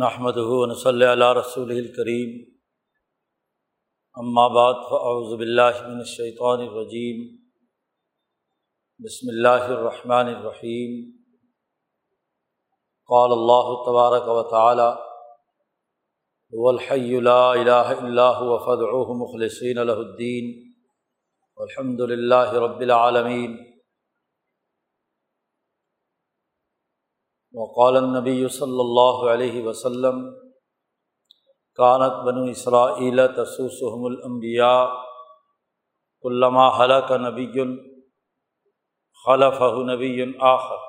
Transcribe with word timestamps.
نحمد 0.00 0.38
صلی 0.82 1.04
اللہ 1.04 1.32
رسول 1.36 1.70
الکریم 1.70 2.30
بعد 4.54 4.78
فاعوذ 4.90 5.34
باللہ 5.38 5.80
من 5.88 5.96
الشیطان 5.96 6.60
الرجیم 6.60 7.18
بسم 9.00 9.28
اللہ 9.28 9.66
الرحمن 9.66 10.28
الرحیم 10.28 10.94
قال 13.08 13.32
اللہ 13.32 13.68
تبارک 13.86 14.28
و 14.28 14.42
تعالی 14.50 14.88
والحی 16.52 17.20
لا 17.20 17.52
الہ 17.52 17.84
الا 17.98 18.30
هو، 18.30 18.58
فادعوه 18.58 19.18
مخلصین 19.18 19.82
له 19.82 19.98
الدین 19.98 20.50
والحمد 21.58 22.00
للہ 22.08 22.42
رب 22.60 22.80
العالمین 22.80 23.60
وقال 27.54 27.96
النبی 27.96 28.48
صلی 28.48 28.80
اللہ 28.80 29.24
علیہ 29.32 29.62
وسلم 29.64 30.20
کانت 31.78 32.22
بنو 32.24 32.44
اسرائیل 32.50 33.26
تسوسحم 33.36 34.04
الانبیاء 34.04 34.84
علامہ 36.24 36.68
حلق 36.78 37.12
نبی 37.20 37.46
خلف 39.24 39.60
نبی 39.88 40.12
آخر. 40.46 40.80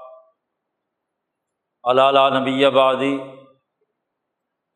علالہ 1.84 2.20
نبی 2.40 2.66
آبادی 2.66 3.14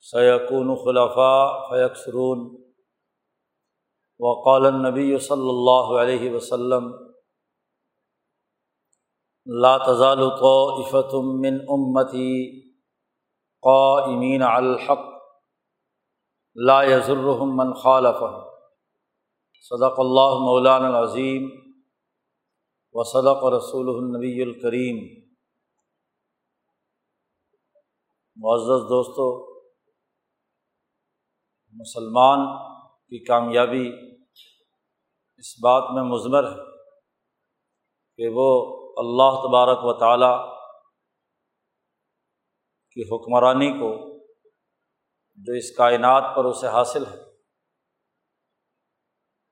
سیقون 0.06 0.76
خلفاء 0.76 1.70
فیکسرون 1.70 2.48
وقال 4.20 4.66
النبی 4.66 5.18
صلی 5.20 5.50
اللہ 5.50 6.00
علیہ 6.02 6.32
وسلم 6.32 6.92
لا 9.48 9.78
تزال 9.78 10.20
طائفة 10.40 11.20
من 11.42 11.60
امتی 11.70 12.62
قائمین 13.64 14.42
الحق. 14.44 15.06
لا 16.56 16.84
يضرهم 16.84 17.56
من 17.58 17.74
خالفهم. 17.74 18.44
صدق 19.70 20.00
اللہ 20.00 20.34
مولان 20.40 20.86
العظیم 20.86 21.46
و 22.94 23.04
صدق 23.04 23.44
رسول 23.56 23.90
النبی 23.90 24.42
الکریم 24.42 25.00
معزز 28.38 28.90
دوستو، 28.90 29.30
مسلمان 31.74 32.46
کی 33.08 33.24
کامیابی 33.24 33.88
اس 35.38 35.54
بات 35.64 35.84
میں 35.94 36.04
مضمر 36.04 36.52
ہے 36.52 36.66
کہ 38.16 38.30
وہ 38.34 38.50
اللہ 38.98 39.42
تبارک 39.42 39.78
و 39.82 40.00
تعالیٰ 40.00 40.58
کی 42.92 43.02
حکمرانی 43.02 43.72
کو 43.72 44.18
جو 45.36 45.54
اس 45.54 45.76
کائنات 45.76 46.36
پر 46.36 46.46
اسے 46.46 46.68
حاصل 46.68 47.06
ہے، 47.06 47.24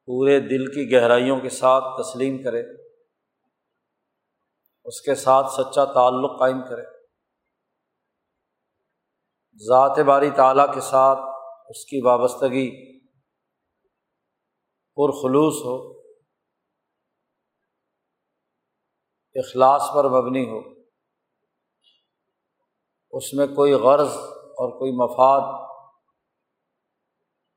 پورے 0.06 0.40
دل 0.40 0.66
کی 0.66 0.96
گہرائیوں 0.96 1.40
کے 1.40 1.50
ساتھ 1.50 1.84
تسلیم 2.02 2.44
کرے، 2.44 2.64
اس 4.86 5.02
کے 5.02 5.16
ساتھ 5.16 5.48
سچا 5.48 5.86
تعلق 5.86 6.40
قائم 6.40 6.62
کرے۔ 6.62 6.84
ذات 9.68 10.00
باری 10.00 10.30
تعالیٰ 10.30 10.74
کے 10.74 10.82
ساتھ 10.82 11.20
اس 11.70 11.86
کی 11.86 12.02
وابستگی 12.06 13.00
پرخلوص 14.96 15.54
ہو۔ 15.54 16.05
اخلاص 19.36 19.82
پر 19.96 20.04
مبنی 20.04 20.50
ہو۔ 20.50 20.76
اس 23.12 23.34
میں 23.34 23.48
کوئی 23.48 23.74
غرض 23.74 24.18
اور 24.34 24.80
کوئی 24.80 24.92
مفاد 24.92 25.68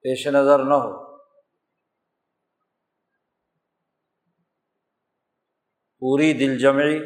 پیش 0.00 0.26
نظر 0.26 0.58
نہ 0.58 0.74
ہو۔ 0.74 1.08
پوری 5.98 6.32
دل 6.32 6.58
جمعی 6.58 6.98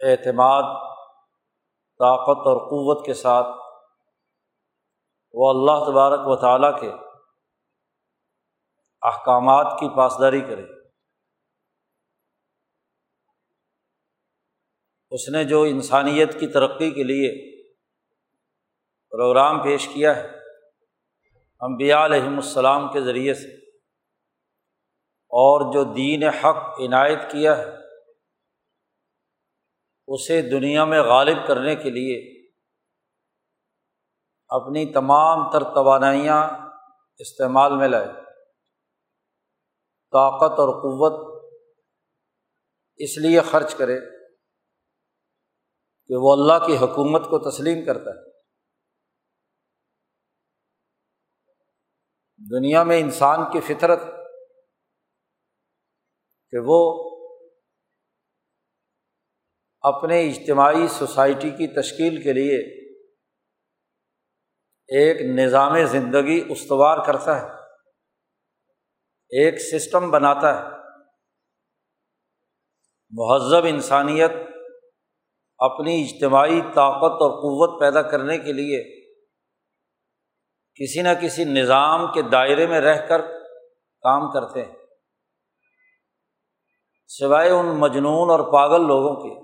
اعتماد، 0.00 0.62
طاقت 1.98 2.38
اور 2.38 2.56
قوت 2.56 3.06
کے 3.06 3.14
ساتھ 3.14 3.46
وہ 5.32 5.50
اللہ 5.50 5.90
تبارک 5.90 6.20
و 6.24 6.36
تعالیٰ 6.36 6.80
کے 6.80 6.90
احکامات 9.02 9.80
کی 9.80 9.96
پاسداری 9.96 10.40
کرے۔ 10.40 10.79
اس 15.12 15.28
نے 15.28 15.44
جو 15.44 15.62
انسانیت 15.62 16.38
کی 16.40 16.46
ترقی 16.46 16.90
کے 16.90 17.02
لیے 17.02 17.30
پروگرام 19.12 19.62
پیش 19.62 19.88
کیا 19.88 20.16
ہے 20.16 20.26
امبیا 21.60 22.04
علیہم 22.04 22.36
السلام 22.36 22.92
کے 22.92 23.00
ذریعے 23.00 23.34
سے، 23.34 23.48
اور 25.32 25.72
جو 25.72 25.82
دین 25.94 26.22
حق 26.22 26.80
عنایت 26.80 27.30
کیا 27.30 27.56
ہے، 27.58 27.68
اسے 30.08 30.40
دنیا 30.42 30.84
میں 30.84 31.00
غالب 31.02 31.46
کرنے 31.46 31.74
کے 31.76 31.90
لیے 31.90 32.18
اپنی 34.50 34.84
تمام 34.92 35.50
تر 35.50 35.64
توانائیاں 35.74 36.40
استعمال 37.20 37.76
میں 37.76 37.88
لائے۔ 37.88 38.08
طاقت 40.12 40.58
اور 40.58 40.72
قوت 40.76 41.14
اس 43.00 43.18
لیے 43.18 43.40
خرچ 43.40 43.74
کرے۔ 43.74 43.98
کہ 46.10 46.16
وہ 46.16 46.32
اللہ 46.32 46.66
کی 46.66 46.76
حکومت 46.76 47.24
کو 47.24 47.50
تسلیم 47.50 47.84
کرتا 47.84 48.10
ہے۔ 48.10 48.30
دنیا 52.58 52.82
میں 52.82 53.00
انسان 53.00 53.38
کی 53.52 53.60
فطرت 53.60 54.00
کہ 56.50 56.58
وہ 56.64 57.10
اپنے 59.80 60.30
اجتماعی 60.30 60.88
سوسائٹی 60.88 61.50
کی 61.50 61.82
تشکیل 61.82 62.22
کے 62.22 62.32
لیے 62.32 62.58
ایک 64.88 65.46
نظام 65.46 65.86
زندگی 65.86 66.46
استوار 66.50 67.06
کرتا 67.06 67.40
ہے، 67.40 67.46
ایک 69.28 69.54
سسٹم 69.60 70.10
بناتا 70.10 70.58
ہے۔ 70.58 70.68
مہذب 73.10 73.64
انسانیت 73.64 74.30
اپنی 75.60 76.02
اجتماعی 76.02 76.60
طاقت 76.62 77.22
اور 77.22 77.30
قوت 77.30 77.80
پیدا 77.80 78.02
کرنے 78.02 78.38
کے 78.38 78.52
لیے 78.52 78.82
کسی 80.74 81.02
نہ 81.02 81.08
کسی 81.22 81.44
نظام 81.44 82.12
کے 82.12 82.22
دائرے 82.22 82.66
میں 82.66 82.80
رہ 82.80 83.06
کر 83.06 83.20
کام 84.00 84.30
کرتے 84.32 84.64
ہیں۔ 84.64 84.74
سوائے 87.06 87.50
ان 87.50 87.66
مجنون 87.66 88.30
اور 88.30 88.52
پاگل 88.52 88.86
لوگوں 88.86 89.14
کے 89.16 89.34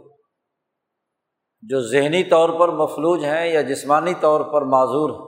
جو 1.62 1.80
ذہنی 1.80 2.24
طور 2.24 2.48
پر 2.60 2.68
مفلوج 2.68 3.24
ہیں 3.24 3.46
یا 3.46 3.62
جسمانی 3.62 4.14
طور 4.20 4.40
پر 4.40 4.62
معذور 4.62 5.10
ہیں، 5.10 5.26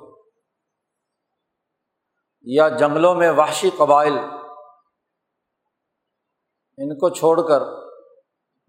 یا 2.42 2.68
جنگلوں 2.68 3.14
میں 3.14 3.30
وحشی 3.30 3.70
قبائل، 3.70 4.18
ان 6.78 6.94
کو 6.94 7.08
چھوڑ 7.10 7.36
کر 7.48 7.62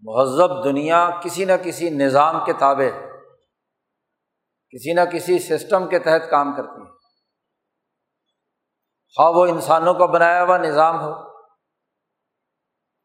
مہذب 0.02 0.64
دنیا 0.64 1.10
کسی 1.24 1.44
نہ 1.44 1.52
کسی 1.64 1.90
نظام 1.90 2.44
کے 2.44 2.52
تابع 2.52 3.10
کسی 4.70 4.92
نہ 4.92 5.00
کسی 5.12 5.38
سسٹم 5.38 5.88
کے 5.88 5.98
تحت 5.98 6.30
کام 6.30 6.56
کرتی 6.56 6.82
ہے۔ 6.82 6.90
خواہ 9.16 9.30
وہ 9.30 9.46
انسانوں 9.46 9.94
کا 9.94 10.06
بنایا 10.06 10.44
ہوا 10.44 10.58
نظام 10.58 11.00
ہو، 11.00 11.12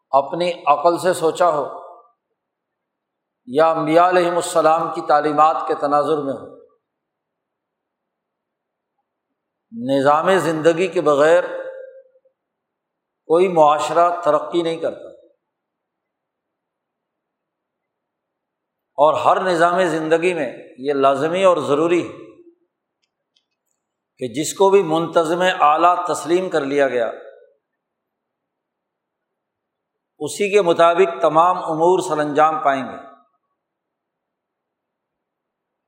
اپنی 0.10 0.52
عقل 0.66 0.98
سے 0.98 1.14
سوچا 1.14 1.50
ہو، 1.50 1.66
یا 3.46 3.72
امبیا 3.72 4.10
علیہم 4.10 4.36
السلام 4.36 4.94
کی 4.94 5.02
تعلیمات 5.08 5.56
کے 5.68 5.76
تناظر 5.76 6.18
میں 6.18 6.34
ہو۔ 6.34 6.56
نظام 9.90 10.38
زندگی 10.38 10.88
کے 10.88 11.02
بغیر 11.02 11.44
کوئی 13.26 13.48
معاشرہ 13.48 14.22
ترقی 14.22 14.62
نہیں 14.62 14.78
کرتا۔ 14.78 15.15
اور 18.98 19.14
ہر 19.14 19.42
نظام 19.42 19.84
زندگی 19.86 20.34
میں 20.34 20.52
یہ 20.78 20.94
لازمی 20.94 21.44
اور 21.44 21.58
ضروری 21.58 22.08
ہے 22.08 22.14
کہ 24.18 24.28
جس 24.34 24.54
کو 24.54 24.70
بھی 24.70 24.84
منتظم 24.84 25.42
اعلیٰ 25.42 25.96
تسلیم 26.06 26.50
کر 26.50 26.62
لیا 26.62 26.88
گیا، 26.88 27.12
اسی 30.20 30.50
کے 30.52 30.62
مطابق 30.62 31.22
تمام 31.22 31.58
امور 31.58 32.00
سر 32.00 32.18
انجام 32.18 32.64
پائیں 32.64 32.84
گے۔ 32.84 32.98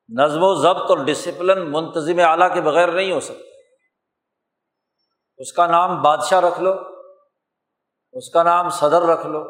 نظم 0.09 0.43
و 0.43 0.53
ضبط 0.55 0.89
اور 0.89 1.05
ڈسپلن 1.05 1.71
منتظم 1.71 2.19
اعلیٰ 2.19 2.53
کے 2.53 2.61
بغیر 2.61 2.91
نہیں 2.91 3.11
ہو 3.11 3.19
سکتا 3.19 3.45
اس 5.39 5.51
کا 5.53 5.65
نام 5.67 6.01
بادشاہ 6.01 6.39
رکھ 6.39 6.61
لو، 6.61 6.73
اس 8.13 8.29
کا 8.29 8.43
نام 8.43 8.69
صدر 8.69 9.01
رکھ 9.01 9.25
لو 9.27 9.43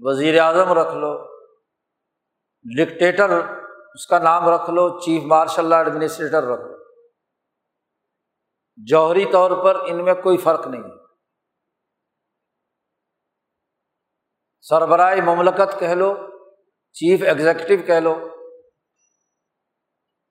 وزیر 0.00 0.40
اعظم 0.40 0.72
رکھ 0.72 0.94
لو 0.94 1.31
ڈکٹیٹر، 2.64 3.30
اس 3.94 4.06
کا 4.06 4.18
نام 4.18 4.48
رکھ 4.48 4.70
لو، 4.70 5.00
چیف 5.00 5.22
مارشل 5.22 5.66
لا 5.66 5.78
ایڈمنسٹریٹر 5.78 6.42
رکھ 6.42 6.60
لو۔ 6.60 6.72
جوہری 8.76 9.24
طور 9.32 9.64
پر 9.64 9.74
ان 9.74 10.04
میں 10.04 10.14
کوئی 10.14 10.36
فرق 10.36 10.66
نہیں۔ 10.66 10.82
سربراہ 14.60 15.14
مملکت 15.24 15.78
کہہ 15.78 15.94
لو، 15.94 16.14
چیف 16.92 17.22
ایگزیکٹو 17.22 17.86
کہہ 17.86 18.00
لو، 18.00 18.28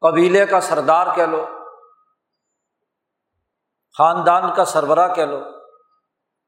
قبیلے 0.02 0.46
کا 0.46 0.62
سردار 0.62 1.16
کہہ 1.16 1.24
لو، 1.24 1.46
خاندان 3.98 4.56
کا 4.56 4.66
سربراہ 4.66 5.14
کہہ 5.14 5.24
لو، 5.24 5.40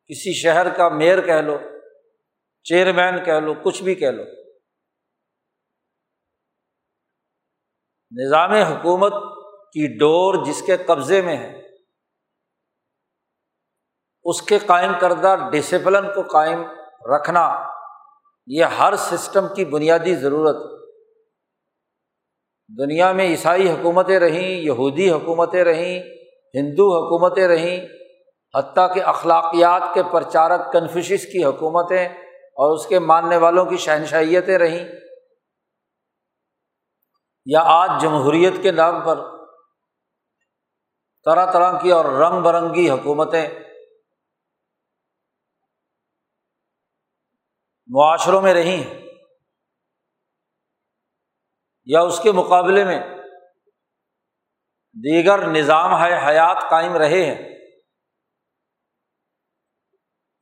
کسی 0.10 0.34
شہر 0.34 0.74
کا 0.74 0.90
میئر 0.90 1.22
کہہ 1.22 1.42
لو، 1.42 1.58
چیئرمین 2.64 3.24
کہہ 3.24 3.40
لو، 3.40 3.54
کچھ 3.54 3.84
بھی 3.84 3.96
کہہ 3.96 4.08
لو۔ 4.08 4.43
نظام 8.14 8.52
حکومت 8.52 9.14
کی 9.74 9.98
ڈور 9.98 10.46
جس 10.46 10.62
کے 10.62 10.78
قبضے 10.78 11.22
میں 11.22 11.38
ہے، 11.38 11.62
اس 14.24 14.42
کے 14.42 14.60
قائم 14.60 14.92
کردہ 15.00 15.36
ڈسپلن 15.52 16.08
کو 16.16 16.22
قائم 16.22 16.64
رکھنا 17.16 17.64
یہ 18.48 18.66
ہر 18.66 18.96
سسٹم 18.96 19.48
کی 19.56 19.66
بنیادی 19.66 20.16
ضرورت 20.16 20.56
دنیا 22.80 23.12
میں 23.12 23.26
عیسائی 23.26 23.70
حکومتیں 23.70 24.20
رہیں، 24.20 24.50
یہودی 24.50 25.12
حکومتیں 25.12 25.64
رہیں، 25.64 26.00
ہندو 26.54 26.88
حکومتیں 26.96 27.48
رہیں، 27.48 27.88
حتیٰ 28.58 28.94
کہ 28.94 29.04
اخلاقیات 29.04 29.82
کے 29.94 30.04
پرچارک 30.04 30.72
کنفیوشس 30.74 31.26
کی 31.26 31.44
حکومتیں 31.44 32.06
اور 32.58 32.76
اس 32.76 32.86
کے 32.86 33.00
ماننے 33.00 33.38
والوں 33.38 33.66
کی 33.66 33.78
شہنشائیتیں 33.78 34.58
رہیں۔ 34.58 34.86
یا 37.48 37.62
آج 37.66 38.02
جمہوریت 38.02 38.62
کے 38.64 38.72
نام 38.72 39.04
پر 39.06 39.22
طرح 41.26 41.52
طرح 41.52 41.78
کی 41.82 41.92
اور 41.92 42.06
رنگ 42.06 42.42
برنگی 42.44 42.90
حکومتیں، 42.90 43.48
معاشروں 47.90 48.42
میں 48.42 48.54
رہی 48.54 48.76
ہیں 48.84 49.02
یا 51.88 52.02
اس 52.02 52.20
کے 52.24 52.32
مقابلے 52.32 52.84
میں 52.84 53.00
دیگر 54.96 55.48
نظام 55.48 55.92
ہے 56.02 56.14
حیات 56.28 56.70
قائم 56.70 56.96
رہے 56.98 57.24
ہیں، 57.26 57.36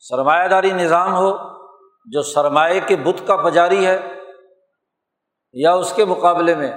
سرمایہ 0.03 0.48
داری 0.48 0.71
نظام 0.74 1.13
ہو، 1.13 1.31
جو 2.07 2.21
سرمایہ 2.24 2.80
کے 2.88 2.95
بت 2.95 3.27
کا 3.27 3.36
پجاری 3.44 3.86
ہے 3.86 3.98
یا 5.56 5.71
اس 5.74 5.94
کے 5.95 6.06
مقابلے 6.06 6.56
میں 6.56 6.71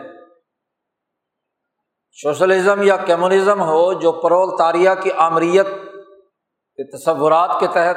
سوشلزم 2.22 2.82
یا 2.82 2.96
کمیونزم 2.96 3.60
ہو 3.60 3.92
جو 3.92 4.12
پرول 4.12 4.58
تاریہ 4.58 4.90
کی 5.02 5.12
آمریت 5.12 5.66
کے 6.76 6.96
تصورات 6.96 7.50
کے 7.60 7.66
تحت 7.66 7.96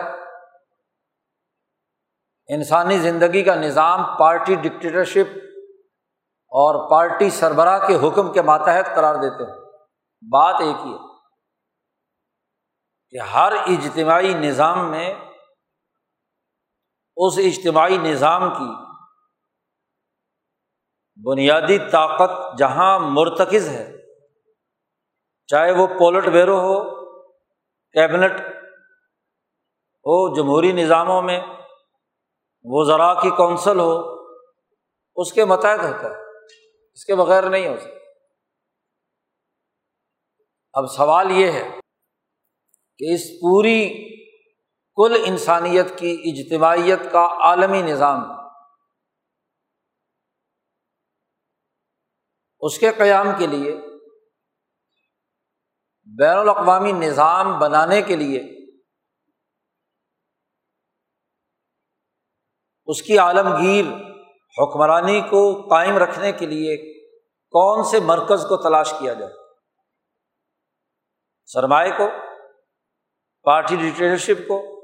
انسانی 2.48 2.98
زندگی 2.98 3.44
کا 3.44 3.56
نظام 3.56 4.18
پارٹی 4.18 4.56
ڈکٹیٹرشپ 4.56 5.38
اور 6.34 6.90
پارٹی 6.90 7.30
سربراہ 7.30 7.88
کے 7.88 8.08
حکم 8.08 8.34
کے 8.34 8.42
ماتحت 8.42 8.96
قرار 8.96 9.16
دیتے 9.16 9.52
ہیں۔ 9.52 9.60
بات 10.32 10.56
ایک 10.60 10.76
ہی 10.86 10.94
ہے 10.94 10.98
کہ 13.10 13.18
ہر 13.18 13.52
اجتماعی 13.52 14.34
نظام 14.34 14.92
میں 14.92 15.14
اس 17.18 17.34
اجتماعی 17.38 17.98
نظام 17.98 18.50
کی 18.50 18.98
بنیادی 21.26 21.80
طاقت 21.80 22.58
جہاں 22.58 23.00
مرتکز 23.00 23.70
ہے 23.70 23.97
چاہے 25.48 25.72
وہ 25.72 25.88
پولٹ 25.88 26.26
بیرو 26.26 26.58
ہو، 26.60 26.80
کیبنٹ 27.96 28.40
ہو، 30.06 30.36
جمہوری 30.36 30.72
نظاموں 30.72 31.22
میں 31.22 31.40
وہ 32.66 32.84
ذرا 32.84 33.14
کی 33.14 33.30
کونسل 33.30 33.80
ہو، 33.80 33.94
اس 35.16 35.34
کے 35.34 35.46
متحد 35.46 35.78
ہوتا 35.78 36.10
ہے 36.10 36.26
اس 36.94 37.06
کے 37.06 37.16
بغیر 37.16 37.50
نہیں 37.50 37.68
ہو 37.68 37.78
سکتا۔ 37.78 37.96
اب 40.74 40.86
سوال 40.88 41.32
یہ 41.32 41.52
ہے 41.52 41.80
کہ 42.98 43.14
اس 43.14 43.22
پوری 43.42 43.80
کل 44.96 45.24
انسانیت 45.26 45.98
کی 46.00 46.16
اجتماعیت 46.26 47.12
کا 47.12 47.26
عالمی 47.40 47.82
نظام 47.82 48.24
اس 52.62 52.80
کے 52.80 52.92
قیام 52.92 53.28
کے 53.38 53.48
لیے 53.48 53.76
بین 56.18 56.38
الاقوامی 56.38 56.92
نظام 56.92 57.60
بنانے 57.60 58.02
کے 58.02 58.16
لیے 58.16 58.40
اس 62.86 63.02
کی 63.02 63.18
عالمگیر 63.18 63.86
حکمرانی 64.58 65.22
کو 65.22 65.68
قائم 65.70 65.98
رکھنے 65.98 66.32
کے 66.32 66.46
لیے 66.46 66.78
کون 67.54 67.84
سے 67.84 68.00
مرکز 68.00 68.46
کو 68.50 68.64
تلاش 68.64 68.94
کیا 69.00 69.14
جائے؟ 69.14 69.32
سرمائے 71.46 71.92
کو، 71.92 72.08
پارٹی 73.44 73.76
ڈکٹیٹرشپ 73.76 74.48
کو، 74.48 74.82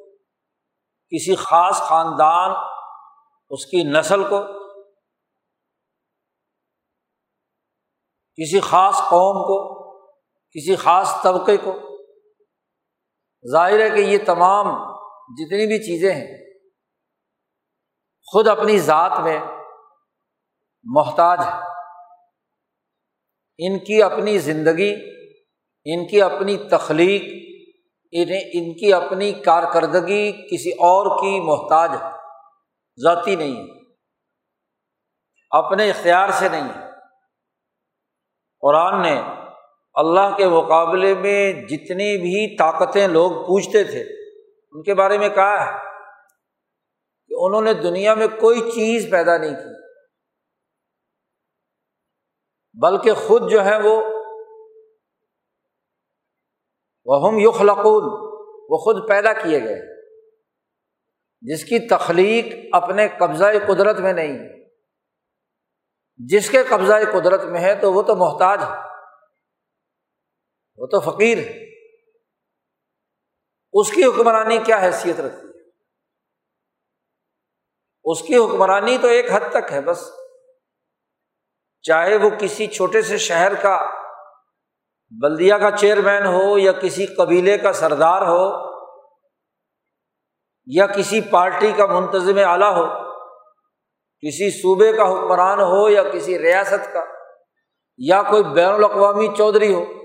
کسی 1.08 1.36
خاص 1.36 1.76
خاندان، 1.76 2.52
اس 3.50 3.66
کی 3.66 3.84
نسل 3.84 4.24
کو، 4.24 4.44
کسی 8.38 8.60
خاص 8.60 8.98
قوم 8.98 9.44
کو 9.44 9.83
کسی 10.54 10.76
خاص 10.76 11.22
طبقے 11.24 11.58
کو۔ 11.58 11.80
ظاہر 13.52 13.80
ہے 13.80 13.90
کہ 13.90 14.00
یہ 14.00 14.18
تمام 14.26 14.94
جتنی 15.28 15.68
بھی 15.68 15.84
چیزیں 15.86 16.16
ہیں، 16.16 16.38
خود 18.32 18.48
اپنی 18.48 18.80
ذات 18.80 19.20
میں 19.20 19.40
محتاج 20.84 21.40
ہے 21.40 21.74
ان 23.58 23.80
کی 23.80 24.04
اپنی 24.04 24.38
زندگی، 24.38 24.96
ان 25.86 26.08
کی 26.08 26.22
اپنی 26.22 26.58
تخلیق، 26.58 27.22
انہیں، 28.12 28.42
ان 28.54 28.74
کی 28.74 28.94
اپنی 28.94 29.34
کارکردگی 29.34 30.32
کسی 30.32 30.72
اور 30.72 31.18
کی 31.18 31.40
محتاج 31.40 31.90
ہے، 31.90 32.12
ذاتی 33.04 33.36
نہیں 33.36 33.56
ہے۔ 33.56 33.94
اپنے 35.50 35.90
اختیار 35.90 36.30
سے 36.30 36.50
نہیں 36.50 36.70
ہے۔ 36.76 36.86
قرآن 38.60 39.02
نے 39.02 39.22
اللہ 39.94 40.38
کے 40.38 40.48
مقابلے 40.48 41.16
میں 41.16 41.54
جتنی 41.54 42.18
بھی 42.18 42.58
طاقتیں 42.58 43.08
لوگ 43.08 43.32
پوچھتے 43.32 43.84
تھے، 43.84 44.02
ان 44.72 44.84
کے 44.84 44.94
بارے 44.94 45.18
میں 45.18 45.30
کہا 45.30 45.66
ہے 45.66 45.72
کہ 47.28 47.34
انہوں 47.38 47.62
نے 47.62 47.74
دنیا 47.74 48.14
میں 48.14 48.28
کوئی 48.28 48.60
چیز 48.62 49.08
پیدا 49.12 49.38
نہیں 49.38 49.52
کی۔ 49.52 49.84
بلکہ 52.82 53.14
خود 53.14 53.52
جو 53.52 53.66
ہے 53.66 53.78
وہ 53.78 54.04
ہم 57.28 57.38
یخلقون 57.38 58.04
وہ 58.70 58.78
خود 58.78 59.10
پیدا 59.10 59.34
کیے 59.34 59.64
گئے۔ 59.64 59.82
جس 61.42 61.66
کی 61.66 61.80
تخلیق 61.88 62.46
اپنے 62.72 63.08
قبضۂ 63.20 63.68
قدرت 63.68 64.00
میں 64.00 64.14
نہیں، 64.14 64.40
جس 66.18 66.50
کے 66.50 66.64
قبضۂ 66.64 67.12
قدرت 67.12 67.44
میں 67.44 67.60
ہے 67.60 67.76
تو 67.76 67.94
وہ 67.94 68.02
تو 68.02 68.16
محتاج 68.16 68.60
ہے۔ 68.62 68.93
وہ 70.78 70.88
تو 70.88 71.00
فقیر 71.00 71.38
ہے۔ 71.38 71.64
اس 73.74 73.92
کی 73.92 74.04
حکمرانی 74.04 74.58
کیا 74.58 74.82
حیثیت 74.82 75.20
رکھتی 75.20 75.48
ہے؟ 75.48 75.54
اس 78.04 78.22
کی 78.22 78.36
حکمرانی 78.36 78.98
تو 78.98 79.08
ایک 79.08 79.32
حد 79.32 79.50
تک 79.52 79.72
ہے، 79.72 79.82
بس 79.82 80.12
چاہے 81.82 82.18
وہ 82.18 82.30
کسی 82.40 82.68
چھوٹے 82.68 83.02
سے 83.02 83.18
شہر 83.18 83.56
کا 83.56 83.90
بلدیا 85.22 85.58
کا 85.58 85.78
چیئرمین 85.78 86.26
ہو 86.26 86.58
یا 86.58 86.72
کسی 86.72 87.06
قبیلے 87.06 87.58
کا 87.58 87.74
سردار 87.74 88.22
ہو 88.22 88.74
یا 90.66 90.88
کسی 90.88 91.22
پارٹی 91.22 91.72
کا 91.72 91.86
منتظم 91.86 92.38
اعلیٰ 92.38 92.78
ہو، 92.78 92.86
کسی 94.24 94.52
صوبے 94.52 94.94
کا 94.94 95.04
حکمران 95.04 95.60
ہو 95.60 95.90
یا 95.90 96.04
کسی 96.04 96.40
ریاست 96.40 96.94
کا 96.94 97.04
یا 97.98 98.22
کوئی 98.24 98.44
بین 98.44 98.70
الاقوامی 98.70 99.28
چودھری 99.38 99.74
ہو 99.74 100.03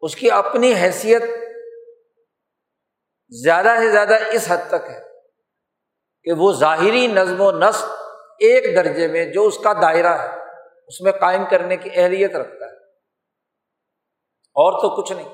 اس 0.00 0.16
کی 0.16 0.30
اپنی 0.30 0.74
حیثیت 0.74 1.22
زیادہ 3.44 3.68
سے 3.78 3.90
زیادہ 3.90 4.16
اس 4.32 4.44
حد 4.48 4.68
تک 4.68 4.88
ہے 4.88 5.00
کہ 6.22 6.32
وہ 6.32 6.52
ظاہری 6.52 7.06
نظم 7.06 7.40
و 7.40 7.52
نسق 7.52 7.84
ایک 8.40 8.76
درجے 8.76 9.08
میں 9.08 9.32
جو 9.32 9.46
اس 9.46 9.58
کا 9.58 9.72
دائرہ 9.72 10.18
ہے، 10.18 10.42
اس 10.86 11.00
میں 11.00 11.12
قائم 11.12 11.44
کرنے 11.50 11.76
کی 11.76 11.90
اہلیت 11.94 12.36
رکھتا 12.36 12.66
ہے۔ 12.66 12.76
اور 14.34 14.72
تو 14.72 15.02
کچھ 15.02 15.12
نہیں۔ 15.12 15.28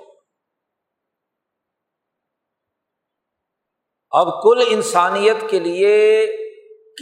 اب 4.10 4.42
کل 4.42 4.64
انسانیت 4.70 5.36
کے 5.50 5.60
لیے 5.60 6.26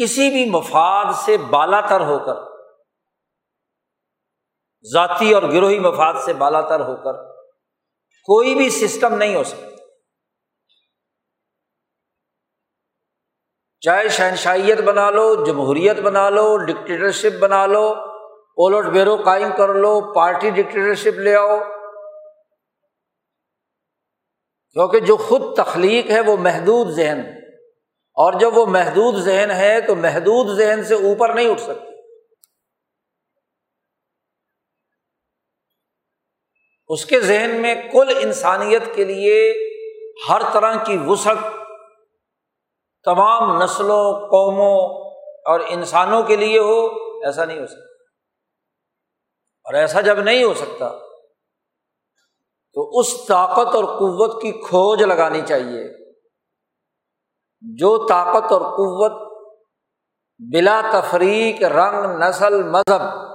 کسی 0.00 0.30
بھی 0.30 0.50
مفاد 0.50 1.12
سے 1.24 1.36
بالا 1.36 1.80
تر 1.80 2.00
ہو 2.00 2.18
کر، 2.18 2.52
ذاتی 4.92 5.34
اور 5.34 5.42
گروہی 5.42 5.78
مفاد 5.78 6.14
سے 6.24 6.32
بالا 6.32 6.60
تر 6.60 6.80
ہو 6.80 6.96
کر 6.96 7.31
کوئی 8.24 8.54
بھی 8.54 8.70
سسٹم 8.70 9.14
نہیں 9.14 9.34
ہو 9.34 9.44
سکتا۔ 9.44 9.66
چاہے 13.80 14.08
شہنشائیت 14.08 14.80
بنا 14.80 15.10
لو، 15.10 15.44
جمہوریت 15.44 15.98
بنا 15.98 16.30
لو 16.30 16.56
ڈکٹیٹرشپ 16.56 17.38
بنا 17.40 17.66
لو 17.66 17.94
پولٹ 18.56 18.86
بیرو 18.86 19.16
قائم 19.16 19.48
کر 19.56 19.74
لو، 19.74 20.14
پارٹی 20.14 20.50
ڈکٹیٹرشپ 20.50 21.18
لے 21.18 21.34
آؤ۔ 21.34 21.58
کیونکہ 24.72 25.00
جو 25.00 25.16
خود 25.16 25.56
تخلیق 25.56 26.10
ہے 26.10 26.20
وہ 26.20 26.36
محدود 26.36 26.90
ذہن 26.90 27.20
اور 28.14 28.32
جب 28.32 28.56
وہ 28.56 28.66
محدود 28.66 29.14
ذہن 29.22 29.50
ہے 29.50 29.80
تو 29.80 29.94
محدود 29.94 30.58
ذہن 30.58 30.84
سے 30.84 30.94
اوپر 30.94 31.34
نہیں 31.34 31.48
اٹھ 31.48 31.60
سکتی 31.60 31.91
اس 36.92 37.06
کے 37.06 37.20
ذہن 37.20 37.62
میں 37.62 37.74
کل 37.74 38.16
انسانیت 38.20 38.82
کے 38.94 39.04
لیے 39.04 39.54
ہر 40.28 40.42
طرح 40.52 40.84
کی 40.84 40.98
وسعت 41.06 41.36
تمام 43.04 43.62
نسلوں، 43.62 44.14
قوموں 44.14 45.10
اور 45.46 45.60
انسانوں 45.68 46.22
کے 46.22 46.36
لیے 46.36 46.58
ہو، 46.58 46.86
ایسا 47.26 47.44
نہیں 47.44 47.60
ہو 47.60 47.66
سکتا۔ 47.66 47.92
اور 49.64 49.74
ایسا 49.74 50.00
جب 50.00 50.18
نہیں 50.18 50.44
ہو 50.44 50.54
سکتا، 50.54 50.88
تو 52.72 52.98
اس 52.98 53.26
طاقت 53.26 53.74
اور 53.74 53.84
قوت 53.84 54.42
کی 54.42 54.52
کھوج 54.52 55.02
لگانی 55.02 55.42
چاہیے۔ 55.48 56.12
جو 57.60 58.06
طاقت 58.08 58.52
اور 58.52 58.60
قوت 58.60 59.32
بلا 60.52 60.80
تفریق، 60.92 61.62
رنگ، 61.62 62.22
نسل، 62.22 62.62
مذہب 62.62 63.32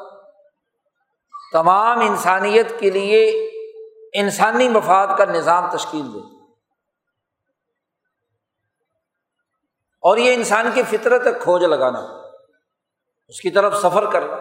تمام 1.51 1.99
انسانیت 1.99 2.79
کے 2.79 2.89
لیے 2.89 3.47
انسانی 4.13 4.69
مفاد 4.69 5.07
کا 5.17 5.25
نظام 5.25 5.77
تشکیل 5.77 6.13
دے۔ 6.13 6.37
اور 10.01 10.17
یہ 10.17 10.33
انسان 10.33 10.71
کی 10.73 10.83
فطرت 10.83 11.27
ہے، 11.27 11.31
کھوج 11.41 11.63
لگانا۔ 11.63 11.99
اس 13.27 13.41
کی 13.41 13.49
طرف 13.49 13.75
سفر 13.75 14.11
کرنا۔ 14.11 14.35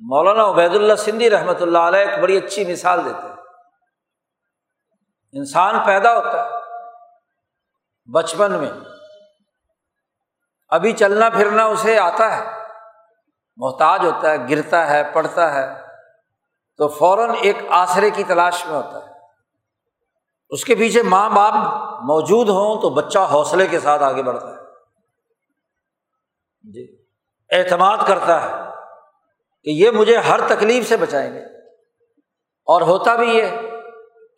مولانا 0.00 0.48
عبید 0.48 0.74
اللہ 0.74 0.94
سندھی 0.94 1.30
رحمۃ 1.30 1.60
اللہ 1.60 1.78
علیہ 1.78 2.00
ایک 2.00 2.22
بڑی 2.22 2.36
اچھی 2.36 2.72
مثال 2.72 3.04
دیتے 3.04 3.28
ہیں۔ 3.28 3.36
انسان 5.32 5.86
پیدا 5.86 6.16
ہوتا 6.16 6.44
ہے 6.44 6.48
بچپن 8.12 8.52
میں، 8.52 8.70
ابھی 10.68 10.92
چلنا 10.92 11.28
پھرنا 11.28 11.64
اسے 11.64 11.98
آتا 11.98 12.36
ہے۔ 12.36 12.61
محتاج 13.56 14.04
ہوتا 14.04 14.30
ہے، 14.30 14.36
گرتا 14.50 14.90
ہے 14.90 15.02
پڑتا 15.12 15.54
ہے، 15.54 15.66
تو 16.76 16.88
فوراً 16.88 17.30
ایک 17.40 17.56
آسرے 17.68 18.10
کی 18.10 18.24
تلاش 18.24 18.66
میں 18.66 18.76
ہوتا 18.76 19.06
ہے۔ 19.06 19.12
اس 20.50 20.64
کے 20.64 20.74
پیچھے 20.74 21.02
ماں 21.02 21.30
باپ 21.30 21.52
موجود 22.02 22.48
ہوں 22.48 22.80
تو 22.82 22.90
بچہ 22.90 23.18
حوصلے 23.18 23.66
کے 23.66 23.80
ساتھ 23.80 24.02
آگے 24.02 24.22
بڑھتا 24.22 24.50
ہے۔ 24.50 24.62
جی 26.72 26.96
اعتماد 27.50 27.96
کرتا 28.06 28.42
ہے 28.42 28.48
کہ 29.64 29.70
یہ 29.70 29.90
مجھے 29.90 30.16
ہر 30.16 30.40
تکلیف 30.48 30.88
سے 30.88 30.96
بچائیں 30.96 31.34
گے۔ 31.34 31.40
اور 32.64 32.80
ہوتا 32.80 33.16
بھی 33.16 33.36
یہ 33.36 33.46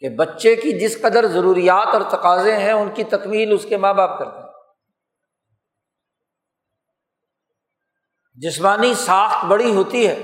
کہ 0.01 0.09
بچے 0.09 0.57
کی 0.57 0.81
جس 0.81 1.03
قدر 1.03 1.27
ضروریات 1.27 1.95
اور 1.95 2.03
تقاضے 2.03 2.57
ہیں، 2.57 2.73
ان 2.73 2.91
کی 2.95 3.05
تکمیل 3.05 3.53
اس 3.53 3.67
کے 3.69 3.77
ماں 3.77 3.95
باپ 3.95 4.19
کرتے 4.19 4.39
ہیں۔ 4.39 4.54
جسمانی 8.35 8.95
ساخت 8.95 9.45
بڑی 9.45 9.75
ہوتی 9.75 10.09
ہے 10.09 10.15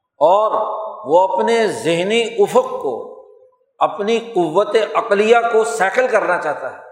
اور 0.00 0.74
وہ 1.04 1.32
اپنے 1.32 1.66
ذہنی 1.66 2.22
افق 2.38 2.82
کو، 2.82 3.14
اپنی 3.78 4.18
قوت 4.18 4.76
عقلیہ 4.94 5.36
کو 5.52 5.64
سیکل 5.64 6.08
کرنا 6.08 6.42
چاہتا 6.42 6.78
ہے۔ 6.78 6.82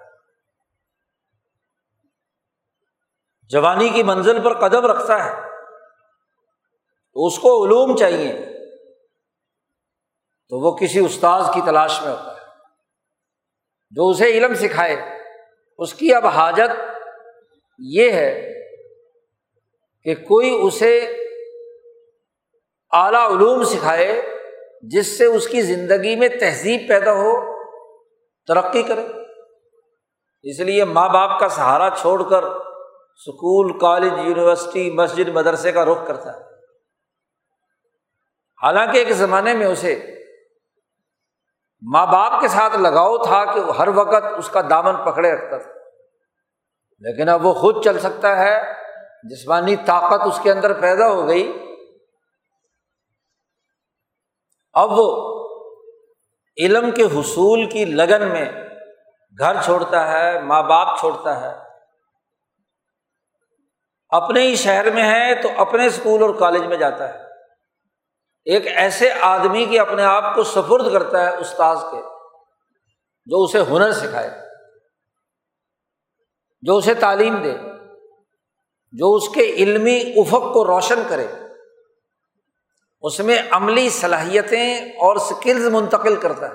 جوانی 3.42 3.88
کی 3.88 4.02
منزل 4.02 4.42
پر 4.42 4.68
قدم 4.68 4.86
رکھتا 4.86 5.24
ہے۔ 5.24 5.30
تو 7.12 7.26
اس 7.26 7.38
کو 7.38 7.64
علوم 7.64 7.96
چاہیے۔ 7.96 8.32
تو 10.48 10.58
وہ 10.58 10.76
کسی 10.76 10.98
استاذ 10.98 11.54
کی 11.54 11.60
تلاش 11.66 12.02
میں 12.02 12.12
ہوتا 12.12 12.34
ہے۔ 12.34 12.46
جو 13.90 14.08
اسے 14.08 14.24
علم 14.24 14.54
سکھائے۔ 14.54 14.96
اس 15.78 15.94
کی 15.94 16.14
اب 16.14 16.26
حاجت 16.26 16.98
یہ 17.78 18.10
ہے 18.10 18.51
کہ 20.04 20.14
کوئی 20.14 20.58
اسے 20.62 20.98
اعلیٰ 22.92 23.30
علوم 23.30 23.64
سکھائے 23.64 24.22
جس 24.82 25.18
سے 25.18 25.24
اس 25.24 25.48
کی 25.48 25.62
زندگی 25.62 26.16
میں 26.16 26.28
تہذیب 26.28 26.88
پیدا 26.88 27.12
ہو، 27.12 27.32
ترقی 28.48 28.82
کرے۔ 28.82 29.06
اس 30.42 30.60
لیے 30.60 30.84
ماں 30.84 31.08
باپ 31.08 31.38
کا 31.40 31.48
سہارا 31.48 31.88
چھوڑ 32.00 32.22
کر 32.22 32.42
اسکول 32.42 33.78
کالج، 33.78 34.12
یونیورسٹی، 34.24 34.90
مسجد، 34.90 35.28
مدرسے 35.28 35.72
کا 35.72 35.84
رخ 35.84 36.06
کرتا 36.06 36.32
ہے۔ 36.32 36.40
حالانکہ 38.62 38.98
ایک 38.98 39.12
زمانے 39.12 39.54
میں 39.54 39.66
اسے 39.66 39.94
ماں 41.82 42.06
باپ 42.06 42.40
کے 42.40 42.48
ساتھ 42.48 42.76
لگاؤ 42.78 43.16
تھا 43.18 43.44
کہ 43.44 43.60
ہر 43.78 43.88
وقت 43.88 44.24
اس 44.38 44.48
کا 44.48 44.60
دامن 44.70 44.96
پکڑے 45.04 45.32
رکھتا 45.32 45.58
تھا، 45.58 45.70
لیکن 47.02 47.28
اب 47.28 47.46
وہ 47.46 47.52
خود 47.52 47.84
چل 47.84 47.98
سکتا 47.98 48.38
ہے۔ 48.38 48.81
جسمانی 49.22 49.76
طاقت 49.76 50.22
اس 50.26 50.40
کے 50.42 50.52
اندر 50.52 50.80
پیدا 50.80 51.08
ہو 51.08 51.28
گئی۔ 51.28 51.52
اب 54.72 54.88
وہ 54.92 55.32
علم 56.56 56.90
کے 56.90 57.02
حصول 57.02 57.70
کی 57.70 57.84
لگن 57.84 58.28
میں 58.28 58.52
گھر 59.38 59.62
چھوڑتا 59.62 60.12
ہے، 60.12 60.40
ماں 60.40 60.62
باپ 60.62 60.98
چھوڑتا 60.98 61.40
ہے۔ 61.40 61.62
اپنے 64.08 64.40
ہی 64.40 64.56
شہر 64.56 64.90
میں 64.90 65.14
ہے 65.14 65.42
تو 65.42 65.48
اپنے 65.56 65.86
اسکول 65.86 66.22
اور 66.22 66.34
کالج 66.34 66.62
میں 66.62 66.76
جاتا 66.76 67.14
ہے۔ 67.14 67.24
ایک 68.44 68.66
ایسے 68.66 69.12
آدمی 69.20 69.64
کی 69.64 69.78
اپنے 69.78 70.04
آپ 70.04 70.34
کو 70.34 70.42
سفرد 70.42 70.92
کرتا 70.92 71.20
ہے 71.20 71.36
استاذ 71.36 71.78
کے، 71.80 72.02
جو 73.26 73.44
اسے 73.44 73.62
ہنر 73.62 73.92
سکھائے، 73.92 74.30
جو 76.62 76.76
اسے 76.76 76.94
تعلیم 76.94 77.42
دے۔ 77.42 77.71
جو 78.92 79.14
اس 79.14 79.28
کے 79.28 79.40
علمی 79.40 80.14
افق 80.16 80.52
کو 80.52 80.66
روشن 80.66 81.02
کرے، 81.08 81.26
اس 83.02 83.20
میں 83.20 83.38
عملی 83.50 83.90
صلاحیتیں 83.90 84.78
اور 84.78 85.16
اسکلز 85.16 85.66
منتقل 85.66 86.16
کرتا 86.16 86.48
ہے۔ 86.48 86.54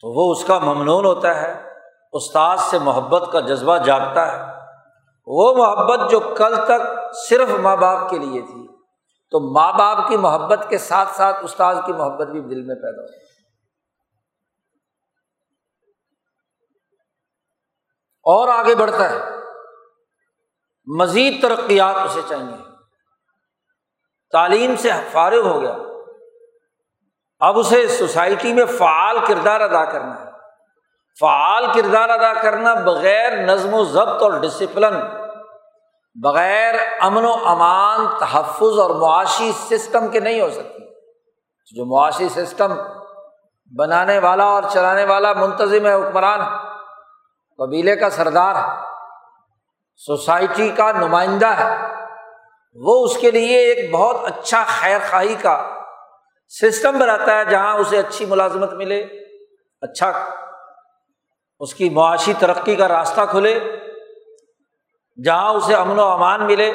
تو 0.00 0.08
وہ 0.08 0.32
اس 0.32 0.44
کا 0.44 0.58
ممنون 0.58 1.04
ہوتا 1.04 1.42
ہے 1.42 1.72
استاذ 2.12 2.60
سے 2.60 2.78
محبت 2.78 3.32
کا 3.32 3.40
جذبہ 3.40 3.78
جاگتا 3.78 4.32
ہے۔ 4.32 4.58
وہ 5.26 5.54
محبت 5.54 6.10
جو 6.10 6.20
کل 6.20 6.54
تک 6.64 7.14
صرف 7.28 7.48
ماں 7.50 7.76
باپ 7.76 8.10
کے 8.10 8.18
لیے 8.18 8.42
تھی، 8.42 8.68
تو 9.30 9.52
ماں 9.52 9.72
باپ 9.72 10.08
کی 10.08 10.16
محبت 10.16 10.66
کے 10.68 10.78
ساتھ 10.78 11.16
ساتھ 11.16 11.44
استاذ 11.44 11.76
کی 11.86 11.92
محبت 11.92 12.26
بھی 12.26 12.40
دل 12.40 12.62
میں 12.62 12.74
پیدا 12.74 13.02
ہو 13.02 13.31
اور 18.22 18.48
آگے 18.48 18.74
بڑھتا 18.74 19.10
ہے۔ 19.10 19.18
مزید 20.96 21.42
ترقیات 21.42 21.94
اسے 21.96 22.20
چاہیے۔ 22.28 22.56
تعلیم 24.32 24.76
سے 24.76 24.90
فارغ 25.12 25.40
ہو 25.40 25.62
گیا۔ 25.62 25.76
اب 27.38 27.58
اسے 27.58 27.88
سوسائٹی 27.88 28.52
میں 28.52 28.64
فعال 28.64 29.18
کردار 29.26 29.60
ادا 29.60 29.84
کرنا 29.84 30.20
ہے۔ 30.20 30.30
فعال 31.20 31.66
کردار 31.74 32.08
ادا 32.08 32.42
کرنا 32.42 32.74
بغیر 32.74 33.36
نظم 33.36 33.74
و 33.74 33.84
ضبط 33.84 34.22
اور 34.22 34.32
ڈسپلن 34.32 34.94
بغیر 36.22 36.74
امن 37.00 37.24
و 37.24 37.32
امان، 37.44 38.06
تحفظ 38.20 38.78
اور 38.78 38.90
معاشی 38.90 39.52
سسٹم 39.52 40.08
کے 40.08 40.20
نہیں 40.20 40.40
ہو 40.40 40.50
سکتی۔ 40.50 40.84
جو 41.74 41.84
معاشی 41.84 42.28
سسٹم 42.28 42.74
بنانے 43.78 44.18
والا 44.18 44.44
اور 44.44 44.62
چلانے 44.70 45.04
والا 45.04 45.32
منتظم 45.32 45.86
ہے، 45.86 45.94
حکمران۔ 45.94 46.40
قبیلے 47.62 47.96
کا 47.96 48.10
سردار 48.10 48.54
ہے، 48.54 48.68
سوسائٹی 49.96 50.68
کا 50.68 50.92
نمائندہ 50.92 51.46
ہے، 51.46 51.70
وہ 52.76 53.04
اس 53.04 53.16
کے 53.16 53.30
لیے 53.30 53.58
ایک 53.58 53.92
بہت 53.94 54.16
اچھا 54.24 54.64
خیر 54.68 54.98
خواہی 55.10 55.34
کا 55.34 55.56
سسٹم 56.52 56.98
بناتا 56.98 57.38
ہے 57.38 57.44
جہاں 57.44 57.74
اسے 57.74 57.98
اچھی 57.98 58.26
ملازمت 58.26 58.72
ملے 58.72 59.00
اچھا 59.82 60.12
اس 61.60 61.74
کی 61.74 61.90
معاشی 61.90 62.32
ترقی 62.38 62.76
کا 62.76 62.88
راستہ 62.88 63.20
کھلے، 63.30 63.58
جہاں 65.24 65.54
اسے 65.54 65.74
امن 65.74 65.98
و 65.98 66.04
امان 66.04 66.46
ملے، 66.46 66.72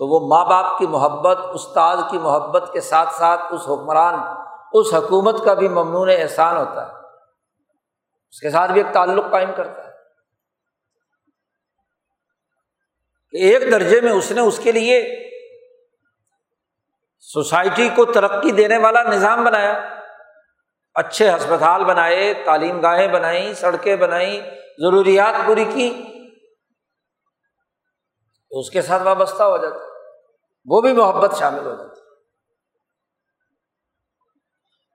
تو 0.00 0.06
وہ 0.06 0.26
ماں 0.28 0.44
باپ 0.44 0.78
کی 0.78 0.86
محبت، 0.86 1.38
استاد 1.52 1.96
کی 2.10 2.18
محبت 2.18 2.70
کے 2.72 2.80
ساتھ 2.80 3.14
ساتھ 3.14 3.40
اس 3.50 3.60
حکمران، 3.68 4.14
اس 4.72 4.94
حکومت 4.94 5.44
کا 5.44 5.54
بھی 5.54 5.68
ممنون 5.68 6.10
احسان 6.16 6.56
ہوتا 6.56 6.86
ہے۔ 6.86 7.03
اس 8.34 8.40
کے 8.40 8.50
ساتھ 8.50 8.72
بھی 8.72 8.80
ایک 8.80 8.94
تعلق 8.94 9.30
قائم 9.30 9.50
کرتا 9.56 9.84
ہے۔ 9.84 9.90
ایک 13.32 13.62
درجے 13.72 14.00
میں 14.00 14.12
اس 14.12 14.30
نے 14.30 14.40
اس 14.40 14.60
کے 14.62 14.72
لیے 14.72 15.26
سوسائٹی 17.20 17.88
کو 17.96 18.04
ترقی 18.04 18.50
دینے 18.50 18.78
والا 18.78 19.02
نظام 19.02 19.44
بنایا۔ 19.44 19.94
اچھے 20.94 21.30
ہسپتال 21.30 21.84
بنائے، 21.84 22.34
تعلیم 22.44 22.80
گاہیں 22.80 23.08
بنائیں، 23.08 23.54
سڑکیں 23.54 23.96
بنائیں، 23.96 24.40
ضروریات 24.78 25.46
پوری 25.46 25.64
کی 25.64 26.04
تو 28.50 28.60
اس 28.60 28.70
کے 28.70 28.82
ساتھ 28.82 29.02
وابستہ 29.02 29.42
ہو 29.42 29.56
جاتا 29.56 29.76
وہ 30.66 30.80
بھی 30.80 30.92
محبت 30.92 31.34
شامل 31.38 31.66
ہو 31.66 31.74
جاتی 31.74 32.00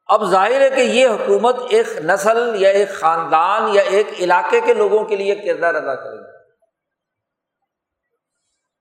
اب 0.09 0.25
ظاہر 0.25 0.61
ہے 0.61 0.69
کہ 0.69 0.81
یہ 0.81 1.07
حکومت 1.07 1.55
ایک 1.69 1.87
نسل 1.97 2.55
یا 2.55 2.69
ایک 2.69 2.89
خاندان 2.93 3.69
یا 3.73 3.81
ایک 3.81 4.07
علاقے 4.19 4.61
کے 4.61 4.73
لوگوں 4.73 5.05
کے 5.05 5.15
لیے 5.15 5.35
کردار 5.35 5.75
ادا 5.75 5.95
کرے 5.95 6.17
گی۔ 6.17 6.39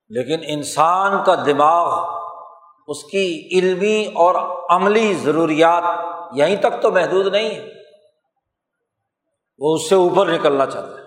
لیکن 0.08 0.44
انسان 0.47 1.25
کا 1.25 1.35
دماغ، 1.35 2.08
اس 2.87 3.04
کی 3.04 3.49
علمی 3.52 4.06
اور 4.06 4.35
عملی 4.70 5.14
ضروریات 5.14 5.85
یہیں 6.35 6.56
تک 6.56 6.82
تو 6.82 6.90
محدود 6.90 7.26
نہیں 7.26 7.54
ہے۔ 7.54 7.73
وہ 9.58 9.75
اس 9.75 9.88
سے 9.88 9.94
اوپر 9.94 10.26
نکلنا 10.26 10.66
چاہتا 10.66 10.88
ہے۔ 10.88 11.04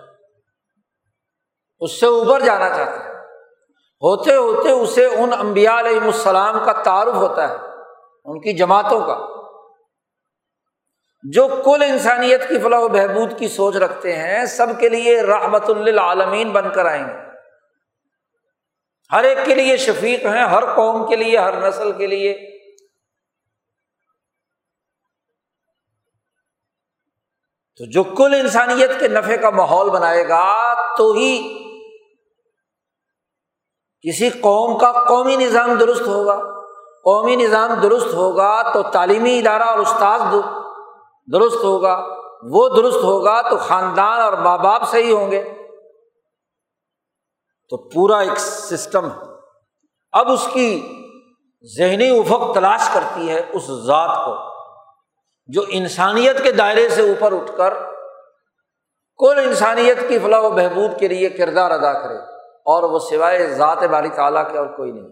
اس 1.80 2.00
سے 2.00 2.06
اوپر 2.06 2.40
جانا 2.40 2.68
چاہتا 2.68 3.04
ہے۔ 3.04 3.14
ہوتے 3.78 4.36
ہوتے 4.36 4.70
اسے 4.70 5.06
ان 5.06 5.30
امبیا 5.38 5.78
علیہ 5.78 6.00
السلام 6.00 6.58
کا 6.64 6.72
تعارف 6.72 7.14
ہوتا 7.14 7.48
ہے، 7.48 7.54
ان 8.24 8.40
کی 8.40 8.52
جماعتوں 8.52 9.00
کا۔ 9.00 9.41
جو 11.22 11.62
کل 11.64 11.82
انسانیت 11.82 12.48
کی 12.48 12.58
فلاح 12.58 12.80
و 12.80 12.88
بہبود 12.88 13.38
کی 13.38 13.48
سوچ 13.48 13.76
رکھتے 13.76 14.16
ہیں، 14.16 14.44
سب 14.44 14.66
کے 14.80 14.88
لیے 14.88 15.22
رحمت 15.22 15.70
للعالمین 15.70 16.50
بن 16.50 16.72
کر 16.72 16.84
آئیں 16.84 17.06
گے۔ 17.06 17.32
ہر 19.12 19.24
ایک 19.24 19.38
کے 19.44 19.54
لیے 19.54 19.76
شفیق 19.76 20.26
ہیں، 20.26 20.44
ہر 20.44 20.74
قوم 20.74 21.08
کے 21.08 21.16
لیے، 21.16 21.38
ہر 21.38 21.68
نسل 21.68 21.92
کے 21.92 22.06
لیے۔ 22.06 22.60
تو 27.76 27.84
جو 27.90 28.04
کل 28.04 28.34
انسانیت 28.34 28.90
کے 29.00 29.08
نفے 29.08 29.36
کا 29.36 29.50
ماحول 29.50 29.90
بنائے 29.90 30.28
گا، 30.28 30.74
تو 30.96 31.12
ہی 31.12 31.58
کسی 34.00 34.30
قوم 34.30 34.78
کا 34.78 34.92
قومی 34.92 35.36
نظام 35.36 35.74
درست 35.74 36.02
ہوگا۔ 36.02 36.36
قومی 37.04 37.36
نظام 37.36 37.74
درست 37.74 38.14
ہوگا 38.14 38.72
تو 38.72 38.82
تعلیمی 38.82 39.38
ادارہ 39.38 39.62
اور 39.62 39.78
استاد 39.78 40.20
درست 41.32 41.64
ہوگا، 41.64 41.94
وہ 42.50 42.68
درست 42.68 43.04
ہوگا 43.04 43.50
تو 43.50 43.56
خاندان 43.56 44.20
اور 44.20 44.32
ماں 44.32 44.58
باپ 44.58 44.82
صحیح 44.90 45.12
ہوں 45.14 45.30
گے۔ 45.30 45.42
تو 47.70 47.76
پورا 47.90 48.18
ایک 48.18 48.38
سسٹم 48.38 49.10
ہے۔ 49.10 49.30
اب 50.12 50.30
اس 50.30 50.48
کی 50.52 50.68
ذہنی 51.78 52.08
افق 52.18 52.54
تلاش 52.54 52.88
کرتی 52.94 53.28
ہے 53.30 53.40
اس 53.52 53.66
ذات 53.86 54.16
کو، 54.24 54.34
جو 55.48 55.64
انسانیت 55.68 56.42
کے 56.42 56.52
دائرے 56.52 56.88
سے 56.88 57.02
اوپر 57.02 57.32
اٹھ 57.32 57.56
کر 57.56 57.74
کل 59.20 59.38
انسانیت 59.38 59.98
کی 60.08 60.18
فلاح 60.18 60.40
و 60.40 60.50
بہبود 60.50 60.98
کے 61.00 61.08
لیے 61.08 61.28
کردار 61.28 61.70
ادا 61.70 61.92
کرے، 61.92 62.18
اور 62.66 62.82
وہ 62.82 62.98
سوائے 62.98 63.46
ذات 63.46 63.82
باری 63.82 64.08
تعالیٰ 64.08 64.50
کے 64.52 64.58
اور 64.58 64.66
کوئی 64.66 64.92
نہیں۔ 64.92 65.08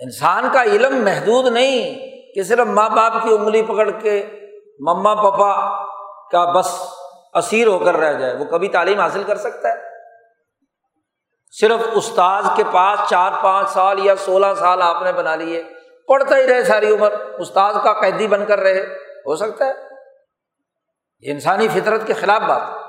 انسان 0.00 0.48
کا 0.52 0.62
علم 0.62 1.04
محدود 1.04 1.52
نہیں 1.52 2.11
کہ 2.34 2.42
صرف 2.42 2.66
ماں 2.66 2.88
باپ 2.88 3.12
کی 3.22 3.34
انگلی 3.34 3.62
پکڑ 3.62 3.90
کے 3.90 4.26
مما 4.78 5.14
پپا 5.14 5.84
کا 6.30 6.52
بس 6.52 6.82
اسیر 7.34 7.66
ہو 7.66 7.78
کر 7.78 7.96
رہ 7.96 8.12
جائے، 8.12 8.34
وہ 8.34 8.44
کبھی 8.44 8.68
تعلیم 8.68 9.00
حاصل 9.00 9.22
کر 9.22 9.36
سکتا 9.36 9.68
ہے؟ 9.68 9.74
صرف 11.50 11.80
استاذ 11.92 12.46
کے 12.56 12.62
پاس 12.72 12.98
چار 13.10 13.32
پانچ 13.42 13.70
سال 13.70 14.06
یا 14.06 14.16
سولہ 14.16 14.46
سال 14.58 14.82
آپ 14.82 15.02
نے 15.02 15.12
بنا 15.12 15.36
لیے، 15.36 15.62
پڑھتا 16.08 16.36
ہی 16.36 16.46
رہے 16.46 16.64
ساری 16.64 16.94
عمر، 16.94 17.12
استاذ 17.12 17.76
کا 17.84 17.92
قیدی 17.92 18.26
بن 18.26 18.44
کر 18.46 18.58
رہے، 18.58 18.80
ہو 19.26 19.36
سکتا 19.36 19.66
ہے؟ 19.66 19.72
یہ 21.20 21.32
انسانی 21.32 21.68
فطرت 21.68 22.06
کے 22.06 22.12
خلاف 22.12 22.42
بات 22.42 22.62
ہے۔ 22.62 22.82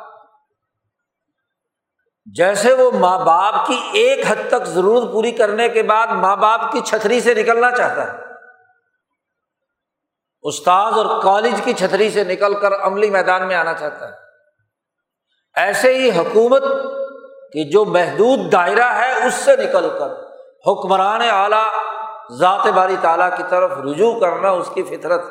جیسے 2.25 2.73
وہ 2.73 2.91
ماں 2.91 3.19
باپ 3.19 3.67
کی 3.67 3.79
ایک 3.93 4.25
حد 4.27 4.49
تک 4.49 4.65
ضرورت 4.65 5.13
پوری 5.13 5.31
کرنے 5.31 5.69
کے 5.69 5.83
بعد 5.83 6.07
ماں 6.07 6.35
باپ 6.35 6.71
کی 6.71 6.81
چھتری 6.81 7.19
سے 7.19 7.33
نکلنا 7.33 7.71
چاہتا 7.71 8.13
ہے۔ 8.13 8.32
استاذ 10.43 10.93
اور 10.93 11.21
کالج 11.21 11.61
کی 11.63 11.73
چھتری 11.73 12.11
سے 12.11 12.23
نکل 12.23 12.59
کر 12.59 12.73
عملی 12.75 13.09
میدان 13.09 13.47
میں 13.47 13.55
آنا 13.55 13.73
چاہتا 13.73 14.07
ہے۔ 14.07 14.13
ایسے 15.55 15.93
ہی 15.95 16.09
حکومت 16.09 16.63
کی 17.53 17.69
جو 17.69 17.85
محدود 17.85 18.51
دائرہ 18.51 18.93
ہے 18.93 19.25
اس 19.25 19.33
سے 19.33 19.55
نکل 19.55 19.89
کر 19.99 20.11
حکمران 20.67 21.21
اعلیٰ 21.29 21.65
ذات 22.31 22.67
باری 22.67 22.95
تعالیٰ 23.01 23.37
کی 23.37 23.43
طرف 23.49 23.71
رجوع 23.71 24.19
کرنا 24.19 24.49
اس 24.49 24.69
کی 24.73 24.83
فطرت 24.83 25.21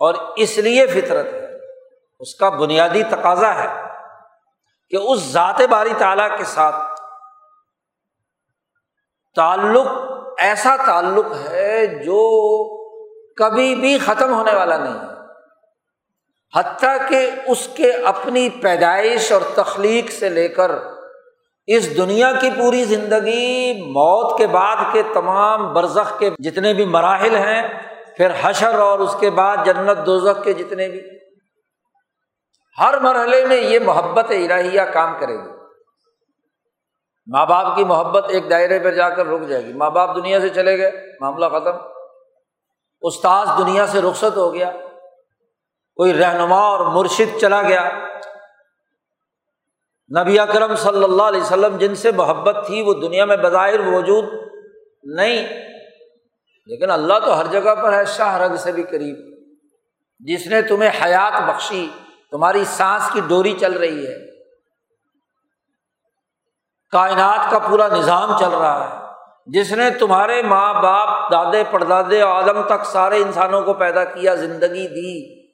اور 0.00 0.14
اس 0.36 0.58
لیے 0.58 0.86
فطرت 0.86 1.26
ہے، 1.26 1.56
اس 2.20 2.34
کا 2.34 2.48
بنیادی 2.48 3.02
تقاضا 3.02 3.54
ہے 3.54 3.82
کہ 4.90 4.96
اس 4.96 5.20
ذات 5.20 5.62
باری 5.70 5.92
تعالیٰ 5.98 6.38
کے 6.38 6.44
ساتھ 6.44 7.00
تعلق 9.34 10.15
ایسا 10.38 10.76
تعلق 10.86 11.26
ہے 11.50 11.86
جو 11.86 12.20
کبھی 13.34 13.74
بھی 13.74 13.98
ختم 13.98 14.34
ہونے 14.34 14.54
والا 14.54 14.76
نہیں 14.76 14.94
ہے۔ 14.94 15.16
حتیٰ 16.58 17.08
کہ 17.08 17.30
اس 17.46 17.68
کے 17.76 17.92
اپنی 17.92 18.48
پیدائش 18.50 19.32
اور 19.32 19.40
تخلیق 19.54 20.10
سے 20.10 20.28
لے 20.28 20.48
کر 20.48 20.70
اس 21.66 21.96
دنیا 21.96 22.32
کی 22.40 22.50
پوری 22.58 22.84
زندگی، 22.84 23.72
موت 23.82 24.38
کے 24.38 24.46
بعد 24.46 24.76
کے 24.92 25.02
تمام 25.14 25.72
برزخ 25.72 26.18
کے 26.18 26.30
جتنے 26.38 26.74
بھی 26.74 26.84
مراحل 26.84 27.36
ہیں، 27.36 27.80
پھر 28.16 28.30
حشر 28.42 28.74
اور 28.74 28.98
اس 28.98 29.16
کے 29.20 29.30
بعد 29.30 29.56
جنت 29.64 30.06
دوزخ 30.06 30.44
کے 30.44 30.52
جتنے 30.52 30.88
بھی۔ 30.88 31.00
ہر 32.78 32.98
مرحلے 32.98 33.46
میں 33.46 33.56
یہ 33.56 33.78
محبت 33.78 34.30
الہیہ 34.30 34.82
کام 34.82 35.14
کرے 35.20 35.34
گی۔ 35.34 35.55
ماں 37.26 37.46
باپ 37.46 37.76
کی 37.76 37.84
محبت 37.84 38.24
ایک 38.28 38.50
دائرے 38.50 38.78
پہ 38.78 38.90
جا 38.90 39.08
کر 39.08 39.26
رک 39.26 39.48
جائے 39.48 39.64
گی۔ 39.64 39.72
ماں 39.72 39.90
باپ 39.90 40.16
دنیا 40.16 40.40
سے 40.40 40.48
چلے 40.48 40.78
گئے، 40.78 40.90
معاملہ 41.20 41.46
ختم۔ 41.46 41.76
استاذ 43.00 43.48
دنیا 43.58 43.86
سے 43.86 44.00
رخصت 44.00 44.36
ہو 44.36 44.54
گیا۔ 44.54 44.70
کوئی 45.96 46.12
رہنما 46.12 46.58
اور 46.58 46.86
مرشد 46.86 47.40
چلا 47.40 47.62
گیا۔ 47.62 47.90
نبی 50.20 50.38
اکرم 50.38 50.76
صلی 50.76 51.04
اللہ 51.04 51.22
علیہ 51.22 51.40
وسلم 51.40 51.76
جن 51.76 51.94
سے 51.94 52.12
محبت 52.12 52.66
تھی، 52.66 52.82
وہ 52.82 52.94
دنیا 52.94 53.24
میں 53.24 53.36
بظاہر 53.36 53.80
موجود 53.80 54.24
نہیں۔ 55.02 55.48
لیکن 56.66 56.90
اللہ 56.90 57.14
تو 57.24 57.38
ہر 57.38 57.46
جگہ 57.46 57.74
پر 57.74 57.92
ہے، 57.92 58.04
شاہ 58.04 58.36
رگ 58.36 58.56
سے 58.56 58.72
بھی 58.72 58.82
قریب۔ 58.82 59.16
جس 60.20 60.46
نے 60.46 60.62
تمہیں 60.62 60.90
حیات 61.04 61.42
بخشی، 61.42 61.88
تمہاری 62.30 62.64
سانس 62.64 63.10
کی 63.12 63.20
ڈوری 63.28 63.54
چل 63.60 63.72
رہی 63.72 64.06
ہے۔ 64.06 64.35
کائنات 66.96 67.50
کا 67.50 67.58
پورا 67.58 67.88
نظام 67.88 68.38
چل 68.38 68.48
رہا 68.48 68.90
ہے۔ 68.90 69.06
جس 69.46 69.72
نے 69.72 69.90
تمہارے 69.90 70.42
ماں 70.42 70.74
باپ، 70.74 71.32
دادے، 71.32 71.62
پردادے 71.70 72.20
عالم 72.20 72.62
تک 72.62 72.84
سارے 72.84 73.16
انسانوں 73.16 73.62
کو 73.62 73.74
پیدا 73.74 74.04
کیا، 74.04 74.34
زندگی 74.34 74.88
دی۔ 74.88 75.46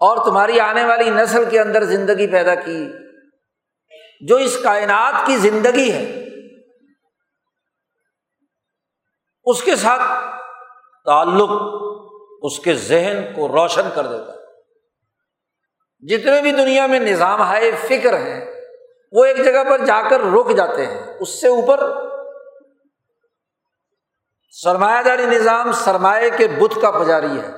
اور 0.00 0.24
تمہاری 0.24 0.60
آنے 0.60 0.84
والی 0.84 1.10
نسل 1.10 1.50
کے 1.50 1.60
اندر 1.60 1.84
زندگی 1.84 2.26
پیدا 2.26 2.54
کی۔ 2.54 2.88
جو 4.20 4.36
اس 4.36 4.58
کائنات 4.62 5.26
کی 5.26 5.36
زندگی 5.36 5.92
ہے، 5.92 6.24
اس 9.44 9.62
کے 9.62 9.76
ساتھ 9.76 10.02
تعلق، 11.04 11.50
اس 12.42 12.58
کے 12.58 12.74
ذہن 12.74 13.32
کو 13.34 13.48
روشن 13.48 13.88
کر 13.94 14.06
دیتا 14.06 14.32
ہے۔ 14.32 14.38
جتنے 16.06 16.42
بھی 16.42 16.52
دنیا 16.52 16.86
میں 16.86 17.00
نظام 17.00 17.50
ہے، 17.50 17.70
فکر 17.88 18.12
ہے 18.18 18.55
وہ 19.12 19.24
ایک 19.24 19.44
جگہ 19.44 19.64
پر 19.70 19.84
جا 19.84 20.02
کر 20.10 20.20
رک 20.20 20.56
جاتے 20.56 20.86
ہیں۔ 20.86 21.14
اس 21.20 21.40
سے 21.40 21.48
اوپر 21.48 22.06
سرمایہ 24.50 25.02
داری 25.02 25.26
نظام 25.26 25.72
سرمایہ 25.72 26.30
کے 26.36 26.48
بت 26.48 26.78
کا 26.82 26.90
پجاری 26.90 27.40
ہے۔ 27.40 27.52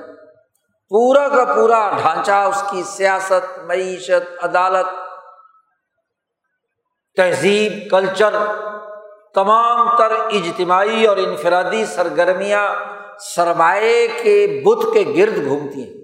پورا 0.89 1.27
کا 1.27 1.45
پورا 1.45 1.91
ڈھانچہ، 2.01 2.31
اس 2.31 2.63
کی 2.71 2.83
سیاست، 2.83 3.59
معیشت، 3.59 4.43
عدالت، 4.43 4.85
تہذیب، 7.17 7.91
کلچر، 7.91 8.35
تمام 9.35 9.97
تر 9.97 10.11
اجتماعی 10.11 11.05
اور 11.05 11.17
انفرادی 11.17 11.85
سرگرمیاں 11.85 12.75
سرمایہ 13.19 14.07
کے 14.23 14.61
بت 14.65 14.85
کے 14.93 15.13
گرد 15.17 15.45
گھومتی 15.45 15.83
ہیں۔ 15.83 15.98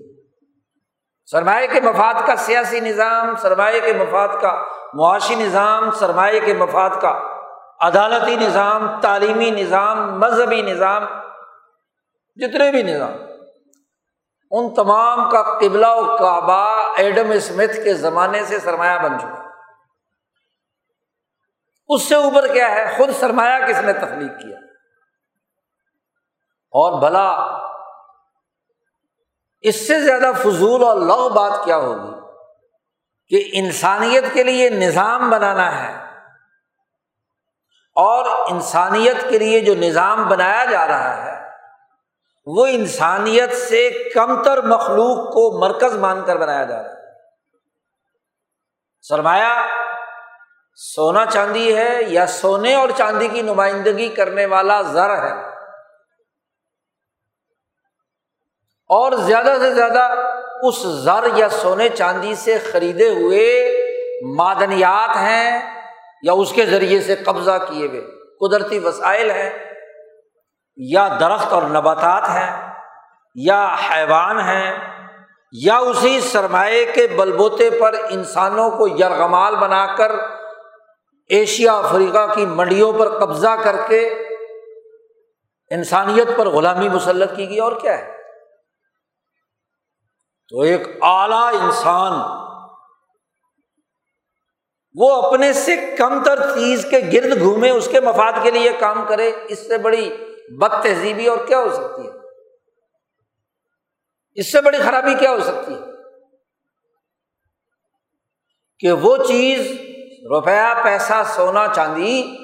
سرمایہ 1.31 1.67
کے 1.67 1.81
مفاد 1.81 2.13
کا 2.27 2.35
سیاسی 2.35 2.79
نظام، 2.79 3.35
سرمایہ 3.35 3.79
کے 3.79 3.93
مفاد 3.93 4.27
کا 4.41 4.63
معاشی 4.93 5.35
نظام، 5.35 5.91
سرمایہ 5.91 6.39
کے 6.45 6.53
مفاد 6.53 6.89
کا 7.01 7.19
عدالتی 7.79 8.35
نظام، 8.35 9.01
تعلیمی 9.01 9.51
نظام، 9.51 10.19
مذہبی 10.19 10.61
نظام، 10.61 11.05
جتنے 12.35 12.71
بھی 12.71 12.83
نظام، 12.83 13.11
ان 14.51 14.73
تمام 14.73 15.29
کا 15.29 15.43
قبلہ 15.43 15.87
و 15.87 16.17
کعبہ 16.17 16.93
ایڈم 16.97 17.31
اسمتھ 17.31 17.83
کے 17.83 17.93
زمانے 17.93 18.43
سے 18.43 18.59
سرمایہ 18.59 18.99
بن 18.99 19.19
چکا۔ 19.19 19.45
اس 21.87 22.01
سے 22.01 22.15
اوپر 22.15 22.47
کیا 22.53 22.71
ہے؟ 22.71 22.97
خود 22.97 23.09
سرمایہ 23.19 23.65
کس 23.67 23.81
نے 23.81 23.93
تخلیق 23.93 24.31
کیا؟ 24.41 24.57
اور 26.71 26.99
بھلا 26.99 27.35
اس 29.65 29.87
سے 29.87 30.01
زیادہ 30.01 30.31
فضول 30.43 30.83
اور 30.83 30.97
لو 30.97 31.29
بات 31.29 31.65
کیا 31.65 31.77
ہوگی؟ 31.77 32.15
کہ 33.27 33.49
انسانیت 33.53 34.23
کے 34.33 34.43
لیے 34.43 34.69
نظام 34.69 35.29
بنانا 35.29 35.83
ہے 35.83 35.93
اور 37.95 38.25
انسانیت 38.51 39.29
کے 39.29 39.39
لیے 39.39 39.59
جو 39.59 39.75
نظام 39.75 40.29
بنایا 40.29 40.65
جا 40.65 40.87
رہا 40.87 41.25
ہے، 41.25 41.49
وہ 42.45 42.65
انسانیت 42.65 43.57
سے 43.57 44.09
کم 44.13 44.43
تر 44.43 44.61
مخلوق 44.61 45.33
کو 45.33 45.59
مرکز 45.59 45.95
مان 45.95 46.25
کر 46.25 46.37
بنایا 46.37 46.63
جا 46.63 46.83
رہا 46.83 46.89
ہے۔ 46.89 46.95
سرمایہ 49.01 49.67
سونا 50.75 51.25
چاندی 51.25 51.77
ہے 51.77 51.99
یا 52.07 52.27
سونے 52.27 52.75
اور 52.75 52.89
چاندی 52.97 53.27
کی 53.27 53.41
نمائندگی 53.41 54.09
کرنے 54.09 54.45
والا 54.45 54.81
زر 54.81 55.09
ہے۔ 55.09 55.54
اور 58.87 59.11
زیادہ 59.11 59.53
سے 59.59 59.73
زیادہ 59.73 60.07
اس 60.61 60.81
زر 60.83 61.27
یا 61.35 61.49
سونے 61.49 61.89
چاندی 61.89 62.35
سے 62.35 62.57
خریدے 62.71 63.09
ہوئے 63.09 63.77
معدنیات 64.35 65.15
ہیں 65.15 65.75
یا 66.23 66.33
اس 66.33 66.51
کے 66.51 66.65
ذریعے 66.65 67.01
سے 67.01 67.15
قبضہ 67.15 67.57
کیے 67.69 67.87
ہوئے 67.87 68.01
قدرتی 68.39 68.79
وسائل 68.79 69.31
ہیں 69.31 69.49
یا 70.77 71.07
درخت 71.19 71.53
اور 71.53 71.61
نباتات 71.61 72.29
ہیں 72.29 72.73
یا 73.35 73.75
حیوان 73.91 74.39
ہیں 74.39 74.73
یا 75.51 75.77
اسی 75.77 76.21
سرمایہ 76.21 76.85
کے 76.93 77.07
بلبوتے 77.07 77.69
پر 77.69 77.95
انسانوں 78.09 78.69
کو 78.71 78.87
یرغمال 78.87 79.55
بنا 79.55 79.95
کر 79.95 80.11
ایشیا، 81.29 81.73
افریقہ 81.73 82.33
کی 82.33 82.45
منڈیوں 82.45 82.93
پر 82.93 83.19
قبضہ 83.19 83.55
کر 83.63 83.75
کے 83.87 84.07
انسانیت 85.69 86.27
پر 86.37 86.47
غلامی 86.47 86.89
مسلط 86.89 87.35
کی 87.35 87.49
گئی 87.49 87.59
اور 87.59 87.71
کیا 87.71 87.97
ہے؟ 87.97 88.14
تو 90.49 90.61
ایک 90.61 90.87
اعلی 91.01 91.57
انسان 91.57 92.35
وہ 94.95 95.21
اپنے 95.21 95.53
سے 95.53 95.95
کم 95.97 96.23
تر 96.23 96.55
چیز 96.55 96.85
کے 96.89 96.99
گرد 97.13 97.39
گھومے، 97.39 97.69
اس 97.69 97.87
کے 97.91 97.99
مفاد 97.99 98.33
کے 98.43 98.51
لیے 98.51 98.71
کام 98.79 99.05
کرے، 99.07 99.31
اس 99.47 99.67
سے 99.67 99.77
بڑی 99.77 100.09
بد 100.57 100.83
تہذیبی 100.83 101.27
اور 101.27 101.37
کیا 101.47 101.59
ہو 101.59 101.69
سکتی 101.69 102.07
ہے؟ 102.07 102.11
اس 104.33 104.51
سے 104.51 104.61
بڑی 104.61 104.77
خرابی 104.77 105.13
کیا 105.19 105.31
ہو 105.31 105.41
سکتی 105.41 105.73
ہے؟ 105.73 105.79
کہ 108.79 108.91
وہ 108.91 109.17
چیز 109.17 109.71
روپیہ 110.29 110.83
پیسہ 110.83 111.23
سونا 111.35 111.67
چاندی 111.75 112.37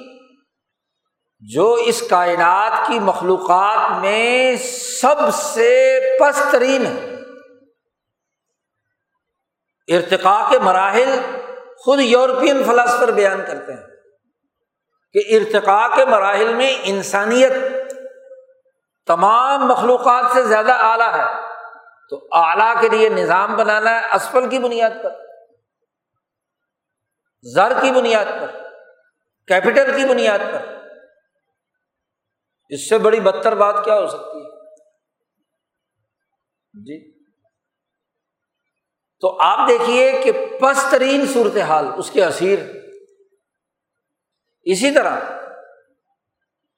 جو 1.40 1.74
اس 1.74 2.04
کائنات 2.10 2.88
کی 2.88 3.00
مخلوقات 3.00 4.00
میں 4.02 4.56
سب 5.02 5.34
سے 5.34 6.00
پسترین 6.20 6.86
ہے۔ 6.86 7.11
ارتقا 9.96 10.48
کے 10.50 10.60
مراحل 10.60 11.20
خود 11.78 12.00
یورپین 12.00 12.64
فلاسفر 12.64 13.12
بیان 13.12 13.42
کرتے 13.48 13.74
ہیں 13.74 13.84
کہ 15.14 15.36
ارتقا 15.36 15.96
کے 15.96 16.06
مراحل 16.06 16.54
میں 16.54 16.78
انسانیت 16.84 17.52
تمام 19.08 19.68
مخلوقات 19.68 20.26
سے 20.34 20.44
زیادہ 20.44 20.72
اعلیٰ 20.72 21.16
ہے۔ 21.16 21.42
تو 22.10 22.28
اعلیٰ 22.32 22.82
کے 22.82 22.90
لیے 22.90 23.10
نظام 23.10 23.56
بنانا 23.56 24.02
ہے، 24.02 24.16
اسفل 24.16 24.50
کی 24.50 24.60
بنیاد 24.60 24.90
پر، 25.04 25.16
زر 27.42 27.74
کی 27.82 27.92
بنیاد 27.92 28.26
پر 28.26 28.52
کیپٹل 29.48 29.98
کی 29.98 30.08
بنیاد 30.08 30.40
پر۔ 30.40 30.78
اس 32.70 32.90
سے 32.90 32.98
بڑی 32.98 33.20
بدتر 33.20 33.56
بات 33.56 33.86
کیا 33.86 34.00
ہو 34.00 34.08
سکتی 34.08 34.46
ہے؟ 34.46 34.50
جی۔ 36.74 37.11
تو 39.22 39.38
آپ 39.40 39.68
دیکھیے 39.68 40.12
کہ 40.24 40.32
پسترین 40.62 41.26
صورتحال، 41.34 41.88
اس 41.98 42.12
کے 42.12 42.24
اثیر 42.24 42.60
اسی 44.64 44.92
طرح، 44.92 45.20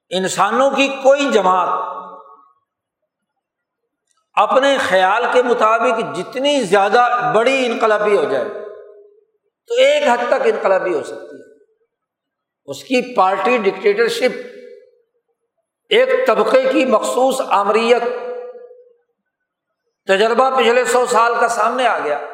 انسانوں 0.09 0.71
کی 0.71 0.87
کوئی 0.87 1.31
جماعت 1.31 1.69
اپنے 4.33 4.77
خیال 4.77 5.25
کے 5.33 5.43
مطابق 5.43 6.15
جتنی 6.15 6.61
زیادہ 6.61 7.31
بڑی 7.35 7.65
انقلابی 7.65 8.17
ہو 8.17 8.23
جائے، 8.23 8.45
تو 9.67 9.73
ایک 9.73 10.03
حد 10.07 10.27
تک 10.27 10.41
انقلابی 10.45 10.93
ہو 10.93 11.03
سکتی 11.03 11.35
ہے۔ 11.35 11.51
اس 12.65 12.83
کی 12.83 13.15
پارٹی 13.15 13.57
ڈکٹیٹرشپ 13.57 14.37
ایک 15.89 16.27
طبقے 16.27 16.63
کی 16.71 16.85
مخصوص 16.85 17.41
آمریت 17.47 18.03
تجربہ 20.07 20.59
پچھلے 20.59 20.85
سو 20.85 21.05
سال 21.05 21.33
کا 21.39 21.47
سامنے 21.47 21.87
آ 21.87 21.99
گیا۔ 21.99 22.32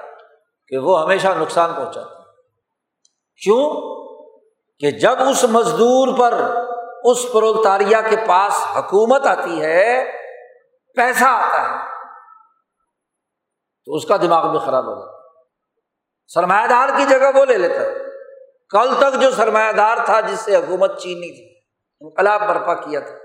کہ 0.70 0.78
وہ 0.78 1.02
ہمیشہ 1.02 1.28
نقصان 1.28 1.74
پہنچاتی 1.74 2.16
کیوں؟ 3.42 3.64
کہ 4.80 4.92
جب 4.92 5.16
اس 5.30 5.44
مزدور 5.44 6.20
پر، 6.20 6.34
اس 7.04 7.26
پروتاریا 7.34 8.02
کے 8.02 8.16
پاس 8.28 8.66
حکومت 8.76 9.26
آتی 9.26 9.62
ہے، 9.62 10.12
پیسہ 10.96 11.24
آتا 11.24 11.62
ہے، 11.62 11.78
تو 13.86 13.94
اس 13.96 14.06
کا 14.06 14.18
دماغ 14.18 14.52
بھی 14.52 14.60
خراب 14.60 14.86
ہو 14.86 15.00
جاتا 15.00 15.18
سرمایہ 16.28 16.68
دار 16.68 16.90
کی 16.98 17.06
جگہ 17.06 17.38
وہ 17.38 17.46
لے 17.46 17.58
لیتا 17.58 17.82
ہے۔ 17.82 17.94
کل 18.70 18.94
تک 19.00 19.22
جو 19.22 19.32
سرمایہ 19.32 19.72
دار 19.72 19.98
تھا 20.06 20.20
جس 20.20 20.40
سے 20.40 20.56
حکومت 20.56 21.00
چینی 21.00 21.32
تھی، 21.36 21.60
انقلاب 22.02 22.42
برپا 22.42 22.74
کیا 22.74 23.00
تھا، 23.00 23.16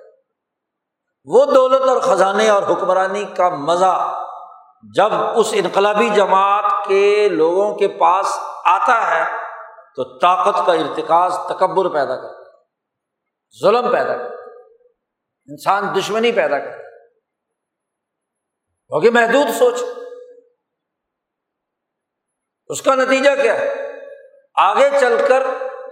وہ 1.24 1.44
دولت 1.44 1.88
اور 1.88 2.00
خزانے 2.00 2.48
اور 2.48 2.62
حکمرانی 2.62 3.24
کا 3.36 3.48
مزہ 3.48 4.20
جب 4.92 5.12
اس 5.12 5.48
انقلابی 5.52 6.08
جماعت 6.08 6.88
کے 6.88 7.28
لوگوں 7.28 7.74
کے 7.74 7.88
پاس 7.88 8.26
آتا 8.64 9.18
ہے 9.18 9.24
تو 9.96 10.18
طاقت 10.18 10.66
کا 10.66 10.72
ارتکاز 10.72 11.32
تکبر 11.48 11.88
پیدا 11.88 12.16
کرتا 12.16 12.38
ہے، 12.38 12.44
ظلم 13.62 13.92
پیدا 13.92 14.16
کرتا 14.16 14.36
ہے، 14.36 14.50
انسان 15.50 15.84
دشمنی 15.98 16.32
پیدا 16.32 16.58
کرتا 16.58 16.76
ہے۔ 16.76 16.84
کیونکہ 18.88 19.10
محدود 19.10 19.58
سوچ۔ 19.58 19.82
اس 22.66 22.82
کا 22.82 22.94
نتیجہ 22.94 23.42
کیا 23.42 23.54
ہے؟ 23.54 23.92
آگے 24.54 24.90
چل 25.00 25.16
کر 25.28 25.42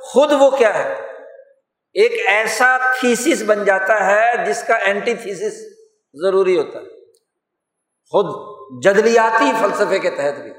خود 0.00 0.32
وہ 0.32 0.50
کیا 0.50 0.74
ہے؟ 0.74 0.94
ایک 1.92 2.26
ایسا 2.26 2.78
تھیسس 3.00 3.42
بن 3.46 3.64
جاتا 3.64 4.06
ہے 4.06 4.46
جس 4.46 4.64
کا 4.66 4.74
اینٹی 4.74 5.14
تھیسس 5.14 5.58
ضروری 6.22 6.58
ہوتا 6.58 6.78
ہے۔ 6.78 7.10
خود 8.10 8.51
جدلیاتی 8.80 9.52
فلسفے 9.60 9.98
کے 9.98 10.10
تحت 10.10 10.40
بھی۔ 10.40 10.52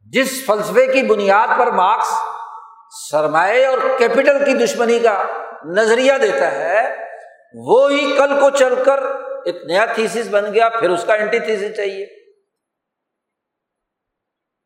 جس 0.00 0.46
فلسفے 0.46 0.86
کی 0.86 1.02
بنیاد 1.02 1.48
پر 1.58 1.66
مارکس 1.66 2.12
سرمایہ 3.10 3.66
اور 3.66 3.78
کیپٹل 3.98 4.44
کی 4.44 4.64
دشمنی 4.64 4.98
کا 4.98 5.24
نظریہ 5.64 6.12
دیتا 6.22 6.52
ہے 6.52 6.96
وہی 7.54 8.16
کل 8.16 8.40
کو 8.40 8.50
چل 8.50 8.84
کر 8.84 9.02
ایک 9.44 9.56
نیا 9.64 9.84
تھیسس 9.84 10.28
بن 10.30 10.54
گیا، 10.54 10.68
پھر 10.68 10.90
اس 10.90 11.04
کا 11.06 11.14
اینٹی 11.14 11.38
تھیسس 11.38 11.76
چاہیے۔ 11.76 12.04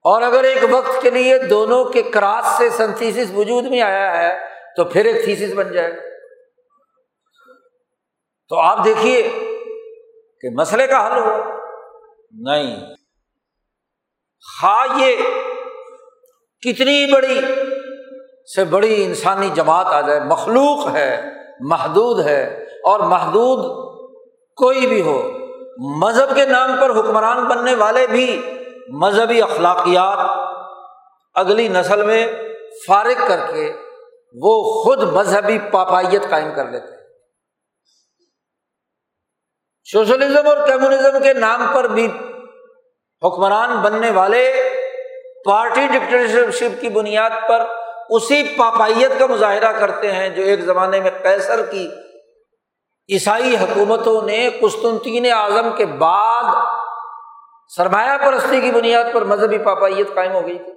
اور 0.02 0.22
اگر 0.22 0.44
ایک 0.44 0.58
وقت 0.70 1.02
کے 1.02 1.10
لیے 1.10 1.38
دونوں 1.38 1.84
کے 1.84 2.02
کراس 2.02 2.46
سے 2.58 2.70
سنتھیسس 2.70 3.32
وجود 3.34 3.64
میں 3.64 3.80
آیا 3.80 4.16
ہے، 4.16 4.38
تو 4.76 4.84
پھر 4.84 5.04
ایک 5.04 5.24
تھیسس 5.24 5.54
بن 5.54 5.72
جائے۔ 5.72 5.92
تو 8.48 8.58
آپ 8.58 8.84
دیکھیے 8.84 9.47
کہ 10.40 10.48
مسئلے 10.50 10.86
کا 10.86 11.06
حل 11.06 11.18
ہو؟ 11.18 11.36
نہیں۔ 12.32 12.94
ہاں 14.62 14.86
یہ 14.98 15.16
کتنی 16.62 17.12
بڑی 17.12 17.40
سے 18.54 18.64
بڑی 18.64 19.04
انسانی 19.04 19.48
جماعت 19.54 19.86
آ 19.86 20.00
جائے، 20.00 20.20
مخلوق 20.20 20.88
ہے، 20.94 21.30
محدود 21.60 22.20
ہے، 22.26 22.66
اور 22.84 23.00
محدود 23.00 23.64
کوئی 24.56 24.86
بھی 24.86 25.02
ہو، 25.02 25.38
مذہب 25.98 26.34
کے 26.34 26.46
نام 26.46 26.80
پر 26.80 26.90
حکمران 26.90 27.44
بننے 27.44 27.74
والے 27.74 28.06
بھی 28.06 28.42
مذہبی 28.88 29.42
اخلاقیات 29.42 30.18
اگلی 31.34 31.68
نسل 31.68 32.02
میں 32.02 32.26
فارغ 32.86 33.26
کر 33.28 33.40
کے 33.52 33.72
وہ 34.34 34.82
خود 34.82 35.02
مذہبی 35.02 35.58
پاپائیت 35.58 36.30
قائم 36.30 36.48
کر 36.56 36.70
لیتے 36.70 36.97
سوشلزم 39.92 40.46
اور 40.46 40.68
کمیونزم 40.68 41.22
کے 41.22 41.32
نام 41.32 41.66
پر 41.72 41.84
بھی 41.84 42.06
حکمران 43.24 43.80
بننے 43.82 44.10
والے 44.10 44.70
پارٹی 45.44 45.86
ڈکٹرشپ 45.86 46.80
کی 46.80 46.88
بنیاد 46.88 47.30
پر 47.48 47.66
اسی 48.10 48.42
پاپائیت 48.56 49.18
کا 49.18 49.26
مظاہرہ 49.26 49.72
کرتے 49.72 50.12
ہیں 50.12 50.28
جو 50.28 50.42
ایک 50.42 50.60
زمانے 50.60 51.00
میں 51.00 51.10
کیسر 51.22 51.64
کی 51.70 51.88
عیسائی 53.12 53.56
حکومتوں 53.56 54.22
نے 54.22 54.50
قسطنطین 54.60 55.32
اعظم 55.32 55.70
کے 55.76 55.86
بعد 55.86 56.44
سرمایہ 57.76 58.18
پرستی 58.18 58.60
کی 58.60 58.70
بنیاد 58.70 59.04
پر 59.12 59.24
مذہبی 59.24 59.58
پاپائیت 59.58 60.14
قائم 60.14 60.32
ہو 60.32 60.46
گئی 60.46 60.58
تھی۔ 60.58 60.72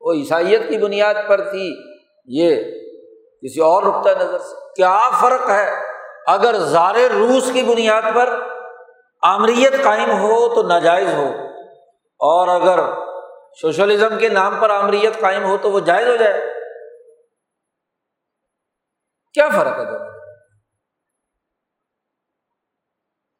وہ 0.00 0.12
عیسائیت 0.12 0.68
کی 0.68 0.78
بنیاد 0.78 1.14
پر 1.26 1.40
تھی۔ 1.40 1.74
یہ 2.26 2.56
کسی 3.42 3.60
اور 3.60 3.82
نقطۂ 3.82 4.10
نظر 4.10 4.38
سے 4.38 4.54
کیا 4.76 5.10
فرق 5.20 5.50
ہے؟ 5.50 5.70
اگر 6.26 6.54
زار 6.54 6.94
روس 6.94 7.52
کی 7.52 7.62
بنیاد 7.62 8.02
پر 8.14 8.55
آمریت 9.22 9.84
قائم 9.84 10.10
ہو 10.10 10.54
تو 10.54 10.62
ناجائز 10.62 11.14
ہو۔ 11.14 11.28
اور 12.18 12.48
اگر 12.48 12.78
سوشلزم 13.60 14.18
کے 14.18 14.28
نام 14.28 14.60
پر 14.60 14.70
آمریت 14.70 15.20
قائم 15.20 15.44
ہو 15.44 15.56
تو 15.62 15.70
وہ 15.70 15.80
جائز 15.80 16.08
ہو 16.08 16.16
جائے۔ 16.16 16.54
کیا 19.32 19.48
فرق 19.48 19.78
ہے 19.78 19.84
دونوں 19.84 20.16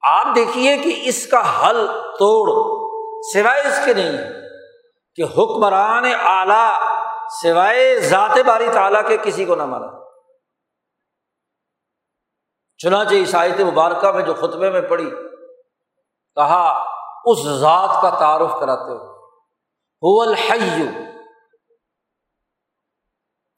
آپ 0.01 0.27
دیکھیے 0.35 0.79
کہ 0.79 1.03
اس 1.05 1.27
کا 1.27 1.41
حل 1.61 1.87
توڑ 2.19 2.77
سوائے 3.33 3.61
اس 3.61 3.81
کے 3.85 3.95
نہیں 3.95 4.19
ہے 4.19 4.31
کہ 5.15 5.23
حکمران 5.23 6.05
اعلی 6.25 6.73
سوائے 7.43 8.01
ذات 8.01 8.39
باری 8.47 8.69
تعالیٰ 8.75 9.09
کے 9.09 9.17
کسی 9.17 9.45
کو 9.45 9.55
نہ 9.55 9.65
مانا۔ 9.65 9.87
چنانچہ 12.79 13.15
عیسائیت 13.15 13.61
مبارکہ 13.61 14.13
میں 14.13 14.23
جو 14.23 14.35
خطبے 14.35 14.71
میں 14.71 14.81
پڑھی 14.81 15.11
کہا، 16.37 16.85
اس 17.25 17.43
ذات 17.45 18.03
کا 18.03 18.11
تعارف 18.11 18.51
کراتے 18.61 18.93
ہو۔ 18.93 19.17
الحی۔ 20.21 20.87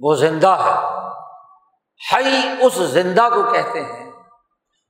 وہ 0.00 0.14
زندہ 0.14 0.48
ہے۔ 0.48 0.98
حی 2.12 2.48
اس 2.60 2.74
زندہ 2.74 3.28
کو 3.34 3.42
کہتے 3.52 3.84
ہیں، 3.84 4.12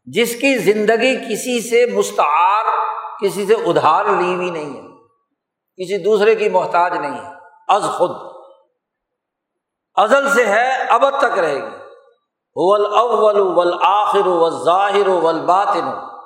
جس 0.05 0.35
کی 0.35 0.59
زندگی 0.59 1.17
کسی 1.17 1.71
سے 1.71 1.87
مستعار، 1.97 2.65
کسی 3.21 3.47
سے 3.47 3.55
ادھار 3.55 4.05
لی 4.05 4.35
ہوئی 4.35 4.51
نہیں 4.51 4.77
ہے۔ 4.77 4.89
کسی 5.77 6.05
دوسرے 6.05 6.35
کی 6.35 6.49
محتاج 6.49 6.95
نہیں 6.97 7.25
ہے۔ 7.25 7.31
از 7.69 7.85
خود۔ 7.99 8.11
ازل 9.95 10.35
سے 10.35 10.47
ہے 10.47 10.73
ابد 10.75 11.19
تک 11.19 11.39
رہے 11.39 11.57
گی۔ 11.57 11.77
اول 12.55 13.75
آخر 13.83 14.27
و 14.27 14.65
ظاہر 14.65 15.09
والباطن۔ 15.09 16.18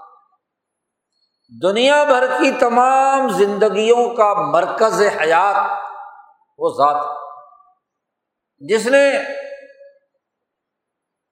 دنیا 1.63 2.05
بھر 2.05 2.27
کی 2.27 2.51
تمام 2.61 3.29
زندگیوں 3.29 4.09
کا 4.15 4.33
مرکز 4.35 5.03
حیات 5.03 5.57
وہ 6.59 6.69
ذات 6.69 7.05
جس 8.61 8.87
نے 8.87 9.19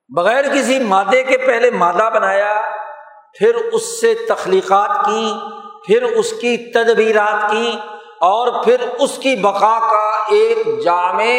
بغیر 0.08 0.44
کسی 0.54 0.78
مادے 0.78 1.22
کے 1.22 1.36
پہلے 1.38 1.70
مادہ 1.70 2.08
بنایا، 2.14 2.60
پھر 3.38 3.54
اس 3.54 4.00
سے 4.00 4.14
تخلیقات 4.28 4.90
کی، 5.06 5.32
پھر 5.86 6.02
اس 6.02 6.32
کی 6.40 6.56
تدبیرات 6.72 7.50
کی، 7.50 7.78
اور 8.20 8.64
پھر 8.64 8.88
اس 8.98 9.18
کی 9.18 9.36
بقا 9.36 9.78
کا 9.90 10.24
ایک 10.30 10.66
جامع 10.84 11.32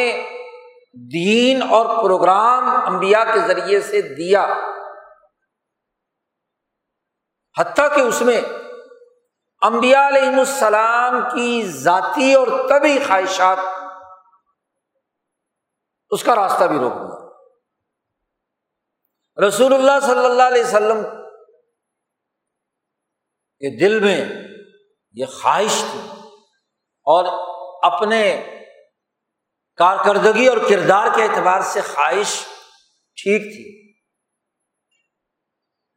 دین 1.13 1.61
اور 1.69 2.03
پروگرام 2.03 2.69
امبیا 2.69 3.23
کے 3.23 3.39
ذریعے 3.39 3.79
سے 3.79 4.01
دیا۔ 4.01 4.45
حتیٰ 7.59 7.95
کہ 7.95 8.01
اس 8.01 8.21
میں 8.21 8.41
امبیا 9.61 10.07
علیہ 10.07 10.39
السلام 10.39 11.21
کی 11.29 11.63
ذاتی 11.65 12.33
اور 12.33 12.47
طبی 12.69 12.99
خواہشات، 13.07 13.57
اس 16.09 16.23
کا 16.23 16.35
راستہ 16.35 16.63
بھی 16.63 16.79
روک 16.79 16.93
دیا۔ 16.93 17.21
رسول 19.47 19.73
اللہ 19.73 19.99
صلی 20.01 20.25
اللہ 20.25 20.43
علیہ 20.43 20.63
وسلم 20.63 21.03
کے 23.61 23.79
دل 23.79 23.99
میں 23.99 24.25
یہ 25.13 25.25
خواہش 25.25 25.83
تھی 25.91 25.99
اور 27.07 27.25
اپنے 27.91 28.21
کارکردگی 29.75 30.47
اور 30.47 30.57
کردار 30.69 31.07
کے 31.15 31.23
اعتبار 31.23 31.61
سے 31.61 31.81
خواہش 31.81 32.45
ٹھیک 33.17 33.41
تھی 33.41 33.93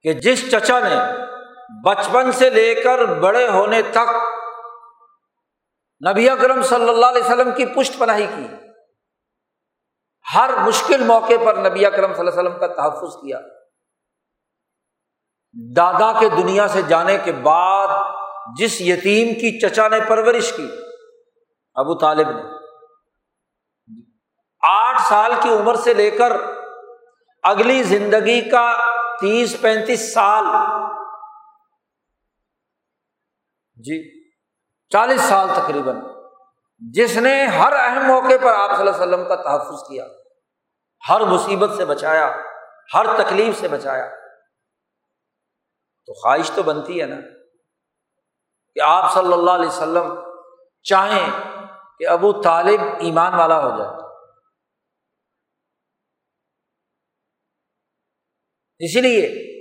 کہ 0.03 0.13
جس 0.21 0.51
چچا 0.51 0.81
نے 0.81 0.95
بچپن 1.85 2.33
سے 2.33 2.51
لے 2.51 2.75
کر 2.75 3.05
بڑے 3.05 3.49
ہونے 3.49 3.83
تک 3.83 4.11
نبی 6.11 6.29
اکرم 6.31 6.63
صلی 6.63 6.89
اللہ 6.89 7.07
علیہ 7.07 7.23
وسلم 7.23 7.51
کی 7.55 7.67
پشت 7.67 7.99
پناہی 7.99 8.27
کی، 8.37 8.47
ہر 10.35 10.51
مشکل 10.57 11.05
موقع 11.05 11.39
پر 11.45 11.57
نبی 11.57 11.87
اکرم 11.87 12.15
صلی 12.15 12.21
اللہ 12.21 12.31
علیہ 12.31 12.41
وسلم 12.41 12.59
کا 12.59 12.67
تحفظ 12.67 13.17
کیا۔ 13.17 13.41
دادا 15.77 16.13
کے 16.21 16.29
دنیا 16.29 16.69
سے 16.69 16.83
جانے 16.83 17.19
کے 17.25 17.33
بعد 17.33 17.89
جس 18.59 18.81
یتیم 18.81 19.35
کی 19.35 19.59
چچا 19.61 19.89
نے 19.89 20.01
پرورش 20.09 20.53
کی، 20.53 20.69
ابو 21.75 21.95
طالب 21.95 22.31
نے۔ 22.31 22.43
آٹھ 24.63 25.03
سال 25.03 25.33
کی 25.43 25.49
عمر 25.49 25.75
سے 25.75 25.95
لے 25.95 26.11
کر 26.11 26.33
اگلی 27.43 27.83
زندگی 27.83 28.41
کا 28.51 28.73
تیس 29.21 29.57
پینتیس 29.61 30.13
سال 30.15 30.45
جی 33.85 34.29
چالیس 34.89 35.21
سال 35.21 35.49
تقریباً۔ 35.57 35.97
جس 36.79 37.17
نے 37.17 37.45
ہر 37.45 37.73
اہم 37.73 38.07
موقع 38.07 38.37
پر 38.43 38.53
آپ 38.55 38.71
صلی 38.71 38.87
اللہ 38.87 38.91
علیہ 38.91 39.03
وسلم 39.03 39.29
کا 39.29 39.35
تحفظ 39.35 39.89
کیا، 39.89 40.07
ہر 41.09 41.21
مصیبت 41.21 41.71
سے 41.77 41.85
بچایا، 41.85 42.37
ہر 42.95 43.25
تکلیف 43.25 43.61
سے 43.61 43.69
بچایا۔ 43.69 44.09
تو 46.07 46.13
خواہش 46.13 46.51
تو 46.55 46.63
بنتی 46.63 47.01
ہے 47.01 47.07
نا 47.07 47.17
کہ 48.75 48.81
آپ 48.81 49.15
صلی 49.15 49.33
اللہ 49.33 49.51
علیہ 49.51 49.69
وسلم 49.69 50.15
چاہیں 50.83 51.31
کہ 51.99 52.09
ابو 52.09 52.43
طالب 52.43 52.81
ایمان 52.81 53.35
والا 53.35 53.65
ہو 53.65 53.79
جائے۔ 53.79 54.05
اسی 58.79 59.01
لیے 59.01 59.54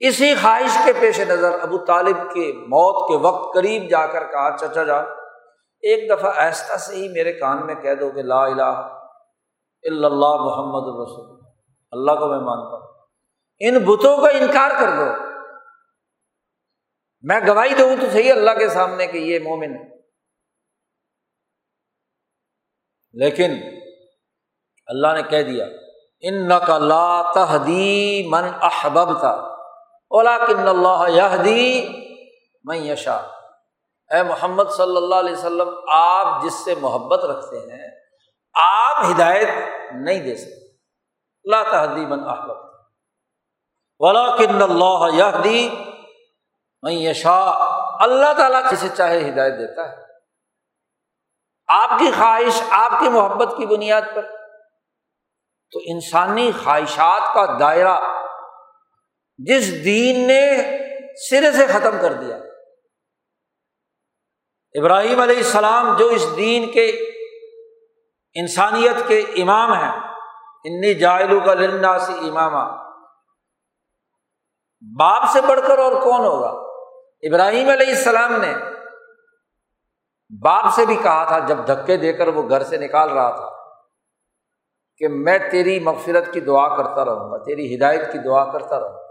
اسی 0.00 0.34
خواہش 0.34 0.78
کے 0.84 0.92
پیش 1.00 1.20
نظر 1.20 1.58
ابو 1.60 1.84
طالب 1.84 2.16
کے 2.34 2.52
موت 2.56 3.08
کے 3.08 3.16
وقت 3.16 3.54
قریب 3.54 3.90
جا 3.90 4.06
کر 4.06 4.24
کہا، 4.24 4.56
چچا 4.56 4.84
جا 4.84 4.96
ایک 5.82 6.10
دفعہ 6.10 6.32
ایسا 6.36 6.76
سے 6.76 6.96
ہی 6.96 7.08
میرے 7.08 7.32
کان 7.32 7.66
میں 7.66 7.74
کہہ 7.74 7.94
دو 7.94 8.10
کہ 8.10 8.22
لا 8.22 8.44
الہ 8.44 8.96
الا 9.82 10.06
اللہ 10.06 10.36
محمد 10.36 10.82
الرسول۔ 10.86 11.40
اللہ 11.90 12.12
کو 12.12 12.28
میں 12.28 12.38
مانتا 12.38 12.76
ہوں۔ 12.76 13.06
ان 13.60 13.78
بتوں 13.84 14.16
کا 14.16 14.28
انکار 14.28 14.70
کر 14.80 14.90
دو۔ 14.96 15.30
میں 17.22 17.40
گواہی 17.46 17.74
دوں 17.74 17.96
تو 18.00 18.06
صحیح 18.12 18.32
اللہ 18.32 18.50
کے 18.58 18.68
سامنے 18.68 19.06
کہ 19.06 19.18
یہ 19.18 19.38
مومن 19.38 19.74
ہے۔ 19.74 19.98
لیکن 23.12 23.50
اللہ 24.86 25.08
نے 25.14 25.22
کہہ 25.22 25.42
دیا 25.42 25.66
ان 26.20 26.48
کا 26.66 26.78
لا 26.78 27.32
تحدی 27.34 28.28
من 28.28 28.44
احبب 28.62 29.20
تھا 29.20 29.49
اولا 30.10 30.38
کن 30.38 30.68
اللہ 30.68 31.08
یہدی 31.08 31.88
میں 32.64 32.78
یشا 32.78 33.16
اے 34.10 34.22
محمد 34.22 34.70
صلی 34.76 34.96
اللہ 34.96 35.14
علیہ 35.14 35.32
وسلم، 35.32 35.68
آپ 35.88 36.42
جس 36.42 36.54
سے 36.54 36.74
محبت 36.80 37.24
رکھتے 37.24 37.58
ہیں، 37.58 37.90
آپ 38.62 39.04
ہدایت 39.10 39.48
نہیں 39.92 40.20
دے 40.20 40.36
سکتے۔ 40.36 40.66
اللہ 41.44 41.70
تحدی 41.70 42.06
من 42.06 42.28
احبب 42.28 42.56
ولا 43.98 44.36
کن 44.36 44.62
اللہ 44.62 45.14
یہدی 45.14 45.68
میں 46.82 46.92
یشا 46.92 47.40
اللہ 48.04 48.32
تعالیٰ 48.36 48.70
جسے 48.70 48.88
چاہے 48.88 49.28
ہدایت 49.28 49.52
دیتا 49.52 49.92
ہے۔ 49.92 49.96
آپ 51.68 51.90
کی 51.98 52.10
خواہش، 52.16 52.62
آپ 52.70 52.90
کی 53.00 53.08
محبت 53.08 53.54
کی 53.56 53.66
بنیاد 53.66 54.02
پر۔ 54.14 54.22
تو 55.72 55.80
انسانی 55.84 56.52
خواہشات 56.64 57.34
کا 57.34 57.56
دائرہ 57.60 58.19
جس 59.46 59.84
دین 59.84 60.26
نے 60.26 60.40
سرے 61.30 61.52
سے 61.52 61.66
ختم 61.66 61.96
کر 62.02 62.12
دیا۔ 62.12 62.36
ابراہیم 64.74 65.20
علیہ 65.20 65.36
السلام 65.36 65.96
جو 65.96 66.06
اس 66.06 66.36
دین 66.36 66.72
کے 66.72 66.86
انسانیت 68.34 69.08
کے 69.08 69.18
امام 69.18 69.72
ہیں، 69.72 69.92
انی 70.64 70.94
جائلو 70.94 71.40
کا 71.40 71.54
لندا 71.54 71.98
سی 71.98 72.12
امام 72.28 72.52
باپ 74.98 75.22
سے 75.32 75.40
بڑھ 75.40 75.60
کر 75.66 75.78
اور 75.78 75.92
کون 75.92 76.20
ہوگا؟ 76.20 76.50
ابراہیم 77.22 77.68
علیہ 77.68 77.86
السلام 77.86 78.32
نے۔ 78.40 78.54
باپ 80.42 80.64
سے 80.74 80.86
بھی 80.86 80.96
کہا 80.96 81.24
تھا، 81.24 81.38
جب 81.38 81.58
دھکے 81.66 81.96
دے 81.96 82.12
کر 82.12 82.28
وہ 82.28 82.48
گھر 82.48 82.62
سے 82.62 82.76
نکال 82.76 83.10
رہا 83.10 83.30
تھا، 83.30 83.48
کہ 84.96 85.08
میں 85.08 85.38
تیری 85.50 85.80
مغفرت 85.80 86.32
کی 86.32 86.40
دعا 86.40 86.76
کرتا 86.76 87.04
رہوں 87.04 87.32
گا، 87.32 87.44
تیری 87.44 87.76
ہدایت 87.76 88.12
کی 88.12 88.18
دعا 88.18 88.52
کرتا 88.52 88.80
رہوں 88.80 88.92
گا۔ 88.92 89.09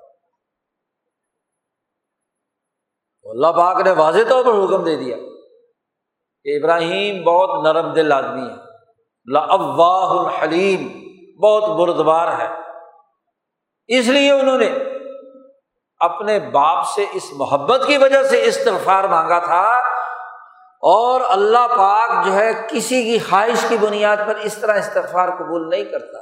اللہ 3.29 3.47
پاک 3.47 3.81
نے 3.81 3.91
واضح 3.91 4.19
طور 4.29 4.43
پر 4.43 4.51
حکم 4.51 4.83
دے 4.83 4.95
دیا 4.95 5.17
کہ 6.43 6.57
ابراہیم 6.57 7.23
بہت 7.23 7.63
نرم 7.63 7.93
دل 7.93 8.11
آدمی 8.11 8.49
ہے۔ 8.49 8.55
لاواہ 9.33 10.25
الحلیم 10.25 11.09
بہت 11.43 11.69
بردبار 11.79 12.27
ہے۔ 12.27 12.47
اس 13.87 14.07
لیے 14.07 14.31
انہوں 14.31 14.57
نے 14.57 14.69
اپنے 15.99 16.39
باپ 16.39 16.85
سے 16.87 17.05
اس 17.13 17.23
محبت 17.33 17.81
کی 17.87 17.97
وجہ 17.97 18.23
سے 18.23 18.45
استغفار 18.45 19.03
مانگا 19.03 19.39
تھا 19.39 19.77
اور 20.81 21.21
اللہ 21.29 21.67
پاک 21.77 22.25
جو 22.25 22.33
ہے 22.33 22.67
کسی 22.69 23.03
کی 23.03 23.19
خواہش 23.19 23.65
کی 23.69 23.77
بنیاد 23.77 24.17
پر 24.27 24.35
اس 24.35 24.57
طرح 24.57 24.77
استغفار 24.77 25.29
قبول 25.29 25.69
نہیں 25.69 25.83
کرتا۔ 25.83 26.19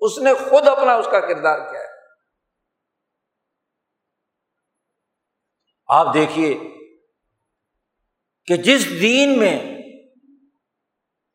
اس 0.00 0.18
نے 0.18 0.34
خود 0.34 0.68
اپنا 0.68 0.94
اس 0.94 1.08
کا 1.10 1.20
کردار 1.20 1.58
کیا 1.58 1.80
ہے۔ 1.80 1.87
آپ 5.88 6.14
دیکھیے 6.14 6.58
کہ 8.46 8.56
جس 8.56 9.00
دین 9.00 9.38
میں 9.38 9.78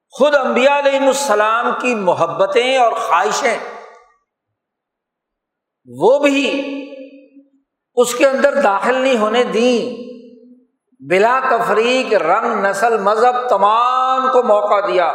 خود 0.09 0.35
انبیاء 0.35 0.79
علیہ 0.79 0.99
السلام 0.99 1.71
کی 1.81 1.95
محبتیں 1.95 2.77
اور 2.77 2.91
خواہشیں 2.91 3.57
وہ 5.85 6.19
بھی 6.19 6.63
اس 7.95 8.15
کے 8.15 8.27
اندر 8.27 8.61
داخل 8.61 8.95
نہیں 8.95 9.17
ہونے 9.17 9.43
دیں، 9.43 10.03
بلا 11.09 11.39
تفریق، 11.51 12.13
رنگ، 12.13 12.65
نسل، 12.65 12.97
مذہب 12.97 13.49
تمام 13.49 14.27
کو 14.31 14.43
موقع 14.43 14.79
دیا۔ 14.79 15.05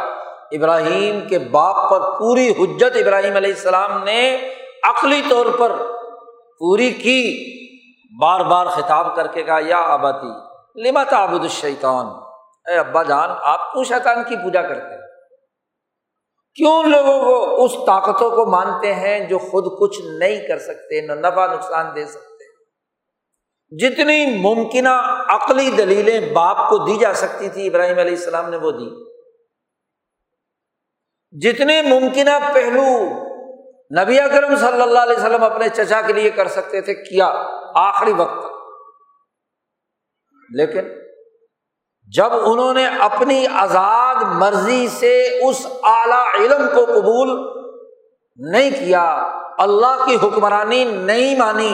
ابراہیم 0.51 1.27
کے 1.27 1.39
باپ 1.39 1.89
پر 1.89 2.19
پوری 2.19 2.49
حجت 2.49 2.95
ابراہیم 2.95 3.35
علیہ 3.35 3.53
السلام 3.53 4.03
نے 4.03 4.51
عقلی 4.83 5.21
طور 5.29 5.45
پر 5.45 5.71
پوری 6.59 6.91
کی۔ 6.91 7.58
بار 8.21 8.39
بار 8.39 8.65
خطاب 8.65 9.15
کر 9.15 9.27
کے 9.27 9.43
کہا، 9.43 9.59
یا 9.61 9.77
آباتی 9.77 10.27
لما 10.81 11.03
تعبد 11.03 11.41
الشیطان؟ 11.41 12.05
اے 12.69 12.77
ابا 12.77 13.03
جان، 13.03 13.29
آپ 13.41 13.73
کیوں 13.73 13.83
شیطان 13.83 14.23
کی 14.23 14.35
پوجا 14.35 14.61
کرتے 14.61 14.91
ہیں؟ 14.91 15.01
کیوں 16.55 16.83
لوگوں 16.83 17.19
کو، 17.23 17.65
اس 17.65 17.71
طاقتوں 17.71 18.29
کو 18.29 18.45
مانتے 18.45 18.93
ہیں 18.93 19.19
جو 19.19 19.37
خود 19.37 19.63
کچھ 19.79 20.01
نہیں 20.01 20.47
کر 20.47 20.59
سکتے، 20.59 21.01
نہ 21.01 21.11
نفع 21.11 21.53
نقصان 21.53 21.85
دے 21.95 22.05
سکتے؟ 22.05 22.29
جتنی 23.77 24.37
ممکنہ 24.39 25.23
عقلی 25.27 25.71
دلیلیں 25.71 26.33
باپ 26.33 26.69
کو 26.69 26.77
دی 26.77 26.97
جا 26.97 27.13
سکتی 27.13 27.49
تھی، 27.49 27.67
ابراہیم 27.67 27.99
علیہ 27.99 28.15
السلام 28.15 28.49
نے 28.49 28.57
وہ 28.57 28.71
دی۔ 28.71 29.09
جتنے 31.31 31.81
ممکنہ 31.81 32.53
پہلو 32.53 32.85
نبی 33.91 34.19
اکرم 34.19 34.55
صلی 34.55 34.81
اللہ 34.81 34.99
علیہ 34.99 35.17
وسلم 35.17 35.43
اپنے 35.43 35.69
چچا 35.69 35.99
کے 36.07 36.13
لیے 36.13 36.29
کر 36.31 36.47
سکتے 36.47 36.81
تھے 36.81 36.93
کیا؟ 36.95 37.27
آخری 37.75 38.11
وقت 38.13 38.47
لیکن 40.49 40.87
جب 42.09 42.33
انہوں 42.33 42.73
نے 42.73 42.85
اپنی 43.01 43.45
آزاد 43.59 44.21
مرضی 44.35 44.87
سے 44.89 45.13
اس 45.47 45.65
اعلی 45.83 46.21
علم 46.37 46.65
کو 46.75 46.85
قبول 46.85 47.29
نہیں 48.39 48.69
کیا، 48.69 49.03
اللہ 49.57 50.05
کی 50.05 50.15
حکمرانی 50.23 50.83
نہیں 50.83 51.35
مانی، 51.39 51.73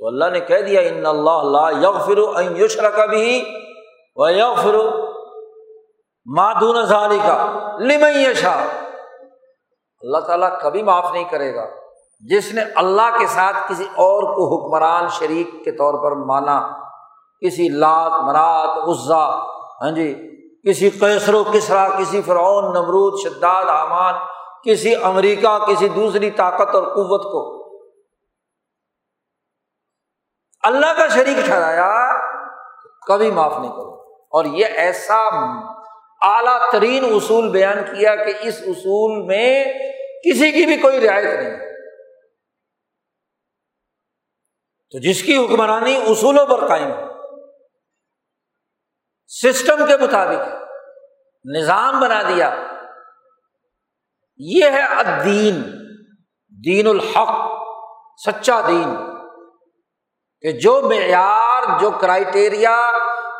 تو 0.00 0.06
اللہ 0.06 0.30
نے 0.32 0.40
کہہ 0.40 0.60
دیا، 0.60 0.80
ان 0.80 1.06
اللہ 1.06 1.38
اللہ 1.38 1.80
یغ 1.80 1.98
فرو 2.06 2.26
یشر 2.56 2.90
کا 2.90 3.06
بھی 3.06 3.42
و 4.16 4.28
یغ 4.30 4.62
فرو 4.62 4.84
مادون 6.26 6.84
ظالی 6.86 7.18
کا 7.18 7.36
لم 7.80 8.04
اللہ 10.00 10.18
تعالیٰ 10.18 10.60
کبھی 10.60 10.82
معاف 10.82 11.12
نہیں 11.12 11.24
کرے 11.24 11.54
گا۔ 11.54 11.66
جس 12.20 12.54
نے 12.54 12.62
اللہ 12.74 13.18
کے 13.18 13.26
ساتھ 13.26 13.56
کسی 13.68 13.84
اور 13.84 14.22
کو 14.22 14.44
حکمران 14.54 15.08
شریک 15.08 15.64
کے 15.64 15.72
طور 15.72 15.94
پر 15.94 16.16
مانا، 16.16 16.68
کسی 17.40 17.68
لات 17.68 18.12
مرات 18.22 18.88
عزا 18.88 19.26
ہاں 19.82 19.90
جی 19.90 20.30
کسی 20.68 20.90
کیسر 20.90 21.34
و 21.34 21.44
کسرا 21.52 21.88
کسی 21.88 22.22
فرعون، 22.22 22.64
نمرود، 22.64 23.20
شداد 23.24 23.64
احمان 23.68 24.14
کسی 24.64 24.94
امریکہ، 24.94 25.58
کسی 25.58 25.88
دوسری 25.88 26.30
طاقت 26.30 26.74
اور 26.74 26.82
قوت 26.82 27.22
کو۔ 27.22 27.60
اللہ 30.62 30.86
کا 30.96 31.08
شریک 31.08 31.46
ٹھہرایا، 31.46 32.12
کبھی 33.06 33.30
معاف 33.30 33.58
نہیں 33.58 33.72
کرو 33.72 33.94
اور 34.32 34.44
یہ 34.44 34.66
ایسا 34.66 35.28
اعلیٰ 36.20 36.70
ترین 36.72 37.04
اصول 37.04 37.50
بیان 37.50 37.84
کیا 37.84 38.16
کہ 38.16 38.32
اس 38.40 38.60
اصول 38.66 39.26
میں 39.26 39.64
کسی 40.24 40.52
کی 40.52 40.66
بھی 40.66 40.76
کوئی 40.76 41.00
رعایت 41.00 41.40
نہیں۔ 41.40 41.70
تو 44.90 44.98
جس 44.98 45.22
کی 45.22 45.36
حکمرانی 45.36 45.96
اصولوں 45.96 46.46
پر 46.46 46.68
قائم 46.68 46.88
ہے، 46.88 47.04
سسٹم 49.26 49.86
کے 49.86 49.96
مطابق 49.96 50.48
نظام 51.56 52.00
بنا 52.00 52.22
دیا۔ 52.22 52.66
یہ 54.36 54.64
ہے 54.64 54.82
الدین، 54.82 55.62
دین 56.64 56.86
الحق، 56.86 57.50
سچا 58.26 58.60
دین۔ 58.60 58.96
کہ 60.40 60.52
جو 60.52 60.80
معیار، 60.88 61.80
جو 61.80 61.90
کرائٹیریا 61.90 62.90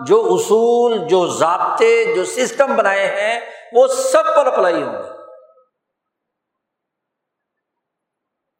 جو 0.06 0.28
اصول، 0.30 1.08
جو 1.08 1.26
ضابطے، 1.26 2.04
جو 2.14 2.24
سسٹم 2.24 2.76
بنائے 2.76 3.06
ہیں، 3.06 3.40
وہ 3.72 3.86
سب 3.86 4.36
پر 4.36 4.46
اپلائی 4.46 4.82
ہوں 4.82 4.92
گے۔ 4.92 5.08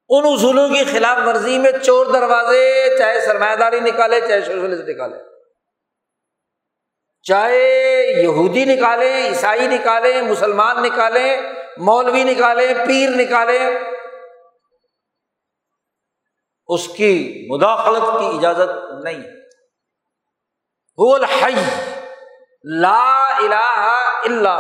ان 0.08 0.24
اصولوں 0.26 0.68
کی 0.68 0.84
خلاف 0.84 1.28
ورزی 1.28 1.58
میں 1.58 1.72
چور 1.82 2.06
دروازے، 2.06 2.98
چاہے 2.98 3.20
سرمایہ 3.20 3.56
داری 3.56 3.80
نکالے، 3.80 4.20
چاہے 4.20 4.40
سوشلسٹ 4.40 4.88
نکالے۔ 4.88 5.16
چاہے 7.22 8.06
یہودی 8.22 8.64
نکالے، 8.64 9.28
عیسائی 9.28 9.66
نکالے، 9.66 10.22
مسلمان 10.22 10.82
نکالے، 10.82 11.40
مولوی 11.76 12.24
نکالے، 12.24 12.74
پیر 12.86 13.10
نکالے۔ 13.10 13.58
اس 16.66 16.88
کی 16.88 17.46
مداخلت 17.50 18.02
کی 18.02 18.38
اجازت 18.38 19.04
نہیں۔ 19.04 19.39
وہ 21.00 21.14
الحی 21.14 21.54
لا 22.80 23.24
الہ 23.36 23.90
الا 24.24 24.56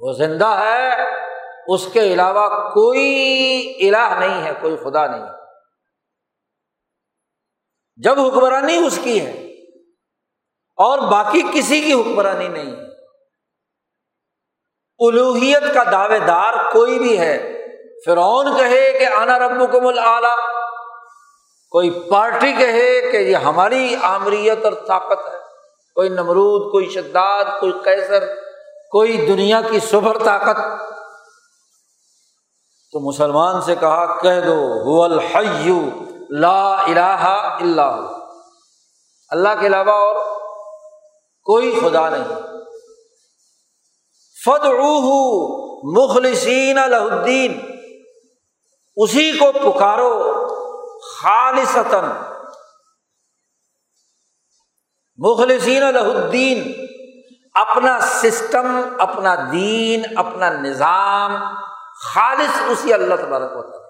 وہ 0.00 0.12
زندہ 0.12 0.48
ہے، 0.58 0.90
اس 1.66 1.86
کے 1.92 2.00
علاوہ 2.12 2.48
کوئی 2.70 3.06
الہ 3.88 4.06
نہیں 4.18 4.42
ہے، 4.44 4.52
کوئی 4.60 4.76
خدا 4.76 5.06
نہیں 5.06 5.26
جب 8.00 8.20
حکمرانی 8.20 8.76
اس 8.76 8.98
کی 9.02 9.18
ہے، 9.20 9.32
اور 10.78 10.98
باقی 11.10 11.42
کسی 11.52 11.80
کی 11.80 11.92
حکمرانی 11.92 12.48
نہیں 12.48 12.70
ہے۔ 12.70 12.90
الوحیت 15.00 15.72
کا 15.74 15.82
دعوے 15.92 16.18
دار 16.18 16.54
کوئی 16.72 16.98
بھی 16.98 17.18
ہے۔ 17.18 17.36
فرعون 18.06 18.56
کہے 18.56 18.84
کہ 18.98 19.06
آنا 19.14 19.38
رب 19.38 19.72
کو 19.72 19.80
مل 19.80 19.98
کوئی 21.72 21.90
پارٹی 21.90 22.52
کہے 22.52 23.10
کہ 23.12 23.16
یہ 23.16 23.36
ہماری 23.36 23.96
آمریت 24.02 24.64
اور 24.64 24.72
طاقت 24.72 25.26
ہے۔ 25.26 25.38
کوئی 25.94 26.08
نمرود، 26.08 26.72
کوئی 26.72 26.88
شداد، 26.88 27.44
کوئی 27.60 27.72
کیسر 27.72 28.34
کوئی 28.90 29.26
دنیا 29.26 29.60
کی 29.60 29.80
سبر 29.80 30.18
طاقت۔ 30.18 30.56
تو 32.92 33.08
مسلمان 33.08 33.62
سے 33.62 33.74
کہا، 33.76 34.20
کہہ 34.20 34.40
دو 34.46 34.54
ہو 34.54 35.02
الحیو 35.02 35.88
لا 36.30 36.82
الہ 36.82 37.56
الا 37.60 37.96
اللہ 39.30 39.48
کے 39.60 39.66
علاوہ 39.66 39.92
اور 39.92 40.14
کوئی 41.44 41.80
خدا 41.80 42.08
نہیں۔ 42.08 42.42
فد 44.44 44.66
مخلصین 45.84 46.78
الدین 46.78 47.58
اسی 48.96 49.32
کو 49.32 49.72
پکارو۔ 49.72 50.41
خالصتاً. 51.22 52.04
مخلصین 55.16 55.82
الدین، 55.82 56.86
اپنا 57.54 58.00
سسٹم، 58.00 58.96
اپنا 58.98 59.34
دین، 59.52 60.02
اپنا 60.16 60.50
نظام 60.50 61.54
خالص 62.04 62.58
اسی 62.68 62.92
اللہ 62.92 63.14
تبارک 63.14 63.50
ہوتا 63.52 63.76
ہے 63.76 63.82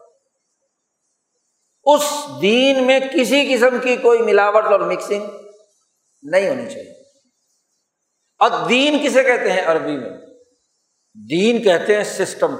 اس 1.84 2.02
دین 2.42 2.87
میں 2.87 3.00
کسی 3.00 3.54
قسم 3.54 3.78
کی 3.78 3.96
کوئی 3.96 4.22
ملاوٹ 4.22 4.64
اور 4.64 4.80
مکسنگ 4.80 5.26
نہیں 6.22 6.48
ہونی 6.48 6.70
چاہیے۔ 6.70 7.02
اور 8.38 8.50
دین 8.68 8.98
کسے 9.04 9.22
کہتے 9.22 9.52
ہیں؟ 9.52 9.64
عربی 9.64 9.96
میں۔ 9.96 10.10
دین 11.30 11.62
کہتے 11.62 11.96
ہیں 11.96 12.04
سسٹم، 12.04 12.56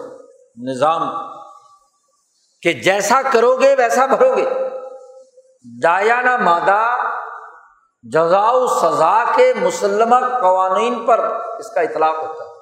نظام۔ 0.57 1.33
کہ 2.63 2.73
جیسا 2.73 3.23
کرو 3.33 3.57
گے، 3.57 3.75
ویسا 3.75 4.07
بھرو 4.07 4.37
گے۔ 4.37 4.62
ڈایانہ 5.83 6.37
مادہ 6.37 6.97
جزا 8.03 8.53
سزا 8.81 9.25
کے 9.37 9.53
مسلمہ 9.57 10.39
قوانین 10.41 11.07
پر 11.07 11.19
اس 11.59 11.71
کا 11.71 11.81
اطلاق 11.81 12.17
ہوتا 12.17 12.45
ہے۔ 12.45 12.53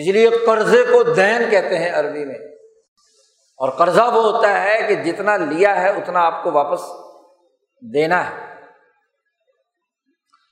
اس 0.00 0.14
لیے 0.14 0.28
قرضے 0.46 0.84
کو 0.84 1.02
دین 1.02 1.50
کہتے 1.50 1.78
ہیں 1.78 1.92
عربی 1.92 2.24
میں۔ 2.24 2.34
اور 3.58 3.68
قرضہ 3.70 4.02
وہ 4.02 4.22
ہوتا 4.22 4.62
ہے 4.62 4.82
کہ 4.88 4.94
جتنا 4.94 5.36
لیا 5.36 5.82
ہے 5.82 5.88
اتنا 5.88 6.20
آپ 6.20 6.42
کو 6.42 6.52
واپس 6.52 6.80
دینا 7.94 8.30
ہے۔ 8.30 8.54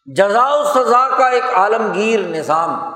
جزا 0.07 0.65
سزا 0.75 1.09
کا 1.19 1.29
ایک 1.29 1.45
عالمگیر 1.55 2.21
نظام، 2.21 2.91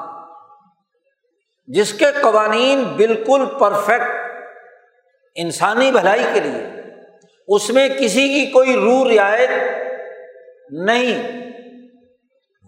جس 1.67 1.93
کے 1.93 2.05
قوانین 2.23 2.85
بالکل 2.85 3.47
پرفیکٹ 3.59 4.11
انسانی 5.35 5.93
بھلائی 5.93 6.25
کے 6.33 6.41
لیے۔ 6.41 6.80
اس 7.51 7.71
میں 7.71 7.89
کسی 7.89 8.29
کی 8.29 8.47
کوئی 8.47 8.75
روح 8.75 9.15
رعایت 9.15 9.51
نہیں۔ 10.71 11.41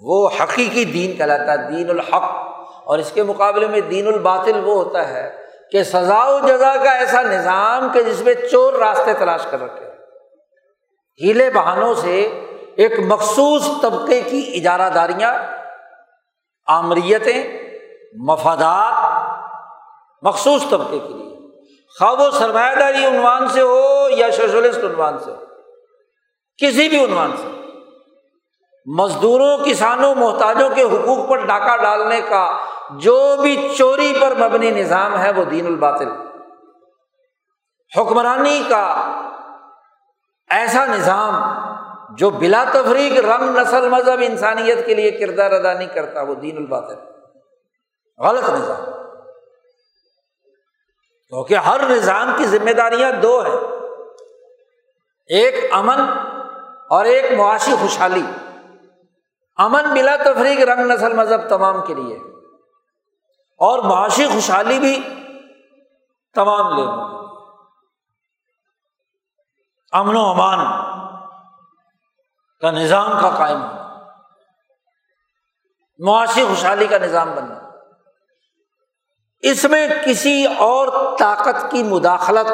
وہ 0.02 0.28
حقیقی 0.40 0.84
دین 0.84 1.16
کہلاتا 1.16 1.52
ہے، 1.52 1.70
دین 1.70 1.90
الحق۔ 1.90 2.52
اور 2.84 2.98
اس 2.98 3.12
کے 3.12 3.22
مقابلے 3.22 3.66
میں 3.66 3.80
دین 3.80 4.06
الباطل 4.06 4.64
وہ 4.64 4.74
ہوتا 4.74 5.08
ہے 5.08 5.36
کہ 5.72 5.82
سزا 5.82 6.28
و 6.28 6.48
جزا 6.48 6.76
کا 6.84 6.90
ایسا 6.90 7.22
نظام 7.22 7.88
کہ 7.92 8.02
جس 8.02 8.20
میں 8.20 8.34
چور 8.50 8.72
راستے 8.72 9.12
تلاش 9.12 9.40
کر 9.50 9.60
رکھے۔ 9.60 9.86
ہیلے 11.24 11.50
بہانوں 11.50 11.94
سے 11.94 12.40
ایک 12.76 12.92
مخصوص 12.98 13.68
طبقے 13.82 14.20
کی 14.20 14.50
اجارہ 14.54 14.90
داریاں، 14.94 15.34
آمریتیں، 16.66 17.42
مفادات 18.18 19.14
مخصوص 20.22 20.62
طبقے 20.70 20.98
کے 20.98 21.14
لیے۔ 21.14 21.31
خواب 21.98 22.20
و 22.20 22.30
سرمایہ 22.30 22.74
داری 22.74 23.06
عنوان 23.06 23.48
سے 23.48 23.60
ہو 23.60 24.06
یا 24.10 24.30
سوشلسٹ 24.30 24.78
عنوان 24.78 25.18
سے 25.18 25.30
ہو؟ 25.30 25.36
کسی 26.62 26.88
بھی 26.88 27.04
عنوان 27.04 27.32
سے۔ 27.36 27.48
مزدوروں، 28.86 29.58
کسانوں، 29.58 30.14
محتاجوں 30.14 30.70
کے 30.74 30.82
حقوق 30.82 31.28
پر 31.28 31.36
ڈاکہ 31.36 31.76
ڈالنے 31.76 32.20
کا 32.20 32.58
جو 32.90 33.36
بھی 33.42 33.74
چوری 33.78 34.12
پر 34.20 34.34
مبنی 34.34 34.70
نظام 34.70 35.18
ہے 35.18 35.32
وہ 35.32 35.44
دین 35.44 35.66
الباطل۔ 35.66 36.08
حکمرانی 37.98 38.62
کا 38.68 39.12
ایسا 40.50 40.86
نظام 40.86 41.34
جو 42.16 42.30
بلا 42.30 42.64
تفریق 42.72 43.24
رنگ 43.24 43.58
نسل 43.58 43.88
مذہب 43.88 44.20
انسانیت 44.20 44.86
کے 44.86 44.94
لیے 44.94 45.10
کردار 45.10 45.50
ادا 45.50 45.72
نہیں 45.72 45.88
کرتا 45.88 46.22
وہ 46.22 46.34
دین 46.34 46.56
الباطل۔ 46.56 46.94
غلط 48.18 48.48
نظام۔ 48.48 49.11
کیونکہ 51.32 51.54
ہر 51.54 51.88
نظام 51.88 52.34
کی 52.38 52.46
ذمہ 52.46 52.70
داریاں 52.70 53.12
دو 53.12 53.40
ہیں۔ 53.40 53.54
ایک 55.26 55.72
امن 55.72 56.00
اور 56.90 57.04
ایک 57.04 57.32
معاشی 57.38 57.72
خوشحالی۔ 57.80 58.26
امن 59.56 59.94
بلا 59.94 60.16
تفریق 60.16 60.68
رنگ 60.68 60.90
نسل 60.90 61.12
مذہب 61.12 61.48
تمام 61.48 61.86
کے 61.86 61.94
لیے 61.94 62.16
اور 63.58 63.78
معاشی 63.78 64.26
خوشحالی 64.26 64.78
بھی 64.78 65.02
تمام 66.34 66.76
لے 66.76 66.82
امن 69.92 70.16
و 70.16 70.24
امان 70.24 70.58
کا 72.60 72.70
نظام 72.70 73.20
کا 73.22 73.30
قائم 73.38 73.62
ہونا۔ 73.62 74.06
معاشی 75.98 76.44
خوشحالی 76.44 76.86
کا 76.86 76.98
نظام 76.98 77.34
بننا۔ 77.34 77.61
اس 79.42 79.64
میں 79.64 79.88
کسی 80.06 80.46
اور 80.58 81.16
طاقت 81.18 81.70
کی 81.70 81.82
مداخلت 81.82 82.50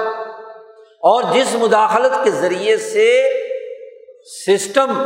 اور 1.02 1.22
جس 1.22 1.54
مداخلت 1.54 2.24
کے 2.24 2.30
ذریعے 2.30 2.76
سے 2.76 3.22
سسٹم 4.46 5.02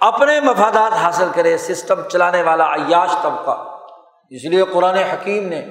اپنے 0.00 0.40
مفادات 0.40 0.92
حاصل 0.92 1.28
کرے، 1.34 1.58
سسٹم 1.58 2.08
چلانے 2.08 2.42
والا 2.42 2.74
عیاش 2.74 3.12
طبقہ۔ 3.22 3.78
اس 4.30 4.44
لیے 4.44 4.64
قرآن 4.72 4.94
حکیم 4.94 5.48
نے 5.48 5.64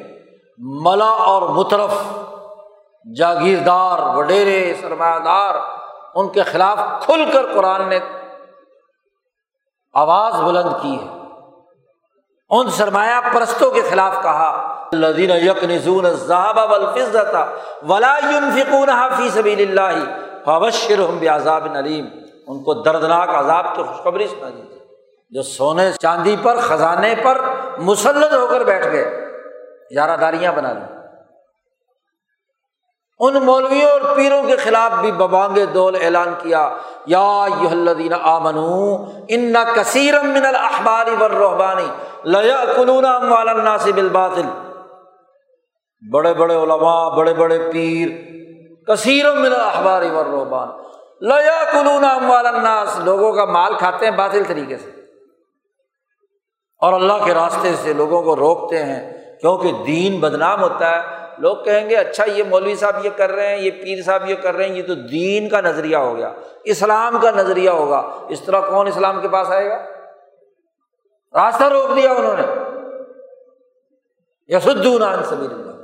ملا 0.57 1.09
اور 1.09 1.41
مترف 1.41 1.91
جاگیردار، 3.17 4.15
وڈیرے 4.15 4.73
سرمایہ 4.81 5.19
دار 5.19 5.55
ان 6.15 6.29
کے 6.29 6.43
خلاف 6.43 6.77
کھل 7.01 7.31
کر 7.33 7.53
قرآن 7.53 7.89
نے 7.89 7.99
آواز 9.93 10.41
بلند 10.41 10.73
کی 10.81 10.99
ہے۔ 10.99 11.07
ان 12.49 12.69
سرمایہ 12.69 13.33
پرستوں 13.33 13.71
کے 13.71 13.81
خلاف 13.81 14.13
کہا۔ 14.23 14.78
الذين 14.93 15.29
يكنزون 15.29 16.05
الذهب 16.05 16.71
والفضة 16.71 17.43
ولا 17.89 18.17
ينفقونها 18.31 19.07
في 19.15 19.29
سبيل 19.29 19.69
الله، 19.69 19.99
فبشرهم 20.45 21.17
بعذاب 21.19 21.75
اليم 21.75 22.05
ان 22.47 22.63
کو 22.63 22.73
دردناک 22.73 23.29
عذاب 23.29 23.75
کی 23.75 23.83
خوشخبری 23.83 24.27
سنا 24.27 24.49
دیجیے 24.49 24.79
جو 25.29 25.41
سونے 25.41 25.91
چاندی 25.91 26.35
پر، 26.43 26.57
خزانے 26.59 27.15
پر 27.23 27.41
مسلط 27.77 28.33
ہو 28.33 28.47
کر 28.47 28.63
بیٹھ 28.63 28.87
گئے۔ 28.87 29.25
یارہ 29.91 30.17
داریاں 30.17 30.51
بنا 30.51 30.73
لی 30.73 30.93
ان 33.19 33.33
مولویوں 33.33 33.89
اور 33.89 34.15
پیروں 34.15 34.43
کے 34.43 34.55
خلاف 34.55 34.91
بھی 35.01 35.11
ببانگ 35.11 35.65
دول 35.65 35.97
اعلان 36.01 36.33
کیا۔ 36.37 36.69
یا 37.05 37.43
الذین 37.71 38.13
آمنو، 38.23 38.95
ان 39.27 39.53
کثیر 39.75 40.21
من 40.21 40.45
الاحبار 40.45 41.07
والرہبانی 41.19 41.87
لیاکلون 42.23 43.05
اموال 43.05 43.49
الناس 43.49 43.87
بالباطل۔ 43.95 44.68
بڑے 46.11 46.33
بڑے 46.33 46.55
علماء، 46.55 47.09
بڑے 47.09 47.33
بڑے 47.33 47.69
پیر 47.73 48.09
کثیر 48.87 49.31
من 49.31 49.45
الاحبار 49.45 50.01
والرہبان۔ 50.01 50.69
لیاکلون 51.21 52.05
اموال 52.05 52.47
الناس، 52.47 52.99
لوگوں 52.99 53.33
کا 53.33 53.45
مال 53.45 53.73
کھاتے 53.77 54.05
ہیں 54.05 54.17
باطل 54.17 54.43
طریقے 54.47 54.77
سے۔ 54.77 54.89
اور 56.81 56.93
اللہ 56.93 57.13
کے 57.25 57.33
راستے 57.33 57.75
سے 57.75 57.93
لوگوں 57.93 58.21
کو 58.21 58.35
روکتے 58.35 58.83
ہیں، 58.83 59.13
کیونکہ 59.41 59.71
دین 59.87 60.19
بدنام 60.19 60.61
ہوتا 60.61 60.95
ہے۔ 60.95 61.19
لوگ 61.37 61.57
کہیں 61.57 61.89
گے 61.89 61.95
اچھا 61.95 62.23
یہ 62.25 62.43
مولوی 62.43 62.75
صاحب 62.75 63.05
یہ 63.05 63.09
کر 63.15 63.31
رہے 63.31 63.47
ہیں، 63.47 63.57
یہ 63.57 63.71
پیر 63.71 64.01
صاحب 64.01 64.29
یہ 64.29 64.35
کر 64.35 64.55
رہے 64.55 64.67
ہیں، 64.67 64.75
یہ 64.75 64.87
تو 64.87 64.93
دین 64.93 65.49
کا 65.49 65.61
نظریہ 65.61 65.97
ہو 65.97 66.17
گیا۔ 66.17 66.33
اسلام 66.63 67.19
کا 67.21 67.31
نظریہ 67.31 67.69
ہوگا۔ 67.69 68.25
اس 68.29 68.41
طرح 68.41 68.61
کون 68.61 68.87
اسلام 68.87 69.21
کے 69.21 69.27
پاس 69.27 69.51
آئے 69.51 69.69
گا؟ 69.69 69.75
راستہ 71.33 71.63
روک 71.63 71.95
دیا 71.95 72.11
انہوں 72.11 72.35
نے۔ 72.37 72.43
یسدون 74.47 75.01
سبیل 75.29 75.53
اللہ۔ 75.53 75.78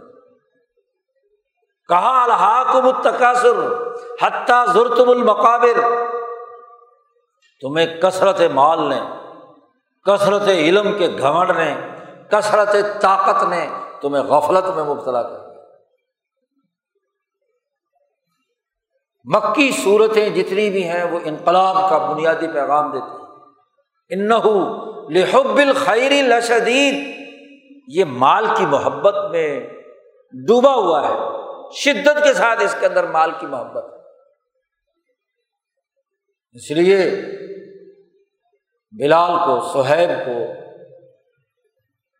کہا 1.89 2.23
الحاکم 2.23 2.85
التقاصر 2.85 3.57
حتیٰ 4.21 4.65
ضرتم 4.73 5.09
المقابر۔ 5.09 5.81
تمہیں 7.61 8.01
کثرت 8.01 8.41
مال 8.53 8.89
نے، 8.89 9.01
کثرت 10.05 10.47
علم 10.47 10.97
کے 10.97 11.07
گھمڑ 11.19 11.53
نے، 11.53 11.75
کثرت 12.31 12.75
طاقت 13.01 13.43
نے 13.43 13.69
تمہیں 14.01 14.23
غفلت 14.23 14.75
میں 14.75 14.83
مبتلا 14.83 15.23
کر 15.23 15.45
مکی 19.25 19.71
صورتیں 19.83 20.29
جتنی 20.29 20.69
بھی 20.69 20.83
ہیں 20.87 21.03
وہ 21.03 21.19
انقلاب 21.23 21.89
کا 21.89 21.97
بنیادی 21.97 22.47
پیغام 22.47 22.91
دیتی 22.91 23.09
ہیں۔ 23.09 23.25
انہو 24.09 24.55
لحب 25.09 25.57
الخیری 25.57 26.21
لشدید، 26.21 27.19
یہ 27.87 28.05
مال 28.05 28.45
کی 28.57 28.65
محبت 28.65 29.31
میں 29.31 29.67
ڈوبا 30.47 30.73
ہوا 30.73 31.09
ہے۔ 31.09 31.24
شدت 31.73 32.23
کے 32.23 32.33
ساتھ 32.33 32.63
اس 32.63 32.75
کے 32.79 32.85
اندر 32.85 33.07
مال 33.07 33.31
کی 33.39 33.47
محبت 33.47 33.83
ہے۔ 33.83 33.99
اس 36.53 36.71
لیے 36.71 37.11
بلال 38.91 39.31
کو، 39.31 39.83
سہیب 39.83 40.09
کو، 40.25 40.37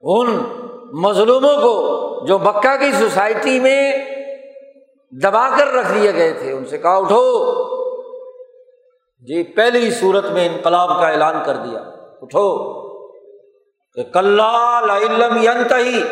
ان 0.02 0.44
مظلوموں 0.94 1.56
کو 1.56 1.86
جو 2.26 2.40
مکہ 2.40 2.78
کی 2.78 2.92
سوسائٹی 2.92 3.60
میں 3.60 3.98
دبا 5.12 5.50
کر 5.60 5.68
رکھ 5.68 5.94
دیے 5.94 6.14
گئے 6.14 6.34
تھے، 6.34 6.52
ان 6.52 6.66
سے 6.66 6.78
کہا، 6.78 6.98
اٹھو۔ 6.98 7.66
جی 9.20 9.44
پہلی 9.44 9.92
صورت 9.92 10.26
میں 10.26 10.46
انقلاب 10.46 10.90
کا 10.90 11.08
اعلان 11.08 11.36
کر 11.46 11.56
دیا۔ 11.56 11.80
اٹھو 12.22 12.76
کہ 13.94 14.04
کل 14.04 14.40
ہی 15.78 16.04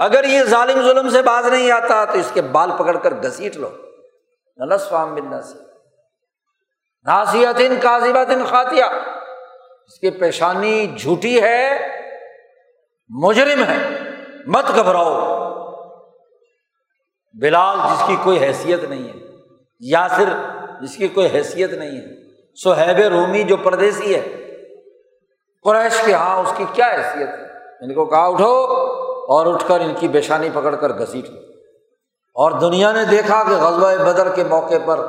اگر 0.00 0.24
یہ 0.24 0.42
ظالم 0.42 0.82
ظلم 0.82 1.08
سے 1.08 1.22
باز 1.22 1.46
نہیں 1.46 1.70
آتا 1.70 2.04
تو 2.04 2.18
اس 2.18 2.30
کے 2.34 2.42
بال 2.42 2.70
پکڑ 2.78 2.96
کر 2.96 3.14
گھسیٹ 3.14 3.56
لو۔ 3.56 3.68
نلسوام 4.56 5.14
بن 5.14 5.30
نسی 5.30 5.58
ناسیت 7.06 7.82
کاضیبات 7.82 8.26
خاتیہ 8.48 8.84
اس 9.86 9.98
کی 10.00 10.10
پیشانی 10.10 10.86
جھوٹی 10.98 11.42
ہے، 11.42 11.86
مجرم 13.08 13.64
ہے۔ 13.64 13.98
مت 14.46 14.64
گھبراؤ۔ 14.74 15.40
بلال، 17.40 17.76
جس 17.90 18.02
کی 18.06 18.16
کوئی 18.22 18.38
حیثیت 18.38 18.84
نہیں 18.84 19.08
ہے۔ 19.08 19.26
یاسر، 19.80 20.28
جس 20.82 20.96
کی 20.96 21.08
کوئی 21.08 21.28
حیثیت 21.34 21.72
نہیں 21.72 21.90
ہے۔ 21.90 22.06
سہیب 22.64 23.00
رومی 23.00 23.42
جو 23.42 23.56
پردیسی 23.56 24.14
ہے۔ 24.14 24.20
قریش 25.62 26.02
کے 26.04 26.12
ہاں 26.12 26.36
اس 26.36 26.52
کی 26.56 26.64
کیا 26.72 26.86
حیثیت 26.86 27.28
ہے؟ 27.28 27.44
ان 27.84 27.94
کو 27.94 28.06
کہا، 28.06 28.26
اٹھو۔ 28.26 28.99
اور 29.30 29.54
اٹھ 29.54 29.68
کر 29.68 29.80
ان 29.80 29.94
کی 29.94 30.08
بےشانی 30.08 30.48
پکڑ 30.50 30.76
کر 30.76 30.98
گھسیٹ 30.98 31.24
لو 31.24 31.40
اور 32.34 32.52
دنیا 32.52 32.92
نے 32.92 33.04
دیکھا 33.04 33.42
کہ 33.42 33.54
غزوہ 33.54 34.04
بدر 34.04 34.34
کے 34.34 34.44
موقع 34.44 34.74
پر 34.86 35.00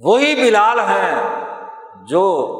وہی 0.00 0.34
بلال 0.34 0.80
ہیں 0.80 1.44
جو 2.06 2.52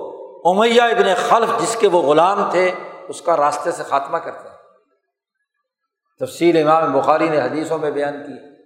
امیہ 0.45 0.83
ابن 0.83 1.15
خلف 1.29 1.63
جس 1.63 1.77
کے 1.77 1.89
وہ 1.89 2.03
غلام 2.03 2.51
تھے، 2.51 2.73
اس 3.09 3.23
کا 3.23 3.37
راستے 3.37 3.73
سے 3.73 3.83
خاتمہ 3.83 4.17
کرتے 4.17 4.49
ہیں۔ 4.49 4.57
تفصیل 6.21 6.69
امام 6.69 7.01
بخاری 7.01 7.29
نے 7.29 7.41
حدیثوں 7.41 7.79
میں 7.79 7.91
بیان 7.91 8.13
کی۔ 8.13 8.63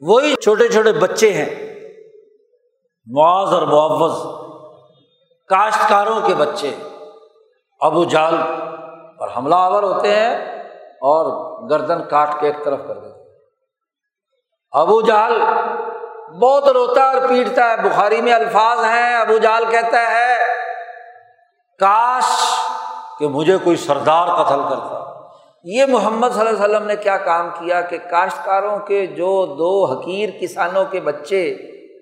وہی 0.00 0.34
چھوٹے 0.34 0.68
چھوٹے 0.68 0.92
بچے 0.92 1.32
ہیں، 1.32 1.80
معاذ 3.06 3.52
اور 3.52 3.62
معوض 3.62 4.46
کاشتکاروں 5.48 6.20
کے 6.26 6.34
بچے۔ 6.34 6.74
ابو 7.80 8.04
جال 8.04 8.34
اور 9.18 9.28
حملہ 9.36 9.54
آور 9.54 9.82
ہوتے 9.82 10.14
ہیں 10.14 10.62
اور 10.84 11.46
گردن 11.70 12.04
کاٹ 12.04 12.40
کے 12.40 12.46
ایک 12.46 12.64
طرف 12.64 12.78
کر 12.88 12.94
دیتے 12.94 13.16
ابو 14.72 15.00
جہل 15.00 15.42
بہت 16.42 16.68
روتا 16.68 17.04
اور 17.04 17.28
پیٹتا 17.28 17.70
ہے۔ 17.70 17.76
بخاری 17.76 18.20
میں 18.20 18.32
الفاظ 18.32 18.78
ہیں۔ 18.84 19.16
ابو 19.16 19.38
جال 19.38 19.64
کہتا 19.70 20.10
ہے، 20.10 20.36
کاش 21.78 22.24
کہ 23.18 23.28
مجھے 23.28 23.58
کوئی 23.58 23.76
سردار 23.76 24.28
قتل 24.28 24.60
کرتا۔ 24.68 25.04
یہ 25.64 25.86
محمد 25.88 26.28
صلی 26.30 26.40
اللہ 26.40 26.64
علیہ 26.64 26.76
وسلم 26.76 26.86
نے 26.86 26.96
کیا 26.96 27.16
کام 27.16 27.50
کیا 27.50 27.80
کہ 27.80 27.98
کاشتکاروں 28.10 28.78
کے 28.78 29.06
جو 29.06 29.46
دو 29.46 29.84
حقیر 29.84 30.28
کسانوں 30.40 30.84
کے 30.84 31.00
بچے 31.00 31.50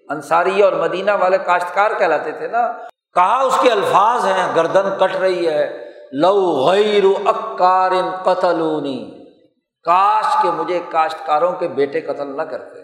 انصاری 0.08 0.62
اور 0.62 0.72
مدینہ 0.72 1.10
والے 1.20 1.38
کاشتکار 1.38 1.90
کہلاتے 1.98 2.32
تھے 2.32 2.48
نا 2.48 2.72
کہا 3.14 3.40
اس 3.40 3.58
کے 3.62 3.70
الفاظ 3.70 4.26
ہیں، 4.26 4.56
گردن 4.56 4.82
کٹ 5.00 5.16
رہی 5.16 5.48
ہے۔ 5.48 5.90
لو 6.12 6.66
غیر 6.68 7.04
اکار 7.26 7.92
قتلونی۔ 8.22 9.24
کاش 9.82 10.42
کہ 10.42 10.50
مجھے 10.50 10.80
کاشتکاروں 10.90 11.52
کے 11.52 11.68
بیٹے 11.68 12.00
قتل 12.00 12.36
نہ 12.36 12.42
کرتے۔ 12.42 12.80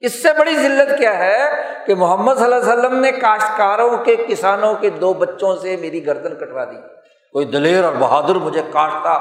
اس 0.00 0.22
سے 0.22 0.28
بڑی 0.38 0.56
ذلت 0.56 0.98
کیا 0.98 1.18
ہے 1.18 1.40
کہ 1.86 1.94
محمد 1.94 2.34
صلی 2.34 2.44
اللہ 2.44 2.56
علیہ 2.56 2.72
وسلم 2.72 2.98
نے 2.98 3.12
کاشتکاروں 3.12 3.96
کے 3.96 4.16
کسانوں 4.16 4.74
کے 4.74 4.90
دو 4.90 5.12
بچوں 5.12 5.56
سے 5.56 5.76
میری 5.76 6.06
گردن 6.06 6.34
کٹوا 6.34 6.64
دی۔ 6.64 6.76
کوئی 7.32 7.46
دلیر 7.46 7.84
اور 7.84 7.92
بہادر 7.98 8.34
مجھے 8.34 8.62
کاٹتا 8.72 9.18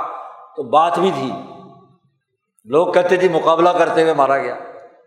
تو 0.55 0.63
بات 0.63 0.99
بھی 0.99 1.11
تھی۔ 1.19 1.31
لوگ 2.65 2.93
کہتے 2.93 3.15
تھے 3.15 3.29
مقابلہ 3.29 3.69
کرتے 3.69 4.01
ہوئے 4.01 4.13
مارا 4.13 4.37
گیا۔ 4.37 4.55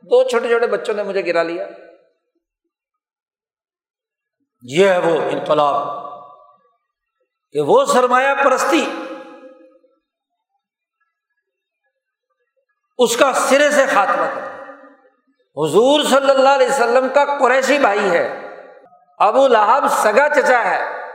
دو 0.02 0.22
چھوٹے 0.22 0.48
چھوٹے 0.48 0.66
بچوں 0.66 0.94
نے 0.94 1.02
مجھے 1.02 1.26
گرا 1.26 1.42
لیا۔ 1.42 1.66
یہ 4.62 4.88
ہے 4.88 4.98
وہ 4.98 5.16
انقلاب۔ 5.30 6.08
کہ 7.52 7.60
وہ 7.60 7.84
سرمایہ 7.84 8.44
پرستی 8.44 8.92
اس 12.98 13.16
کا 13.16 13.32
سرے 13.32 13.70
سے 13.70 13.86
خاتمہ 13.86 14.24
کر 14.34 14.40
حضور 15.56 16.04
صلی 16.04 16.30
اللہ 16.30 16.48
علیہ 16.48 16.66
وسلم 16.66 17.08
کا 17.14 17.24
قریشی 17.40 17.78
بھائی 17.78 18.10
ہے۔ 18.10 18.48
ابو 19.18 19.48
لہب 19.48 19.84
سگا 19.90 20.28
چچا 20.28 20.64
ہے۔ 20.64 21.10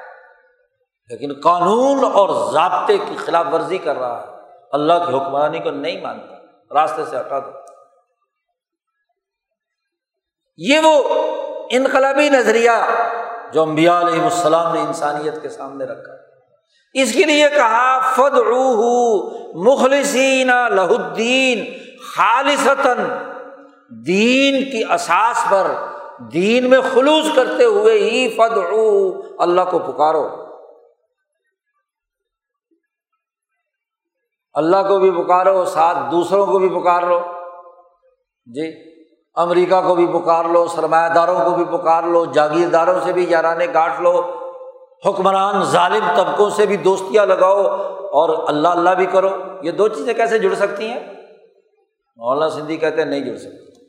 لیکن 1.10 1.34
قانون 1.44 2.04
اور 2.14 2.52
ضابطے 2.54 2.98
کی 2.98 3.18
خلاف 3.18 3.46
ورزی 3.52 3.78
کر 3.78 3.98
رہا 3.98 4.22
ہے۔ 4.22 4.28
اللہ 4.72 4.94
کی 4.94 5.18
حکمرانی 5.18 5.60
کو 5.60 5.72
نہیں 5.72 6.02
مانتا۔ 6.02 6.36
راستے 6.74 7.06
سے 7.06 7.20
ہٹا 7.20 7.40
دو۔ 7.40 7.52
یہ 10.58 10.80
وہ 10.84 11.04
انقلابی 11.72 12.30
نظریہ 12.30 12.72
جو 13.54 13.62
امبیا 13.62 14.00
علیہ 14.00 14.22
السلام 14.22 14.74
نے 14.74 14.82
انسانیت 14.82 15.42
کے 15.42 15.50
سامنے 15.50 15.86
رکھا۔ 15.86 16.14
اس 16.94 17.14
کے 17.14 17.24
لیے 17.24 17.50
کہا 17.50 18.14
فد 18.16 18.38
مخلصین 19.56 20.48
لہدین 20.48 21.66
خالصتاً 22.16 22.98
دین 23.90 24.72
کی 24.72 24.94
اساس 24.94 25.46
پر، 25.50 25.72
دین 26.20 26.70
میں 26.70 26.80
خلوص 26.94 27.36
کرتے 27.36 27.64
ہوئے 27.64 27.94
ہی 27.94 28.30
فد 28.30 28.58
اللہ 29.38 29.62
کو 29.72 29.80
پکارو۔ 29.80 30.30
اللہ 34.54 34.88
کو 34.88 35.00
بھی 35.00 35.12
پکارو، 35.12 35.66
ساتھ 35.66 35.98
دوسروں 36.12 36.46
کو 36.46 36.60
بھی 36.60 36.70
پکار 36.70 37.04
لو۔ 37.04 37.22
جی۔ 38.46 38.94
امریکہ 39.36 39.82
کو 39.82 39.96
بھی 39.96 40.08
پکار 40.08 40.46
لو، 40.46 40.68
سرمایہ 40.68 41.10
داروں 41.10 41.40
کو 41.40 41.52
بھی 41.52 41.78
پکار 41.78 42.04
لو، 42.04 42.26
جاگیرداروں 42.26 43.00
سے 43.04 43.14
بھی 43.14 43.26
یارانے 43.30 43.66
گاٹ 43.74 44.02
لو، 44.02 44.40
حکمران 45.06 45.64
ظالم 45.64 46.04
طبقوں 46.16 46.50
سے 46.50 46.66
بھی 46.66 46.78
دوستیاں 46.78 47.26
لگاؤ 47.26 47.64
اور 47.98 48.48
اللہ 48.48 48.68
اللہ 48.68 48.90
بھی 48.90 49.06
کرو۔ 49.06 49.30
یہ 49.62 49.72
دو 49.72 49.88
چیزیں 49.88 50.14
کیسے 50.14 50.40
جڑ 50.40 50.56
سکتی 50.56 50.88
ہیں؟ 50.88 51.14
مولانا 52.16 52.50
سندھی 52.50 52.78
کہتے 52.78 53.02
ہیں، 53.02 53.10
نہیں 53.10 53.20
جڑ 53.20 53.38
سکتی۔ 53.38 53.86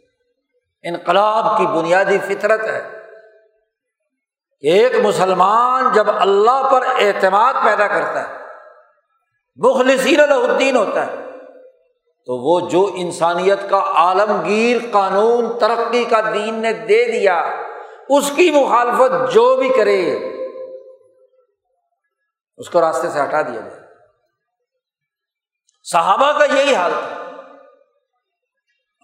انقلاب 0.83 1.59
کی 1.59 1.67
بنیادی 1.67 2.19
فطرت 2.19 2.65
ہے۔ 2.65 2.89
کہ 4.61 4.67
ایک 4.67 4.93
مسلمان 5.05 5.93
جب 5.93 6.07
اللہ 6.17 6.69
پر 6.73 6.83
اعتماد 6.87 7.55
پیدا 7.65 7.87
کرتا 7.87 8.29
ہے 8.29 8.35
بخلصین 9.57 10.21
الدین 10.21 10.77
ہوتا 10.77 11.07
ہے۔ 11.07 11.24
تو 12.27 12.37
وہ 12.37 12.69
جو 12.69 12.91
انسانیت 12.95 13.71
کا 13.71 13.83
عالمگیر 13.95 14.79
قانون 14.93 15.59
ترقی 15.59 16.05
کا 16.05 16.21
دین 16.21 16.55
نے 16.55 16.73
دے 16.73 17.05
دیا، 17.05 17.45
اس 18.09 18.33
کی 18.37 18.51
مخالفت 18.51 19.33
جو 19.33 19.57
بھی 19.57 19.69
کرے، 19.69 20.13
اس 22.57 22.71
کو 22.71 22.81
راستے 22.81 23.09
سے 23.09 23.23
ہٹا 23.23 23.43
دیا 23.43 23.61
جائے۔ 23.61 23.81
صحابہ 25.83 26.33
کا 26.33 26.45
یہی 26.45 26.75
حال 26.75 26.93
تھا۔ 26.93 27.25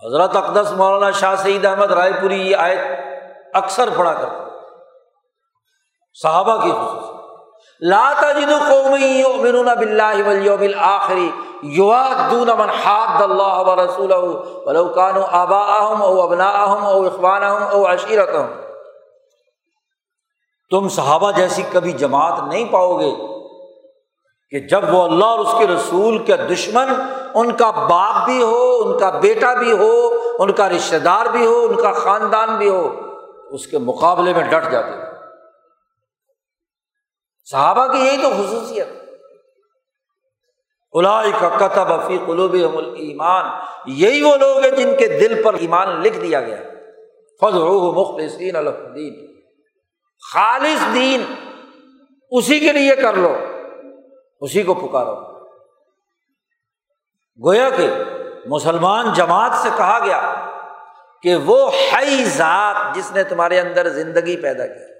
حضرت 0.06 0.36
اقدس 0.36 0.72
مولانا 0.72 1.10
شاہ 1.10 1.36
سعید 1.36 1.64
احمد 1.64 1.90
رائے 1.90 2.12
پوری 2.20 2.50
یہ 2.50 2.56
آئے 2.56 2.76
اکثر 3.54 3.88
پڑھا 3.96 4.12
کرتے 4.14 4.50
صحابہ 6.22 6.64
کی 6.64 6.70
خصوصی 6.70 7.20
لاتا 7.80 8.32
جدو 8.32 8.58
قومی 8.68 9.22
امرون 9.22 9.68
بلّہ 9.78 10.28
ولیوم 10.28 10.60
الآخری 10.60 11.30
یوا 11.62 12.28
دون 12.30 12.48
من 12.48 12.70
حاد 12.70 13.22
اللہ 13.22 13.56
و 13.56 13.76
رسول 13.84 14.12
ولو 14.66 14.88
کانو 14.88 15.20
آبا 15.30 15.60
اہم 15.60 16.02
او 16.02 16.20
ابنا 16.20 16.48
اہم 16.48 16.86
او 16.86 17.06
اخوان 17.06 17.42
اہم 17.42 17.62
او 17.62 17.86
عشیرت 17.86 18.30
تم 20.70 20.88
صحابہ 20.88 21.32
جیسی 21.32 21.62
کبھی 21.72 21.92
جماعت 21.92 22.42
نہیں 22.48 22.64
پاؤ 22.64 23.00
گے 23.00 23.10
کہ 24.50 24.60
جب 24.68 24.94
وہ 24.94 25.02
اللہ 25.02 25.24
اور 25.24 25.38
اس 25.38 25.54
کے 25.58 25.66
رسول 25.66 26.18
کے 26.18 26.36
دشمن، 26.36 26.88
ان 27.34 27.52
کا 27.52 27.70
باپ 27.70 28.24
بھی 28.24 28.42
ہو، 28.42 28.82
ان 28.84 28.98
کا 28.98 29.10
بیٹا 29.10 29.54
بھی 29.54 29.72
ہو، 29.72 30.10
ان 30.38 30.52
کا 30.52 30.68
رشتے 30.68 30.98
دار 30.98 31.26
بھی 31.26 31.46
ہو، 31.46 31.66
ان 31.70 31.76
کا 31.76 31.92
خاندان 31.92 32.56
بھی 32.56 32.68
ہو، 32.68 33.00
اس 33.50 33.66
کے 33.66 33.78
مقابلے 33.78 34.32
میں 34.32 34.44
ڈٹ 34.44 34.72
جاتے۔ 34.72 34.92
صحابہ 37.50 37.86
کی 37.86 37.98
یہی 37.98 38.16
تو 38.16 38.30
خصوصیت۔ 38.30 38.99
کا 41.40 41.48
قطب 41.48 42.06
فی 42.06 42.18
قلوب 42.26 42.54
ایمان 42.96 43.44
یہی 43.86 44.22
وہ 44.22 44.36
لوگ 44.36 44.58
ہیں 44.58 44.70
جن 44.70 44.96
کے 44.96 45.06
دل 45.06 45.42
پر 45.42 45.54
ایمان 45.54 46.00
لکھ 46.00 46.18
دیا 46.20 46.40
گیا۔ 46.40 46.56
فض 47.40 47.54
مخلصین 47.96 48.56
الدین 48.56 49.26
خالص 50.32 50.94
دین 50.94 51.24
اسی 52.30 52.60
کے 52.60 52.72
لیے 52.72 52.96
کر 52.96 53.14
لو، 53.14 53.36
اسی 54.40 54.62
کو 54.62 54.74
پکارو۔ 54.74 55.40
گویا 57.46 57.70
کہ 57.70 57.90
مسلمان 58.46 59.12
جماعت 59.12 59.52
سے 59.54 59.68
کہا 59.76 59.98
گیا 60.04 60.34
کہ 61.22 61.36
وہ 61.36 61.70
ہے 61.72 62.24
ذات 62.24 62.94
جس 62.94 63.12
نے 63.12 63.24
تمہارے 63.24 63.60
اندر 63.60 63.88
زندگی 63.88 64.36
پیدا 64.36 64.66
کی۔ 64.66 64.99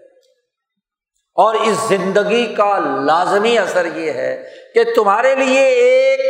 اور 1.41 1.55
اس 1.55 1.77
زندگی 1.89 2.55
کا 2.55 2.79
لازمی 2.79 3.59
اثر 3.59 3.85
یہ 3.85 4.13
ہے 4.13 4.51
کہ 4.75 4.85
تمہارے 4.97 5.35
لیے 5.35 5.61
ایک 5.61 6.21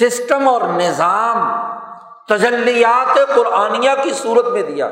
سسٹم 0.00 0.48
اور 0.48 0.60
نظام 0.62 1.66
تجلیات 2.28 3.18
قرآنیہ 3.34 3.90
کی 4.02 4.10
صورت 4.10 4.46
میں 4.46 4.62
دیا۔ 4.62 4.88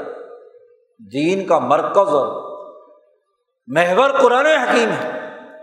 دین 1.13 1.47
کا 1.47 1.59
مرکز 1.59 2.15
اور 2.15 2.55
محور 3.67 4.11
قرآن 4.11 4.47
حکیم 4.47 4.91
ہے۔ 4.91 5.09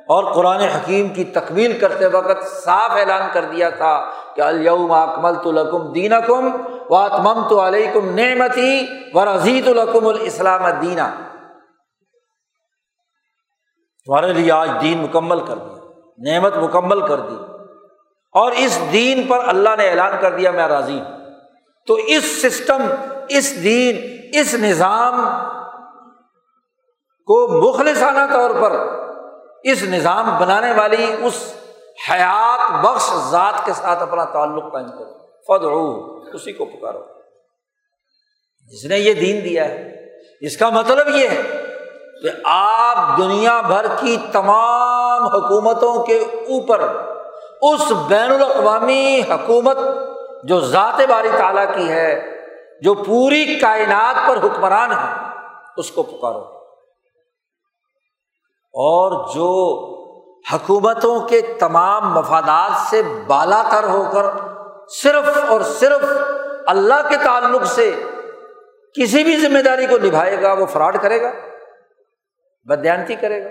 اور 0.01 0.33
قرآن 0.33 0.59
حکیم 0.59 1.09
کی 1.09 1.23
تکمیل 1.23 1.79
کرتے 1.79 2.05
وقت 2.05 2.63
صاف 2.63 2.91
اعلان 2.91 3.21
کر 3.33 3.43
دیا 3.43 3.69
تھا 3.69 4.09
کہ 4.35 4.41
الوم 4.41 4.91
اکمل 4.91 5.35
تو 5.43 5.51
لکم 5.51 5.91
دین 5.91 6.13
کم 6.27 6.49
و 6.89 6.95
اتمم 6.95 7.47
تو 7.49 7.67
علیہ 7.67 7.91
کم 7.93 8.15
نعمتی 8.15 8.87
و 9.13 9.25
رضیت 9.25 9.67
القم 9.67 10.07
الاسلام 10.07 10.69
دینا۔ 10.69 11.11
تمہارے 14.05 14.33
لیے 14.33 14.51
آج 14.51 14.69
دین 14.81 14.97
مکمل 14.97 15.45
کر 15.45 15.55
دیا، 15.55 15.81
نعمت 16.31 16.57
مکمل 16.57 17.07
کر 17.07 17.19
دی۔ 17.19 17.35
اور 18.33 18.51
اس 18.51 18.79
دین 18.91 19.27
پر 19.27 19.39
اللہ 19.47 19.69
نے 19.77 19.89
اعلان 19.89 20.11
کر 20.21 20.35
دیا، 20.35 20.51
میں 20.51 20.67
راضی 20.67 20.99
ہوں۔ 20.99 21.17
تو 21.87 21.93
اس 21.93 22.41
سسٹم، 22.41 22.81
اس 23.29 23.63
دین، 23.63 24.17
اس 24.33 24.53
نظام 24.53 25.25
کو 27.25 27.47
مخلصانہ 27.47 28.33
طور 28.33 28.49
پر 28.61 28.71
اس 29.63 29.83
نظام 29.83 30.39
بنانے 30.39 30.73
والی 30.73 31.15
اس 31.23 31.53
حیات 32.11 32.85
بخش 32.85 33.31
ذات 33.31 33.65
کے 33.65 33.73
ساتھ 33.73 34.01
اپنا 34.03 34.25
تعلق 34.25 34.73
قائم 34.73 34.89
کرو۔ 34.89 35.17
فد 35.47 35.65
اسی 36.35 36.53
کو 36.53 36.65
پکارو۔ 36.65 36.99
جس 38.71 38.85
نے 38.85 38.99
یہ 38.99 39.13
دین 39.13 39.43
دیا 39.43 39.65
ہے، 39.65 40.07
اس 40.41 40.57
کا 40.57 40.69
مطلب 40.69 41.07
یہ 41.07 41.27
ہے 41.27 41.60
کہ 42.21 42.29
آپ 42.45 43.17
دنیا 43.17 43.61
بھر 43.61 43.85
کی 43.99 44.17
تمام 44.31 45.23
حکومتوں 45.23 46.03
کے 46.03 46.17
اوپر 46.19 46.79
اس 47.61 47.91
بین 48.07 48.31
الاقوامی 48.31 49.21
حکومت 49.29 49.77
جو 50.43 50.59
ذات 50.59 51.01
باری 51.09 51.29
تعالیٰ 51.37 51.65
کی 51.75 51.89
ہے، 51.89 52.39
جو 52.81 52.93
پوری 52.93 53.59
کائنات 53.59 54.27
پر 54.27 54.37
حکمران 54.37 54.91
ہے، 54.91 55.27
اس 55.77 55.91
کو 55.91 56.03
پکارو۔ 56.03 56.61
اور 58.73 59.29
جو 59.35 59.49
حکومتوں 60.53 61.19
کے 61.19 61.41
تمام 61.41 62.13
مفادات 62.13 62.89
سے 62.89 63.01
بالا 63.27 63.63
تر 63.71 63.83
ہو 63.83 64.03
کر 64.13 64.25
صرف 64.89 65.37
اور 65.47 65.61
صرف 65.61 66.05
اللہ 66.67 67.09
کے 67.09 67.15
تعلق 67.23 67.65
سے 67.65 68.03
کسی 68.93 69.23
بھی 69.23 69.37
ذمہ 69.37 69.59
داری 69.59 69.85
کو 69.85 69.97
نبھائے 69.97 70.41
گا، 70.41 70.53
وہ 70.53 70.65
فراڈ 70.65 71.01
کرے 71.01 71.21
گا۔ 71.21 71.31
بدیانتی 72.63 73.15
کرے 73.15 73.45
گا۔ 73.45 73.49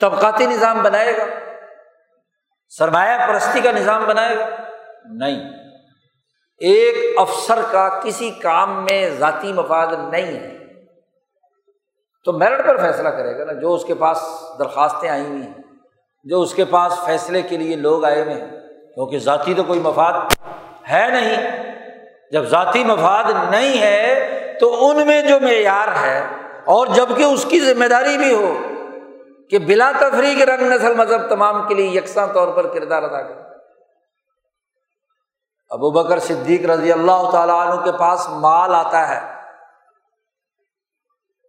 طبقاتی 0.00 0.46
نظام 0.46 0.82
بنائے 0.82 1.16
گا۔ 1.16 1.24
سرمایہ 2.68 3.26
پرستی 3.26 3.60
کا 3.60 3.70
نظام 3.70 4.04
بنائے 4.04 4.38
گا۔ 4.38 4.48
نہیں۔ 5.04 5.50
ایک 6.58 7.18
افسر 7.18 7.58
کا 7.70 8.00
کسی 8.04 8.30
کام 8.30 8.84
میں 8.84 9.10
ذاتی 9.10 9.52
مفاد 9.52 9.86
نہیں 10.12 10.40
ہے۔ 10.40 10.58
تو 12.24 12.32
میرٹ 12.32 12.66
پر 12.66 12.76
فیصلہ 12.76 13.08
کرے 13.08 13.38
گا 13.38 13.44
نا، 13.44 13.52
جو 13.52 13.74
اس 13.74 13.84
کے 13.84 13.94
پاس 13.94 14.22
درخواستیں 14.58 15.08
آئی 15.08 15.22
ہوئی 15.22 15.42
ہیں، 15.42 15.54
جو 16.24 16.40
اس 16.40 16.54
کے 16.54 16.64
پاس 16.64 16.92
فیصلے 17.06 17.42
کے 17.42 17.56
لیے 17.56 17.76
لوگ 17.76 18.04
آئے 18.04 18.22
ہوئے 18.22 18.34
ہیں۔ 18.34 18.50
کیونکہ 18.94 19.18
ذاتی 19.18 19.54
تو 19.54 19.62
کوئی 19.62 19.80
مفاد 19.80 20.12
ہے 20.90 21.08
نہیں۔ 21.10 21.62
جب 22.32 22.44
ذاتی 22.44 22.84
مفاد 22.84 23.24
نہیں 23.50 23.82
ہے، 23.82 24.28
تو 24.60 24.88
ان 24.88 25.06
میں 25.06 25.22
جو 25.22 25.40
معیار 25.40 25.88
ہے 26.02 26.41
اور 26.64 26.86
جبکہ 26.86 27.22
اس 27.22 27.46
کی 27.48 27.60
ذمہ 27.60 27.84
داری 27.84 28.18
بھی 28.18 28.34
ہو 28.34 28.54
کہ 29.50 29.58
بلا 29.58 29.92
تفریح 30.00 30.44
رنگ 30.44 30.72
نسل 30.72 30.94
مذہب 30.94 31.28
تمام 31.28 31.68
کے 31.68 31.74
لیے 31.74 31.86
یکساں 31.86 32.26
طور 32.26 32.48
پر 32.48 32.66
کردار 32.66 33.02
ادا 33.02 33.22
کرے۔ 33.22 33.42
ابو 35.70 35.90
بکر 35.90 36.18
صدیق 36.18 36.70
رضی 36.70 36.92
اللہ 36.92 37.30
تعالیٰ 37.32 37.66
عنہ 37.66 37.84
کے 37.84 37.92
پاس 37.92 38.28
مال 38.28 38.74
آتا 38.74 39.08
ہے۔ 39.08 39.34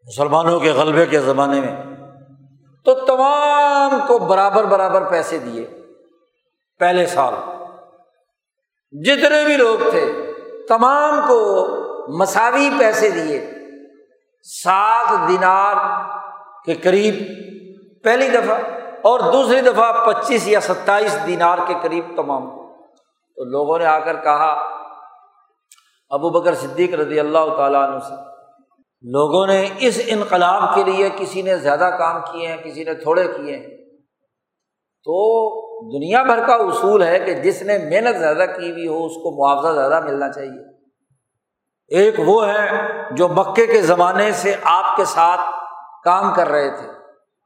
مسلمانوں 0.05 0.59
کے 0.59 0.71
غلبے 0.71 1.05
کے 1.05 1.19
زمانے 1.19 1.61
میں۔ 1.61 1.83
تو 2.85 2.93
تمام 2.93 3.99
کو 4.07 4.17
برابر 4.17 4.63
برابر 4.63 5.03
پیسے 5.09 5.37
دیے۔ 5.37 5.67
پہلے 6.79 7.05
سال۔ 7.05 7.33
جتنے 8.91 9.45
بھی 9.45 9.57
لوگ 9.57 9.89
تھے، 9.89 10.33
تمام 10.67 11.21
کو 11.27 11.67
مساوی 12.07 12.69
پیسے 12.79 13.09
دیے۔ 13.09 13.49
سات 14.43 15.29
دینار 15.29 15.75
کے 16.65 16.73
قریب 16.73 17.15
پہلی 18.03 18.29
دفعہ 18.29 18.57
اور 19.01 19.19
دوسری 19.19 19.61
دفعہ 19.61 20.05
پچیس 20.05 20.47
یا 20.47 20.59
ستائیس 20.59 21.17
دینار 21.27 21.57
کے 21.67 21.73
قریب 21.81 22.05
تمام 22.15 22.49
تو 23.35 23.43
لوگوں 23.43 23.79
نے 23.79 23.85
آ 23.85 23.99
کر 23.99 24.15
کہا، 24.15 24.51
ابو 26.09 26.29
بکر 26.29 26.55
صدیق 26.55 26.93
رضی 26.93 27.19
اللہ 27.19 27.55
تعالیٰ 27.57 27.89
عنہ 27.89 27.99
سے، 27.99 28.15
لوگوں 29.01 29.47
نے 29.47 29.69
اس 29.79 30.01
انقلاب 30.05 30.75
کے 30.75 30.83
لیے 30.83 31.09
کسی 31.17 31.41
نے 31.41 31.57
زیادہ 31.57 31.89
کام 31.97 32.21
کیے 32.31 32.47
ہیں، 32.47 32.57
کسی 32.57 32.83
نے 32.83 32.93
تھوڑے 32.93 33.27
کیے 33.27 33.57
ہیں۔ 33.57 33.77
تو 35.03 35.15
دنیا 35.97 36.23
بھر 36.23 36.47
کا 36.47 36.53
اصول 36.53 37.03
ہے 37.03 37.19
کہ 37.19 37.33
جس 37.33 37.61
نے 37.61 37.77
محنت 37.77 38.19
زیادہ 38.19 38.45
کی 38.59 38.71
ہوئی 38.71 38.87
ہو، 38.87 39.05
اس 39.05 39.13
کو 39.15 39.31
معاوضہ 39.31 39.73
زیادہ 39.73 40.05
ملنا 40.05 40.31
چاہیے۔ 40.31 40.72
ایک 41.87 42.15
وہ 42.25 42.47
ہے 42.47 42.91
جو 43.11 43.27
مکے 43.27 43.67
کے 43.67 43.81
زمانے 43.81 44.31
سے 44.31 44.55
آپ 44.63 44.97
کے 44.97 45.05
ساتھ 45.05 45.41
کام 46.03 46.33
کر 46.33 46.49
رہے 46.49 46.69
تھے۔ 46.69 46.87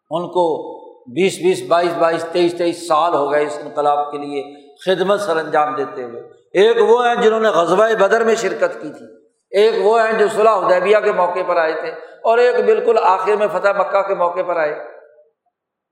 ان 0.10 0.28
کو 0.28 0.78
بیس 0.88 1.38
بیس 1.44 1.68
بائیس 1.68 1.94
بائیس 1.98 2.26
تیئیس 2.32 2.58
تیئیس 2.58 2.88
سال 2.88 3.14
ہو 3.14 3.32
گئے 3.32 3.46
اس 3.46 3.60
انقلاب 3.64 4.12
کے 4.12 4.18
لیے 4.18 4.70
خدمت 4.86 5.20
سر 5.20 5.38
انجام 5.38 5.76
دیتے 5.76 6.04
ہوئے۔ 6.04 6.22
ایک 6.54 6.90
وہ 6.90 7.08
ہیں 7.08 7.16
جنہوں 7.16 7.40
نے 7.40 7.50
غزبۂ 7.50 7.96
بدر 7.96 8.24
میں 8.24 8.36
شرکت 8.36 8.82
کی 8.82 8.90
تھی۔ 8.90 9.28
ایک 9.52 9.86
وہ 9.86 10.02
ہیں 10.02 10.20
جو 10.20 10.28
صلاح 10.28 10.56
ادیبیہ 10.56 10.98
کے 11.04 11.12
موقع 11.12 11.40
پر 11.48 11.58
آئے 11.58 11.74
تھے 11.74 11.90
اور 12.24 12.38
ایک 12.38 12.66
بالکل 12.66 12.96
آخر 13.04 13.36
میں 13.36 13.48
فتح 13.48 13.68
مکہ 13.78 14.02
کے 14.02 14.16
موقع 14.16 14.42
پر 14.48 14.58
آئے۔ 14.58 14.74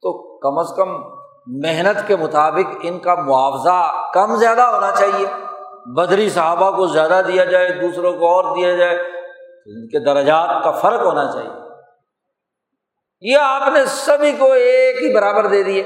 تو 0.01 0.37
کم 0.37 0.57
از 0.59 0.67
کم 0.75 0.89
محنت 1.47 2.07
کے 2.07 2.15
مطابق 2.15 2.75
ان 2.81 2.99
کا 2.99 3.15
معاوضہ 3.15 4.09
کم 4.13 4.35
زیادہ 4.35 4.61
ہونا 4.61 4.91
چاہیے۔ 4.91 5.25
بدری 5.85 6.29
صحابہ 6.29 6.77
کو 6.77 6.87
زیادہ 6.87 7.21
دیا 7.27 7.45
جائے، 7.45 7.69
دوسروں 7.69 8.13
کو 8.13 8.27
اور 8.27 8.57
دیا 8.57 8.75
جائے 8.75 8.95
ان 9.65 9.87
کے 9.87 9.99
درجات 9.99 10.63
کا 10.63 10.71
فرق 10.71 11.01
ہونا 11.01 11.31
چاہیے۔ 11.31 11.49
یہ 13.21 13.37
آپ 13.41 13.73
نے 13.73 13.85
سبھی 13.85 14.31
کو 14.31 14.51
ایک 14.51 14.95
ہی 15.03 15.13
برابر 15.13 15.47
دے 15.47 15.63
دیے۔ 15.63 15.83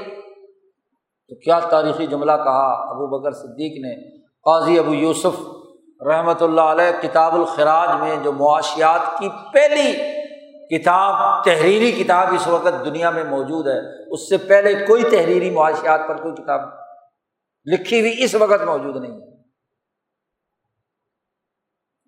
تو 1.28 1.34
کیا 1.34 1.60
تاریخی 1.60 2.06
جملہ 2.06 2.32
کہا؟ 2.32 2.72
ابو 2.72 3.06
بکر 3.06 3.30
صدیق 3.30 3.84
نے۔ 3.86 4.18
قاضی 4.20 4.78
ابو 4.78 4.94
یوسف 4.94 5.40
رحمۃ 6.06 6.40
اللہ 6.40 6.60
علیہ 6.60 7.02
کتاب 7.02 7.34
الخراج 7.34 8.00
میں 8.00 8.16
جو 8.22 8.32
معاشیات 8.32 9.18
کی 9.18 9.28
پہلی 9.52 9.96
کتاب، 10.78 11.44
تحریری 11.44 11.92
کتاب 11.92 12.28
اس 12.34 12.48
وقت 12.48 12.84
دنیا 12.84 13.10
میں 13.10 13.24
موجود 13.24 13.66
ہے، 13.66 14.12
اس 14.12 14.28
سے 14.28 14.36
پہلے 14.36 14.74
کوئی 14.74 15.02
تحریری 15.02 15.50
معاشیات 15.50 16.00
پر 16.08 16.16
کوئی 16.16 16.34
کتاب 16.34 16.60
لکھی 17.66 18.00
ہوئی 18.00 18.14
اس 18.18 18.34
وقت 18.34 18.62
موجود 18.62 18.96
نہیں 18.96 19.20
ہے۔ 19.20 19.39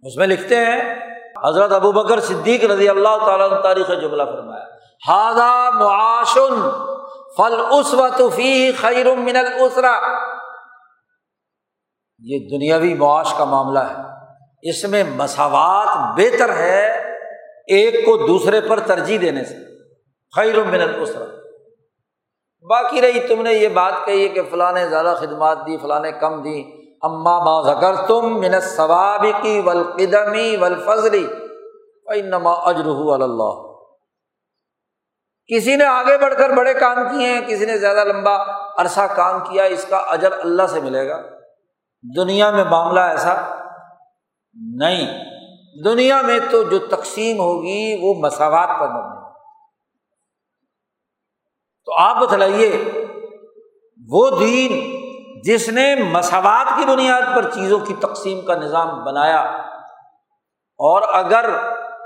اس 0.03 0.17
میں 0.17 0.27
لکھتے 0.27 0.57
ہیں 0.57 0.95
حضرت 1.45 1.73
ابو 1.73 1.93
بکر 1.93 2.21
صدیق 2.21 2.65
رضی 2.65 2.89
اللہ 2.89 3.17
تعالیٰ 3.27 3.63
تاریخ 3.63 3.89
جملہ 3.89 4.23
فرمایا 4.23 4.65
ہاضا 5.09 5.71
معاشن 5.71 6.71
فل 7.37 7.61
اس 7.71 7.95
وطفی 7.95 8.73
خیر 8.73 9.15
من 9.15 9.37
السرا 9.37 10.01
یہ 12.19 12.39
دنیاوی 12.39 12.95
معاش 12.95 13.35
کا 13.35 13.45
معاملہ 13.45 13.79
ہے۔ 13.79 13.95
اس 14.63 14.85
میں 14.85 15.05
مساوات 15.05 16.19
بہتر 16.19 16.57
ہے 16.57 16.87
ایک 17.67 18.07
کو 18.07 18.17
دوسرے 18.17 18.61
پر 18.61 18.81
ترجیح 18.81 19.19
دینے 19.21 19.45
سے۔ 19.45 19.55
خیر 20.37 20.65
من 20.65 20.81
السرا 20.81 21.25
باقی 22.69 23.01
رہی 23.01 23.21
تم 23.21 23.43
نے 23.43 23.53
یہ 23.53 23.69
بات 23.69 23.93
کہی 24.05 24.23
ہے 24.23 24.29
کہ 24.29 24.43
فلاں 24.51 24.73
نے 24.73 24.89
زیادہ 24.89 25.15
خدمات 25.21 25.59
دی، 25.59 25.77
فلاں 25.77 26.01
نے 26.01 26.13
کم 26.13 26.43
دی۔ 26.43 26.82
اما 27.03 27.39
با 27.39 27.63
ذکر 27.63 28.07
تم 28.07 28.41
من 28.41 28.61
ثواب 28.61 29.27
کی 29.43 29.61
ولقدمی 29.61 30.57
ولفضلی 30.57 31.27
نما 32.25 32.53
اجرح 32.53 33.23
اللہ۔ 33.23 33.73
کسی 35.47 35.77
نے 35.77 35.85
آگے 35.85 36.19
بڑھ 36.19 36.35
کر 36.35 36.51
بڑے 36.51 36.75
کام 36.75 36.97
کیے 37.11 37.33
ہیں، 37.33 37.41
کسی 37.49 37.67
نے 37.67 37.79
زیادہ 37.79 38.05
لمبا 38.05 38.37
عرصہ 38.83 39.01
کام 39.01 39.41
کیا، 39.41 39.65
اس 39.65 39.87
کا 39.89 39.97
اجر 39.97 40.33
اللہ 40.33 40.67
سے 40.67 40.81
ملے 40.81 41.09
گا۔ 41.09 41.23
دنیا 42.17 42.51
میں 42.51 42.65
معاملہ 42.65 43.01
ایسا 43.01 43.35
نہیں۔ 44.75 45.25
دنیا 45.85 46.23
میں 46.23 46.39
تو 46.51 46.63
جو 46.63 46.79
تقسیم 46.79 47.39
ہوگی 47.39 47.99
وہ 48.03 48.15
مساوات 48.15 48.69
پر 48.81 48.89
مبنی۔ 48.89 49.33
تو 51.85 51.93
آپ 51.99 52.23
بتلائیے، 52.23 52.85
وہ 54.09 54.31
دین 54.41 55.02
جس 55.43 55.69
نے 55.69 55.95
مساوات 55.95 56.79
کی 56.79 56.85
بنیاد 56.85 57.23
پر 57.37 57.51
چیزوں 57.51 57.79
کی 57.79 57.95
تقسیم 57.95 58.41
کا 58.41 58.55
نظام 58.55 59.05
بنایا 59.05 59.41
اور 60.79 61.03
اگر 61.13 61.51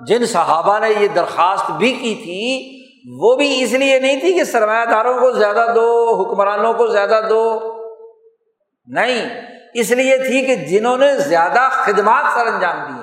جن 0.07 0.27
صحابہ 0.27 0.79
نے 0.79 0.91
یہ 0.91 1.09
درخواست 1.09 1.71
بھی 1.71 1.93
کی 1.93 2.15
تھی، 2.15 2.77
وہ 3.21 3.37
بھی 3.37 3.63
اس 3.63 3.73
لیے 3.73 4.01
نہیں 4.01 4.21
تھی 4.21 4.33
کہ 4.33 4.45
سرمایہ 4.45 4.85
داروں 4.85 5.21
کو 5.21 5.31
زیادہ 5.31 5.67
دو، 5.75 6.23
حکمرانوں 6.23 6.73
کو 6.73 6.87
زیادہ 6.87 7.21
دو۔ 7.29 7.73
نہیں، 8.87 9.41
اس 9.75 9.91
لیے 9.91 10.19
تھی 10.19 10.47
کہ 10.47 10.55
جنہوں 10.55 10.97
نے 10.97 11.19
زیادہ 11.19 11.69
خدمات 11.71 12.25
سر 12.35 12.47
انجام 12.47 12.77
دی 12.87 13.03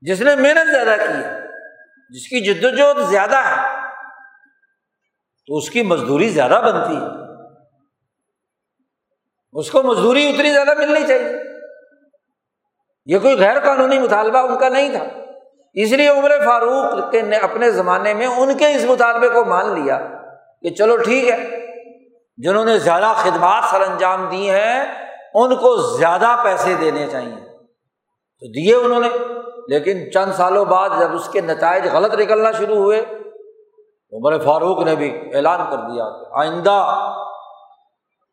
جس 0.00 0.20
نے 0.20 0.34
محنت 0.34 0.70
زیادہ 0.70 1.02
کی 1.06 1.24
ہے، 1.24 1.40
جس 2.10 2.28
کی 2.28 2.40
جد 2.40 2.64
وجہد 2.64 3.10
زیادہ 3.10 3.36
ہے، 3.36 3.78
تو 5.46 5.56
اس 5.56 5.70
کی 5.70 5.82
مزدوری 5.82 6.28
زیادہ 6.28 6.60
بنتی 6.64 6.96
ہے۔ 6.96 7.27
اس 9.52 9.70
کو 9.70 9.82
مزدوری 9.82 10.28
اتنی 10.28 10.50
زیادہ 10.50 10.74
ملنی 10.78 11.06
چاہیے۔ 11.06 11.36
یہ 13.06 13.18
کوئی 13.18 13.38
غیر 13.38 13.60
قانونی 13.60 13.98
مطالبہ 13.98 14.38
ان 14.38 14.58
کا 14.58 14.68
نہیں 14.68 14.92
تھا۔ 14.92 15.04
اس 15.74 15.92
لیے 15.92 16.08
عمر 16.08 16.30
فاروق 16.44 17.10
کے 17.10 17.22
نے 17.22 17.36
اپنے 17.36 17.70
زمانے 17.70 18.14
میں 18.14 18.26
ان 18.26 18.56
کے 18.56 18.74
اس 18.74 18.84
مطالبے 18.84 19.28
کو 19.28 19.44
مان 19.44 19.82
لیا 19.82 19.98
کہ 20.62 20.70
چلو 20.70 20.96
ٹھیک 20.96 21.28
ہے، 21.28 21.66
جنہوں 22.36 22.64
نے 22.64 22.78
زیادہ 22.78 23.12
خدمات 23.16 23.64
سر 23.70 23.80
انجام 23.80 24.28
دی 24.30 24.50
ہیں، 24.50 24.84
ان 25.34 25.56
کو 25.56 25.76
زیادہ 25.76 26.36
پیسے 26.44 26.74
دینے 26.80 27.06
چاہیے۔ 27.06 27.56
تو 28.40 28.46
دیے 28.52 28.74
انہوں 28.74 29.00
نے، 29.00 29.08
لیکن 29.68 30.12
چند 30.12 30.32
سالوں 30.32 30.64
بعد 30.64 30.88
جب 31.00 31.14
اس 31.14 31.28
کے 31.28 31.40
نتائج 31.40 31.88
غلط 31.92 32.14
نکلنا 32.14 32.52
شروع 32.52 32.76
ہوئے، 32.76 33.00
عمر 34.12 34.38
فاروق 34.38 34.82
نے 34.82 34.96
بھی 34.96 35.20
اعلان 35.34 35.60
کر 35.70 35.76
دیا 35.76 36.04
کہ 36.04 36.38
آئندہ 36.38 37.10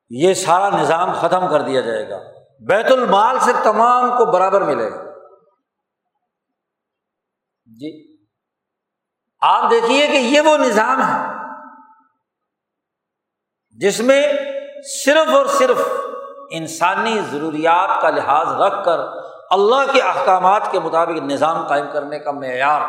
یہ 0.09 0.33
سارا 0.33 0.69
نظام 0.69 1.13
ختم 1.13 1.49
کر 1.49 1.61
دیا 1.61 1.81
جائے 1.81 2.09
گا۔ 2.09 2.19
بیت 2.67 2.91
المال 2.91 3.39
سے 3.39 3.51
تمام 3.63 4.09
کو 4.09 4.31
برابر 4.31 4.61
ملے 4.61 4.91
گا۔ 4.91 5.03
جی۔ 7.65 8.15
آپ 9.41 9.71
دیکھیے 9.71 10.07
کہ 10.07 10.17
یہ 10.17 10.41
وہ 10.41 10.57
نظام 10.57 11.01
ہے 11.01 11.33
جس 13.69 13.99
میں 13.99 14.33
صرف 15.05 15.35
اور 15.35 15.45
صرف 15.45 15.81
انسانی 16.51 17.19
ضروریات 17.31 18.01
کا 18.01 18.09
لحاظ 18.09 18.47
رکھ 18.47 18.85
کر 18.85 18.99
اللہ 19.49 19.93
کے 19.93 20.01
احکامات 20.01 20.71
کے 20.71 20.79
مطابق 20.79 21.21
نظام 21.21 21.67
قائم 21.67 21.85
کرنے 21.93 22.19
کا 22.19 22.31
معیار۔ 22.31 22.81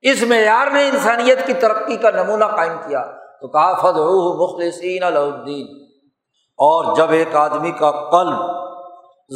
اس 0.00 0.22
معیار 0.22 0.66
نے 0.66 0.88
انسانیت 0.88 1.46
کی 1.46 1.54
ترقی 1.54 1.96
کا 1.96 2.10
نمونہ 2.10 2.44
قائم 2.44 2.78
کیا۔ 2.86 3.29
تو 3.40 3.48
کہا 3.48 3.74
فض 3.74 3.98
مخلصین 4.40 5.02
الدین 5.02 5.66
اور 6.58 6.96
جب 6.96 7.10
ایک 7.10 7.36
آدمی 7.36 7.70
کا 7.70 7.90
قلب 7.90 8.60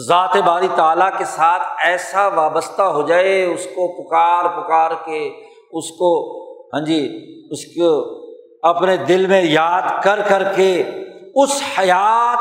ذات 0.08 0.36
باری 0.36 0.68
تعالیٰ 0.76 1.08
کے 1.18 1.24
ساتھ 1.24 1.62
ایسا 1.84 2.28
وابستہ 2.28 2.82
ہو 2.82 3.02
جائے، 3.02 3.44
اس 3.44 3.64
کو 3.64 4.04
پکار 4.04 4.44
پکار 4.44 4.90
کے، 5.04 5.28
اس 5.72 5.90
کو 5.90 6.40
ہاں 6.66 6.80
جی 6.80 7.18
اس 7.50 7.64
کو 7.64 7.90
اپنے 8.68 8.96
دل 8.96 9.26
میں 9.26 9.42
یاد 9.42 10.02
کر 10.02 10.20
کر 10.28 10.42
کے 10.56 10.82
اس 11.34 11.62
حیات 11.78 12.38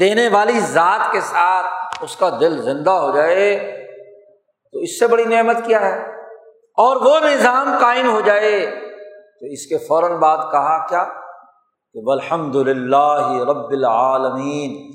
دینے 0.00 0.28
والی 0.28 0.60
ذات 0.60 1.12
کے 1.12 1.20
ساتھ 1.20 1.66
اس 2.02 2.16
کا 2.16 2.28
دل 2.40 2.62
زندہ 2.62 2.90
ہو 2.90 3.16
جائے، 3.16 3.58
تو 4.72 4.78
اس 4.78 4.98
سے 4.98 5.06
بڑی 5.06 5.24
نعمت 5.24 5.56
کیا 5.66 5.80
ہے؟ 5.80 6.02
اور 6.78 6.96
وہ 6.96 7.18
نظام 7.20 7.78
قائم 7.80 8.12
ہو 8.12 8.20
جائے۔ 8.20 8.89
تو 9.40 9.46
اس 9.46 9.66
کے 9.66 9.78
فوراً 9.78 10.12
بعد 10.12 10.36
کہا 10.36 10.86
کیا 10.86 11.04
کہ 11.94 12.10
الحمد 12.10 12.56
للہ 12.56 13.44
رب 13.48 13.70
العالمین، 13.70 14.90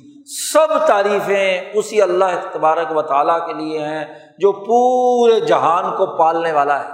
سب 0.54 0.88
تعریفیں 0.88 1.72
اسی 1.74 2.02
اللہ 2.02 2.36
تبارک 2.52 2.98
و 2.98 3.02
تعالیٰ 3.02 3.48
کے 3.48 3.54
لیے 3.54 3.80
ہیں 3.80 4.06
جو 4.40 4.52
پورے 4.52 5.40
جہان 5.40 5.96
کو 5.96 6.18
پالنے 6.18 6.52
والا 6.52 6.84
ہے۔ 6.84 6.90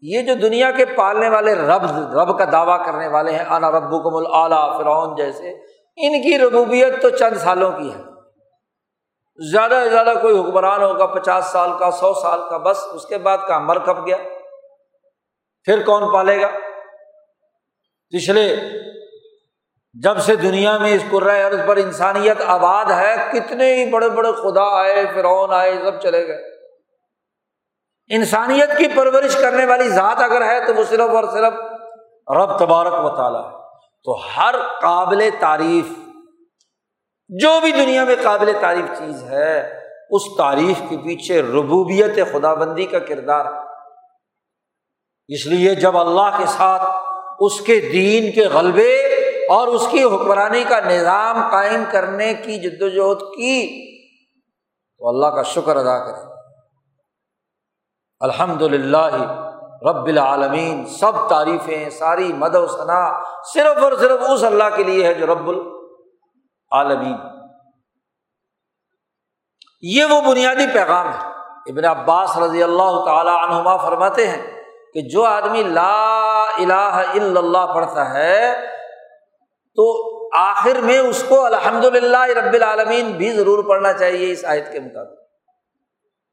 یہ 0.00 0.22
جو 0.22 0.34
دنیا 0.34 0.70
کے 0.70 0.84
پالنے 0.84 1.28
والے 1.28 1.54
رب 1.54 1.82
رب 2.14 2.38
کا 2.38 2.44
دعویٰ 2.52 2.86
کرنے 2.86 3.08
والے 3.08 3.32
ہیں، 3.32 3.44
انا 3.44 3.70
رب 3.70 3.90
کم 3.90 4.16
العلیٰ 4.16 4.76
فرعون 4.76 5.14
جیسے، 5.16 5.50
ان 5.96 6.22
کی 6.22 6.38
ربوبیت 6.38 7.02
تو 7.02 7.10
چند 7.10 7.36
سالوں 7.36 7.72
کی 7.72 7.92
ہے۔ 7.94 8.02
زیادہ 9.52 9.80
سے 9.84 9.90
زیادہ 9.90 10.12
کوئی 10.22 10.38
حکمران 10.38 10.82
ہوگا، 10.82 11.06
پچاس 11.06 11.44
سال 11.44 11.70
کا، 11.78 11.90
سو 11.90 12.14
سال 12.14 12.40
کا، 12.50 12.56
بس 12.56 12.78
اس 12.92 13.06
کے 13.06 13.18
بعد 13.18 13.38
کا 13.48 13.58
مر 13.58 13.78
کپ 13.78 14.06
گیا۔ 14.06 14.16
پھر 15.64 15.82
کون 15.82 16.12
پالے 16.12 16.40
گا؟ 16.40 16.48
پچھلے، 18.08 18.56
جب 20.02 20.18
سے 20.18 20.36
دنیا 20.36 20.78
میں 20.78 20.94
اس 20.94 21.04
عرض 21.46 21.60
پر 21.66 21.76
انسانیت 21.76 22.36
آباد 22.46 22.84
ہے، 22.84 23.16
کتنے 23.32 23.74
ہی 23.74 23.90
بڑے 23.90 24.08
بڑے 24.08 24.32
خدا 24.32 24.80
آئے، 24.80 25.04
فرعون 25.14 25.52
آئے، 25.52 25.72
سب 25.84 26.00
چلے 26.00 26.28
گئے۔ 26.28 26.50
انسانیت 28.08 28.78
کی 28.78 28.86
پرورش 28.96 29.36
کرنے 29.36 29.66
والی 29.66 29.88
ذات 29.88 30.20
اگر 30.20 30.44
ہے، 30.44 30.66
تو 30.66 30.74
وہ 30.74 30.84
صرف 30.84 31.10
اور 31.10 31.24
صرف 31.24 31.52
رب 32.36 32.58
تبارک 32.58 33.04
و 33.04 33.16
تعالیٰ 33.16 33.44
ہے۔ 33.44 33.50
تو 34.04 34.18
ہر 34.36 34.54
قابل 34.82 35.28
تعریف، 35.40 35.98
جو 37.28 37.60
بھی 37.60 37.72
دنیا 37.72 38.04
میں 38.04 38.16
قابل 38.22 38.52
تعریف 38.60 38.98
چیز 38.98 39.22
ہے، 39.22 39.80
اس 40.10 40.22
تعریف 40.38 40.82
کے 40.90 40.96
پیچھے 40.96 41.42
ربوبیت 41.42 42.32
خدا 42.32 42.54
بندی 42.54 42.86
کا 42.86 42.98
کردار 42.98 43.44
ہے۔ 43.44 43.69
اس 45.30 45.46
لیے 45.46 45.74
جب 45.74 45.98
اللہ 45.98 46.38
کے 46.38 46.46
ساتھ 46.46 46.82
اس 47.40 47.60
کے 47.60 47.80
دین 47.80 48.32
کے 48.32 48.48
غلبے 48.48 48.96
اور 49.50 49.68
اس 49.68 49.88
کی 49.90 50.04
حکمرانی 50.04 50.64
کا 50.64 50.80
نظام 50.80 51.48
قائم 51.50 51.84
کرنے 51.92 52.34
کی 52.34 52.58
جد 52.58 52.82
وجہد 52.82 53.20
کی، 53.20 53.90
تو 54.98 55.08
اللہ 55.08 55.26
کا 55.26 55.42
شکر 55.42 55.76
ادا 55.76 55.98
کرے 55.98 56.32
الحمد 58.20 58.62
للہ 58.62 59.42
رب 59.82 60.04
العالمین، 60.04 60.86
سب 60.86 61.28
تعریفیں، 61.28 61.90
ساری 61.90 62.32
مد 62.32 62.54
و 62.54 62.66
ثنا 62.66 63.22
صرف 63.42 63.84
اور 63.84 63.92
صرف 63.92 64.20
اس 64.30 64.44
اللہ 64.44 64.76
کے 64.76 64.84
لیے 64.84 65.06
ہے 65.06 65.14
جو 65.14 65.26
رب 65.26 65.48
العالمین۔ 65.48 67.16
یہ 69.82 70.04
وہ 70.04 70.20
بنیادی 70.20 70.66
پیغام 70.72 71.08
ہے۔ 71.08 71.30
ابن 71.72 71.84
عباس 71.84 72.38
رضی 72.38 72.62
اللہ 72.62 73.04
تعالی 73.04 73.30
عنہما 73.30 73.76
فرماتے 73.76 74.28
ہیں 74.28 74.59
کہ 74.94 75.00
جو 75.00 75.24
آدمی 75.24 75.62
لا 75.62 76.42
الہ 76.42 77.02
الا 77.14 77.40
اللہ 77.40 77.74
پڑھتا 77.74 78.14
ہے، 78.14 78.54
تو 79.74 80.10
آخر 80.38 80.80
میں 80.80 80.98
اس 80.98 81.24
کو 81.28 81.44
الحمد 81.44 81.84
للہ 81.84 82.26
رب 82.26 82.52
العالمین 82.52 83.12
بھی 83.12 83.32
ضرور 83.32 83.64
پڑھنا 83.64 83.92
چاہیے 83.92 84.32
اس 84.32 84.44
آیت 84.44 84.72
کے 84.72 84.80
مطابق۔ 84.80 85.18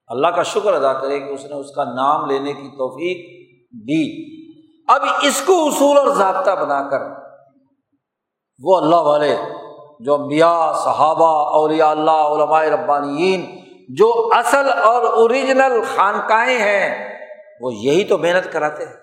اللہ 0.07 0.27
کا 0.27 0.43
شکر 0.43 0.73
ادا 0.73 0.93
کرے 0.93 1.19
کہ 1.19 1.29
اس 1.29 1.45
نے 1.45 1.55
اس 1.55 1.71
کا 1.75 1.83
نام 1.83 2.29
لینے 2.29 2.53
کی 2.53 2.67
توفیق 2.67 3.17
دی۔ 3.71 4.03
اب 4.87 5.01
اس 5.21 5.41
کو 5.45 5.67
اصول 5.67 5.97
اور 5.97 6.07
ضابطہ 6.07 6.51
بنا 6.51 6.89
کر 6.89 6.99
وہ 8.63 8.77
اللہ 8.77 8.95
والے، 8.95 9.35
جو 9.99 10.13
امبیا 10.13 10.71
صحابہ، 10.83 11.49
اولیاء 11.49 11.89
اللہ، 11.89 12.11
علماء 12.11 12.63
ربانیین، 12.63 13.45
جو 13.89 14.29
اصل 14.35 14.69
اور 14.83 15.03
اوریجنل 15.03 15.81
خانقاہیں 15.95 16.57
ہیں 16.57 17.16
وہ 17.61 17.73
یہی 17.73 18.03
تو 18.03 18.17
محنت 18.17 18.53
کراتے 18.53 18.85
ہیں۔ 18.85 18.93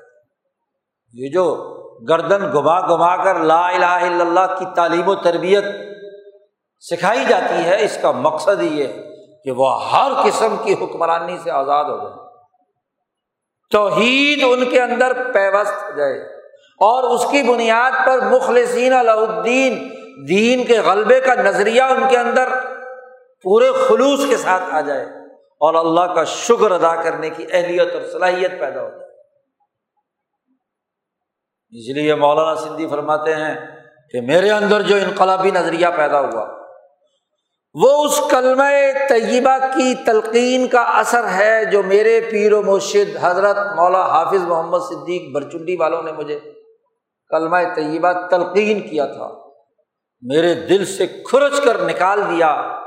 یہ 1.13 1.29
جو 1.33 1.75
گردن 2.09 2.53
گما 2.53 2.81
گما 2.81 3.25
کر 3.25 3.39
لا 3.39 3.69
الہ 3.69 3.85
الا 3.85 4.25
اللہ 4.25 4.59
کی 4.59 4.65
تعلیم 4.77 5.09
و 5.09 5.15
تربیت 5.15 5.65
سکھائی 6.81 7.25
جاتی 7.29 7.65
ہے، 7.65 7.85
اس 7.85 7.99
کا 8.03 8.11
مقصد 8.11 8.61
ہی 8.61 8.81
یہ 8.81 8.87
کہ 9.45 9.51
وہ 9.51 9.91
ہر 9.91 10.13
قسم 10.25 10.57
کی 10.65 10.73
حکمرانی 10.73 11.39
سے 11.39 11.51
آزاد 11.51 11.85
ہو 11.85 12.09
جائے۔ 12.09 12.29
توحید 13.71 14.43
ان 14.43 14.71
کے 14.71 14.83
اندر 14.83 15.33
پیوست 15.33 15.85
ہو 15.85 15.97
جائے۔ 15.97 16.35
اور 16.81 17.03
اس 17.03 17.31
کی 17.31 17.43
بنیاد 17.43 18.07
پر 18.07 18.21
مخلصین 18.21 18.93
الدین، 18.93 19.89
دین 20.29 20.65
کے 20.65 20.79
غلبے 20.81 21.21
کا 21.21 21.35
نظریہ 21.35 21.83
ان 21.83 22.03
کے 22.09 22.19
اندر 22.19 22.49
پورے 23.43 23.73
خلوص 23.89 24.29
کے 24.29 24.37
ساتھ 24.37 24.75
آ 24.75 24.81
جائے۔ 24.81 25.24
اور 25.65 25.75
اللہ 25.75 26.15
کا 26.15 26.25
شکر 26.25 26.71
ادا 26.71 27.03
کرنے 27.03 27.31
کی 27.31 27.45
اہلیت 27.53 27.95
اور 27.95 28.03
صلاحیت 28.13 28.61
پیدا 28.61 28.83
ہو 28.83 28.89
جائے 28.89 29.05
اس 31.71 31.97
لیے 31.97 32.15
مولانا 32.15 32.55
سندھی 32.55 32.87
فرماتے 32.87 33.35
ہیں 33.35 33.55
کہ 34.11 34.21
میرے 34.21 34.51
اندر 34.51 34.83
جو 34.83 34.97
انقلابی 34.97 35.51
نظریہ 35.51 35.87
پیدا 35.97 36.21
ہوا، 36.21 36.65
وہ 37.75 38.05
اس 38.05 38.21
کلم 38.31 38.63
طیبہ 39.09 39.59
کی 39.59 39.95
تلقین 40.07 40.69
کا 40.69 40.81
اثر 40.81 41.29
ہے 41.29 41.65
جو 41.65 41.83
میرے 41.83 42.21
پیر 42.31 42.53
و 42.53 42.63
مرشد 42.63 43.17
حضرت 43.21 43.57
مولا 43.57 44.07
حافظ 44.07 44.43
محمد 44.43 44.79
صدیق 44.79 45.35
برچنڈی 45.35 45.77
والوں 45.77 46.03
نے 46.03 46.13
مجھے 46.13 46.41
کلمہ 47.29 47.57
طیبہ 47.75 48.13
تلقین 48.31 48.81
کیا 48.81 49.07
تھا۔ 49.07 49.29
میرے 50.23 50.55
دل 50.55 50.85
سے 50.85 51.07
کھرچ 51.07 51.61
کر 51.65 51.81
نکال 51.81 52.23
دیا۔ 52.23 52.81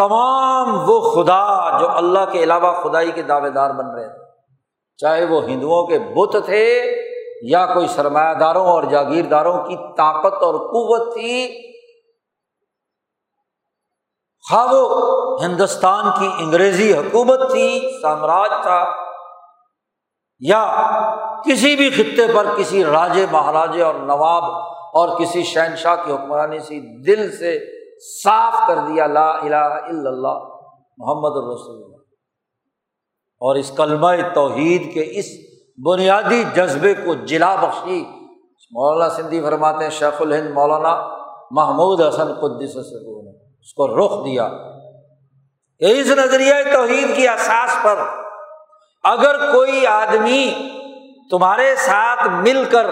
تمام 0.00 0.90
وہ 0.90 1.00
خدا 1.00 1.78
جو 1.78 1.90
اللہ 1.90 2.24
کے 2.32 2.42
علاوہ 2.42 2.72
خدائی 2.82 3.10
کے 3.10 3.22
دعوے 3.22 3.50
دار 3.50 3.70
بن 3.70 3.94
رہے 3.94 4.08
تھے۔ 4.08 4.24
چاہے 4.96 5.24
وہ 5.24 5.42
ہندوؤں 5.44 5.86
کے 5.86 5.98
بت 5.98 6.36
تھے 6.44 6.66
یا 7.42 7.66
کوئی 7.66 7.88
سرمایہ 7.88 8.34
داروں 8.34 8.66
اور 8.66 8.82
جاگیرداروں 8.82 9.58
کی 9.64 9.76
طاقت 9.76 10.42
اور 10.42 10.54
قوت 10.54 11.14
تھی 11.14 11.70
خواہ 14.48 14.66
وہ 14.72 15.44
ہندوستان 15.44 16.10
کی 16.18 16.28
انگریزی 16.38 16.92
حکومت 16.92 17.50
تھی، 17.50 17.98
سامراج 18.02 18.50
تھا، 18.62 18.84
یا 20.40 20.62
کسی 21.44 21.76
بھی 21.76 21.90
خطے 21.90 22.26
پر 22.34 22.46
کسی 22.56 22.84
راجے، 22.84 23.26
مہاراجے 23.32 23.82
اور 23.82 23.94
نواب 23.94 24.44
اور 24.92 25.18
کسی 25.18 25.42
شہنشاہ 25.42 25.96
کی 26.04 26.12
حکمرانی 26.12 26.58
سے 26.58 27.02
دل 27.02 27.36
سے 27.36 27.79
صاف 28.00 28.68
کر 28.68 28.76
دیا، 28.88 29.06
لا 29.06 29.30
الہ 29.30 29.56
الا 29.56 30.10
اللہ، 30.10 30.38
محمد 30.98 31.36
الرسول 31.36 31.84
اللہ۔ 31.84 31.96
اور 33.40 33.56
اس 33.56 33.72
کلمہ 33.76 34.06
توحید 34.34 34.94
کے 34.94 35.04
اس 35.06 35.26
بنیادی 35.86 36.44
جذبے 36.54 36.94
کو 36.94 37.14
جلا 37.14 37.56
بخشی 37.56 38.04
مولانا 38.70 39.08
سندھی 39.08 39.40
فرماتے 39.42 39.84
ہیں، 39.84 39.90
شیخ 39.90 40.22
الہند 40.22 40.50
مولانا 40.50 41.08
محمود 41.50 42.00
حسن 42.00 42.34
قدس 42.34 42.72
سے 42.72 43.20
اس 43.60 43.74
کو 43.74 43.88
رخ 43.88 44.26
دیا۔ 44.26 44.50
اس 45.78 46.06
نظریہ 46.06 46.54
توحید 46.72 47.16
کی 47.16 47.28
احساس 47.28 47.76
پر 47.82 47.98
اگر 49.04 49.52
کوئی 49.52 49.86
آدمی 49.86 50.54
تمہارے 51.30 51.76
ساتھ 51.76 52.28
مل 52.28 52.64
کر 52.70 52.86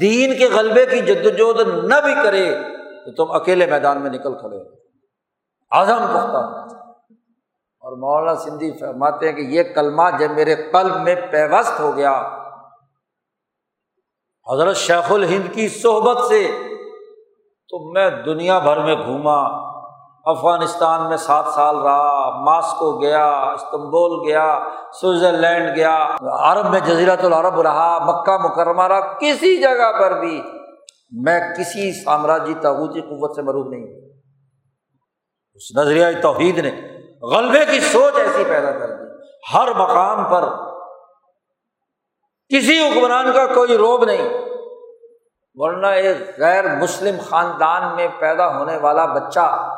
دین 0.00 0.38
کے 0.38 0.48
غلبے 0.48 0.86
کی 0.86 1.00
جد 1.00 1.40
وجہد 1.40 1.84
نہ 1.84 1.94
بھی 2.04 2.14
کرے 2.22 2.56
تو 3.06 3.24
تم 3.24 3.32
اکیلے 3.32 3.66
میدان 3.66 4.00
میں 4.00 4.10
نکل 4.10 4.34
کھڑے 4.34 4.56
ہو۔ 4.56 4.64
اعظم 5.72 5.96
پختہ 5.96 6.38
اور 7.82 7.96
مولانا 7.96 8.34
سندھی 8.34 8.70
فرماتے 8.78 9.28
ہیں 9.28 9.36
کہ 9.36 9.40
یہ 9.40 9.62
کلمہ 9.62 10.02
جب 10.18 10.30
میرے 10.30 10.54
قلب 10.70 10.96
میں 10.96 11.14
پیوست 11.30 11.80
ہو 11.80 11.96
گیا، 11.96 12.12
حضرت 14.46 14.76
شیخ 14.76 15.12
الہند 15.12 15.54
کی 15.54 15.68
صحبت 15.68 16.18
سے، 16.28 16.42
تو 17.68 17.92
میں 17.92 18.10
دنیا 18.10 18.58
بھر 18.58 18.82
میں 18.84 18.94
گھوما۔ 18.94 19.38
افغانستان 20.24 21.08
میں 21.08 21.16
سات 21.16 21.44
سال 21.46 21.76
رہا، 21.76 22.30
ماسکو 22.40 23.00
گیا، 23.00 23.26
استنبول 23.26 24.28
گیا، 24.28 24.58
سوئٹزرلینڈ 25.00 25.76
گیا، 25.76 26.16
عرب 26.38 26.70
میں 26.70 26.80
جزیرت 26.80 27.24
العرب 27.24 27.60
رہا، 27.60 27.98
مکہ 27.98 28.36
مکرمہ 28.36 28.82
رہا، 28.82 29.00
کسی 29.12 29.56
جگہ 29.56 29.92
پر 29.98 30.20
بھی۔ 30.20 30.42
میں 31.10 31.40
کسی 31.58 32.04
سامراجی 32.04 32.54
تغوتی 32.54 33.00
قوت 33.00 33.36
سے 33.36 33.42
مروب 33.42 33.68
نہیں 33.68 33.82
ہوں۔ 33.82 34.20
اس 35.54 35.76
نظریہ 35.76 36.06
توحید 36.22 36.58
نے 36.58 36.98
غلبے 37.22 37.64
کی 37.64 37.80
سوچ 37.80 38.14
ایسی 38.16 38.44
پیدا 38.48 38.72
کر 38.72 38.86
دی۔ 38.86 39.26
ہر 39.54 39.68
مقام 39.74 40.24
پر 40.24 40.48
کسی 42.48 42.78
حکمران 42.78 43.32
کا 43.32 43.46
کوئی 43.54 43.76
روب 43.76 44.04
نہیں۔ 44.04 44.28
ورنہ 45.54 45.86
ایک 45.86 46.16
غیر 46.38 46.76
مسلم 46.76 47.16
خاندان 47.28 47.96
میں 47.96 48.08
پیدا 48.18 48.58
ہونے 48.58 48.76
والا 48.76 49.06
بچہ، 49.06 49.76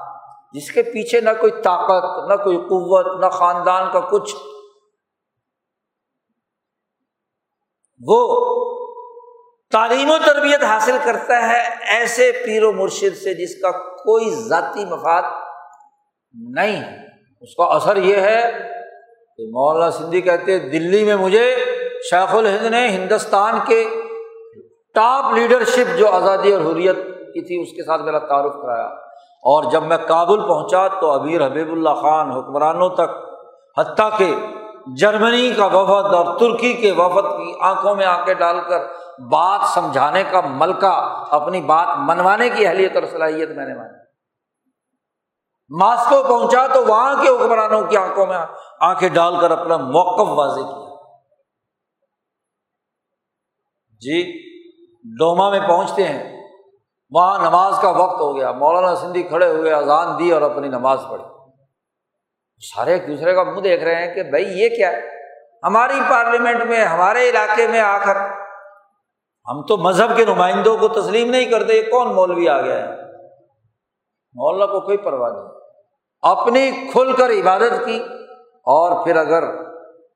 جس 0.53 0.71
کے 0.71 0.83
پیچھے 0.83 1.21
نہ 1.21 1.31
کوئی 1.41 1.53
طاقت، 1.53 2.31
نہ 2.31 2.45
کوئی 2.45 2.57
قوت، 2.57 3.25
نہ 3.25 3.29
خاندان 3.29 3.93
کا 3.93 4.01
کچھ، 4.01 4.37
وہ 8.07 8.39
تعلیم 9.71 10.11
و 10.11 10.17
تربیت 10.27 10.65
حاصل 10.65 10.97
کرتا 11.05 11.49
ہے 11.49 11.69
ایسے 11.89 12.33
پیر 12.47 12.65
و 12.65 12.73
مرشد 12.73 13.17
سے 13.17 13.35
جس 13.35 13.63
کا 13.63 13.71
کوئی 13.95 14.31
ذاتی 14.31 14.85
مفاد 14.85 15.23
نہیں 16.35 16.83
اس 17.41 17.55
کا 17.55 17.65
اثر 17.65 17.97
یہ 17.97 18.17
ہے 18.17 18.51
کہ 19.37 19.45
مولانا 19.45 19.91
سندھی 19.91 20.21
کہتے 20.21 20.59
دلی 20.59 21.05
میں 21.05 21.17
مجھے 21.17 21.57
شیخ 22.11 22.35
الہند 22.35 22.67
نے 22.67 22.89
ہندوستان 22.89 23.59
کے 23.67 23.85
ٹاپ 24.95 25.35
لیڈرشپ 25.35 25.99
جو 25.99 26.09
آزادی 26.09 26.53
اور 26.53 26.73
حریت 26.73 26.97
کی 27.07 27.47
تھی، 27.47 27.63
اس 27.63 27.77
کے 27.77 27.83
ساتھ 27.83 28.03
میرا 28.03 28.19
تعارف 28.19 28.53
کرایا۔ 28.53 28.87
اور 29.43 29.71
جب 29.71 29.83
میں 29.83 29.99
کابل 30.09 30.41
پہنچا 30.41 30.89
تو 30.89 31.11
امیر 31.11 31.47
حبیب 31.47 31.73
اللہ 31.73 31.91
خان 31.91 32.31
حکمرانوں 32.31 32.89
تک، 32.89 33.11
حتیٰ 33.79 34.19
کہ 34.19 34.35
جرمنی 34.97 35.53
کا 35.57 35.67
وفد 35.67 36.15
اور 36.15 36.39
ترکی 36.39 36.73
کے 36.73 36.93
وفد 36.93 37.27
کی 37.37 37.53
آنکھوں 37.61 37.95
میں 37.95 38.07
آنکھیں 38.07 38.35
ڈال 38.35 38.61
کر 38.69 38.98
بات 39.19 39.61
سمجھانے 39.75 40.23
کا 40.23 40.41
ملکہ، 40.41 41.27
اپنی 41.31 41.61
بات 41.61 41.89
منوانے 41.99 42.51
کی 42.51 42.67
اہلیت 42.67 42.97
اور 42.97 43.03
صلاحیت 43.11 43.49
میں 43.49 43.67
نے 43.67 43.75
مانی۔ 43.75 43.99
ماسکو 45.79 46.23
پہنچا 46.29 46.67
تو 46.67 46.87
وہاں 46.87 47.15
کے 47.23 47.29
حکمرانوں 47.29 47.83
کی 47.83 47.97
آنکھوں 47.97 48.27
میں 48.27 48.39
آنکھیں 48.81 49.09
ڈال 49.09 49.41
کر 49.41 49.51
اپنا 49.51 49.77
موقف 49.77 50.29
واضح 50.29 50.61
کیا۔ 50.61 51.07
جی 53.91 54.39
ڈوما 55.19 55.51
میں 55.51 55.61
پہنچتے 55.69 56.05
ہیں۔ 56.05 56.49
وہاں 57.11 57.39
نماز 57.39 57.79
کا 57.83 57.91
وقت 57.91 58.21
ہو 58.21 58.37
گیا۔ 58.37 58.53
مولانا 58.53 58.95
سندھی 58.95 59.23
کھڑے 59.23 59.49
ہوئے، 59.49 59.73
اذان 59.73 60.19
دی 60.19 60.31
اور 60.31 60.43
اپنی 60.43 60.69
نماز 60.69 61.01
پڑھی۔ 61.11 61.25
سارے 62.75 62.93
ایک 62.93 63.09
دوسرے 63.09 63.35
کا 63.35 63.43
منہ 63.43 63.61
دیکھ 63.61 63.85
رہے 63.85 64.07
ہیں 64.07 64.15
کہ 64.15 64.23
بھائی 64.23 64.45
یہ 64.45 64.69
کیا 64.69 64.91
ہے؟ 64.91 65.01
ہماری 65.63 66.01
پارلیمنٹ 66.11 66.63
میں، 66.63 66.85
ہمارے 66.85 67.31
علاقے 67.31 67.69
میں 67.69 67.81
آ 67.81 67.99
کر 67.99 68.48
ہم 69.51 69.63
تو 69.63 69.77
مذہب 69.77 70.17
کے 70.17 70.25
نمائندوں 70.25 70.77
کو 70.77 70.89
تسلیم 70.89 71.31
نہیں 71.31 71.45
کرتے، 71.45 71.75
یہ 71.75 71.91
کون 71.91 72.15
مولوی 72.15 72.49
آ 72.49 72.61
گیا 72.61 72.89
ہے؟ 72.89 72.95
مولانا 74.33 74.73
کو 74.73 74.81
کوئی 74.81 74.97
پرواہ 74.97 75.31
نہیں۔ 75.33 75.49
اپنی 76.23 76.71
کھل 76.93 77.13
کر 77.13 77.31
عبادت 77.31 77.87
کی 77.87 78.01
اور 78.53 79.05
پھر 79.05 79.17
اگر 79.17 79.45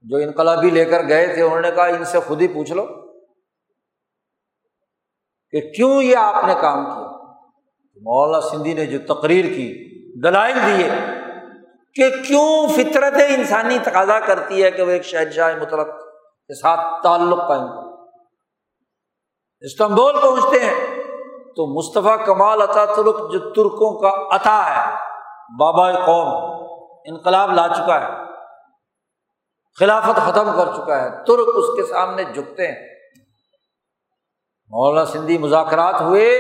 جو 0.03 0.16
انقلابی 0.16 0.70
لے 0.70 0.85
کر 0.85 1.09
گئے 1.09 1.35
تھے، 1.35 1.43
انہوں 1.43 1.61
نے 1.61 1.70
کہا 1.70 1.85
ان 1.85 2.05
سے 2.05 2.20
خود 2.20 2.43
ہی 2.43 2.49
پوچھ 2.49 2.72
لو 2.72 2.87
کہ 5.51 5.61
کیوں 5.61 6.03
یہ 6.03 6.16
آپ 6.16 6.45
نے 6.45 6.55
کام 6.61 6.85
کیا؟ 6.85 7.09
مولانا 8.03 8.41
سندھی 8.41 8.74
نے 8.74 8.87
جو 8.87 9.14
تقریر 9.14 9.45
کی، 9.45 9.93
دلائل 10.20 10.55
دیے 10.55 10.91
کہ 11.95 12.11
کیوں 12.26 12.68
فطرت 12.68 13.14
انسانی 13.28 13.78
تقاضا 13.83 14.20
کرتی 14.20 14.64
ہے 14.64 14.70
کہ 14.70 14.83
وہ 14.83 14.91
ایک 14.91 15.05
شہنشاہ 15.05 15.57
مطلق 15.57 15.87
کے 16.47 16.61
ساتھ 16.61 17.03
تعلق 17.03 17.39
قائم 17.49 17.66
کرے۔ 17.66 17.91
استنبول 19.62 20.20
پہنچتے 20.22 20.60
ہیں، 20.60 21.02
تو 21.56 21.66
مصطفیٰ 21.78 22.24
کمال 22.26 22.62
عطا 22.62 22.84
ترک 22.84 23.18
جو 23.32 23.38
ترکوں 23.38 23.92
کا 24.00 24.36
عطا 24.36 24.58
ہے، 24.66 24.84
بابا 25.58 25.90
قوم 25.92 26.28
انقلاب 27.04 27.52
لا 27.52 27.68
چکا 27.68 28.00
ہے، 28.00 28.08
خلافت 29.78 30.16
ختم 30.16 30.50
کر 30.56 30.72
چکا 30.76 31.02
ہے، 31.02 31.24
ترک 31.24 31.48
اس 31.54 31.66
کے 31.76 31.82
سامنے 31.82 32.24
جھکتے 32.24 32.66
ہیں۔ 32.66 32.88
مولانا 34.70 35.04
سندھی 35.04 35.38
مذاکرات 35.38 36.00
ہوئے، 36.00 36.38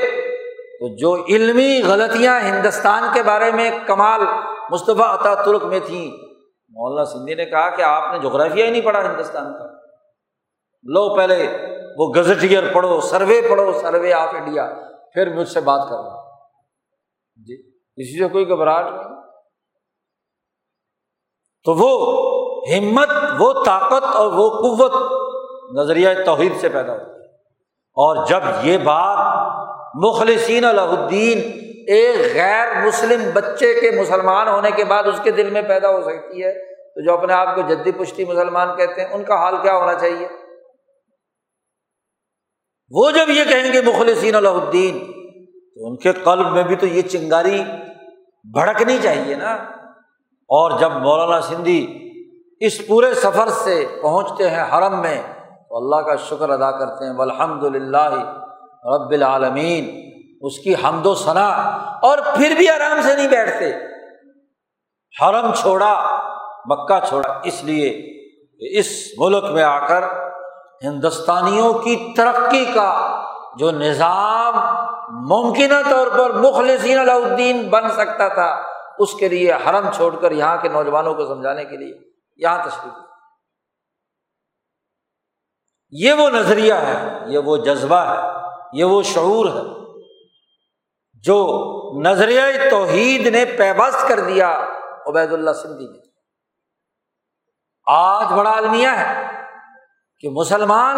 تو 0.80 0.96
جو 0.96 1.14
علمی 1.28 1.82
غلطیاں 1.82 2.40
ہندوستان 2.40 3.02
کے 3.14 3.22
بارے 3.22 3.50
میں 3.50 3.70
کمال 3.86 4.20
مصطفیٰ 4.70 5.08
عطا 5.08 5.34
ترک 5.34 5.64
میں 5.64 5.80
تھیں، 5.86 6.10
مولانا 6.68 7.04
سندھی 7.04 7.34
نے 7.34 7.44
کہا 7.44 7.68
کہ 7.70 7.82
آپ 7.82 8.12
نے 8.12 8.18
جغرافیہ 8.18 8.64
ہی 8.64 8.70
نہیں 8.70 8.82
پڑھا 8.82 9.00
ہندوستان 9.00 9.52
کا۔ 9.52 9.66
لو 10.84 11.14
پہلے 11.16 11.61
وہ 11.98 12.12
گزٹیئر 12.16 12.72
پڑھو، 12.72 13.00
سروے 13.00 13.40
پڑھو، 13.50 13.72
سروے 13.72 14.12
آف 14.12 14.34
انڈیا، 14.34 14.72
پھر 15.14 15.34
مجھ 15.34 15.48
سے 15.48 15.60
بات 15.60 15.88
کرو۔ 15.88 16.22
جی 17.36 17.62
کسی 17.72 18.18
سے 18.18 18.28
کوئی 18.28 18.48
گھبراہٹ 18.48 18.84
نہیں۔ 18.84 19.22
تو 21.64 21.74
وہ 21.74 22.22
ہمت، 22.76 23.08
وہ 23.38 23.64
طاقت 23.64 24.04
اور 24.04 24.32
وہ 24.32 24.50
قوت 24.50 24.92
نظریہ 25.78 26.08
توحید 26.26 26.56
سے 26.60 26.68
پیدا 26.68 26.92
ہوتی 26.92 27.24
اور 27.94 28.26
جب 28.26 28.40
یہ 28.62 28.78
بات 28.78 29.18
مخلصین 29.94 30.64
الدین، 30.64 31.38
ایک 31.88 32.34
غیر 32.34 32.86
مسلم 32.86 33.30
بچے 33.34 33.80
کے 33.80 34.00
مسلمان 34.00 34.48
ہونے 34.48 34.70
کے 34.70 34.84
بعد 34.84 35.02
اس 35.02 35.20
کے 35.22 35.30
دل 35.30 35.50
میں 35.50 35.62
پیدا 35.62 35.90
ہو 35.90 36.02
سکتی 36.02 36.44
ہے، 36.44 36.52
تو 36.94 37.04
جو 37.04 37.18
اپنے 37.18 37.32
آپ 37.32 37.54
کو 37.54 37.60
جدید 37.60 37.98
پشتی 37.98 38.24
مسلمان 38.24 38.76
کہتے 38.76 39.00
ہیں، 39.00 39.12
ان 39.12 39.24
کا 39.24 39.34
حال 39.34 39.56
کیا 39.62 39.76
ہونا 39.76 39.94
چاہیے؟ 39.94 40.28
وہ 42.94 43.10
جب 43.10 43.28
یہ 43.28 43.44
کہیں 43.44 43.72
گے 43.72 43.80
مخلصین 43.80 44.34
الدین، 44.34 45.12
تو 45.74 45.86
ان 45.86 45.96
کے 45.96 46.12
قلب 46.12 46.52
میں 46.52 46.62
بھی 46.62 46.76
تو 46.76 46.86
یہ 46.86 47.02
چنگاری 47.02 47.62
بھڑکنی 48.52 48.98
چاہیے 49.02 49.34
نا۔ 49.34 49.54
اور 50.42 50.78
جب 50.78 50.92
مولانا 50.92 51.40
سندھی 51.40 52.10
اس 52.60 52.86
پورے 52.86 53.14
سفر 53.14 53.48
سے 53.48 53.86
پہنچتے 54.02 54.50
ہیں 54.50 54.62
حرم 54.62 55.00
میں، 55.00 55.22
تو 55.68 55.76
اللہ 55.76 55.96
کا 55.96 56.16
شکر 56.16 56.50
ادا 56.50 56.70
کرتے 56.70 57.04
ہیں 57.04 57.12
الحمد 57.18 57.76
للہ 57.76 58.38
رب 58.84 59.10
العالمین۔ 59.10 60.12
اس 60.40 60.58
کی 60.58 60.74
حمد 60.84 61.06
و 61.06 61.14
ثنا، 61.14 61.48
اور 62.02 62.18
پھر 62.18 62.54
بھی 62.58 62.68
آرام 62.68 63.00
سے 63.02 63.16
نہیں 63.16 63.28
بیٹھتے۔ 63.28 63.72
حرم 65.22 65.52
چھوڑا، 65.54 66.18
مکہ 66.66 67.06
چھوڑا، 67.08 67.40
اس 67.44 67.64
لیے 67.64 67.90
کہ 68.58 68.78
اس 68.78 68.86
ملک 69.18 69.44
میں 69.44 69.62
آ 69.62 69.86
کر 69.86 70.31
ہندوستانیوں 70.84 71.72
کی 71.72 72.14
ترقی 72.16 72.64
کا 72.64 73.22
جو 73.58 73.70
نظام 73.70 74.54
ممکنہ 75.28 75.90
طور 75.90 76.06
پر 76.06 76.30
مخلصین 76.30 76.98
الدین 76.98 77.68
بن 77.68 77.88
سکتا 77.88 78.28
تھا، 78.28 78.62
اس 78.98 79.14
کے 79.14 79.28
لیے 79.28 79.52
حرم 79.52 79.90
چھوڑ 79.90 80.16
کر 80.16 80.30
یہاں 80.30 80.56
کے 80.56 80.68
نوجوانوں 80.68 81.14
کو 81.14 81.26
سمجھانے 81.26 81.64
کے 81.64 81.76
لیے 81.76 81.94
یہاں 82.36 82.66
تشریف 82.66 82.92
یہ 85.90 86.12
وہ 86.12 86.30
نظریہ 86.30 86.74
ہے، 86.74 87.18
یہ 87.26 87.38
وہ 87.38 87.56
جذبہ 87.56 87.96
ہے، 87.96 88.48
یہ 88.72 88.84
وہ 88.84 89.02
شعور 89.02 89.46
ہے 89.46 89.82
جو 91.14 91.60
نظریہ 92.02 92.40
توحید 92.70 93.26
نے 93.26 93.44
پیبست 93.44 94.08
کر 94.08 94.20
دیا 94.20 94.66
عبید 95.06 95.32
اللہ 95.32 95.50
سندھی 95.50 95.86
نے۔ 95.86 95.98
آج 97.86 98.32
بڑا 98.32 98.50
المیہ 98.50 98.88
ہے۔ 98.88 99.41
کہ 100.22 100.28
مسلمان 100.28 100.96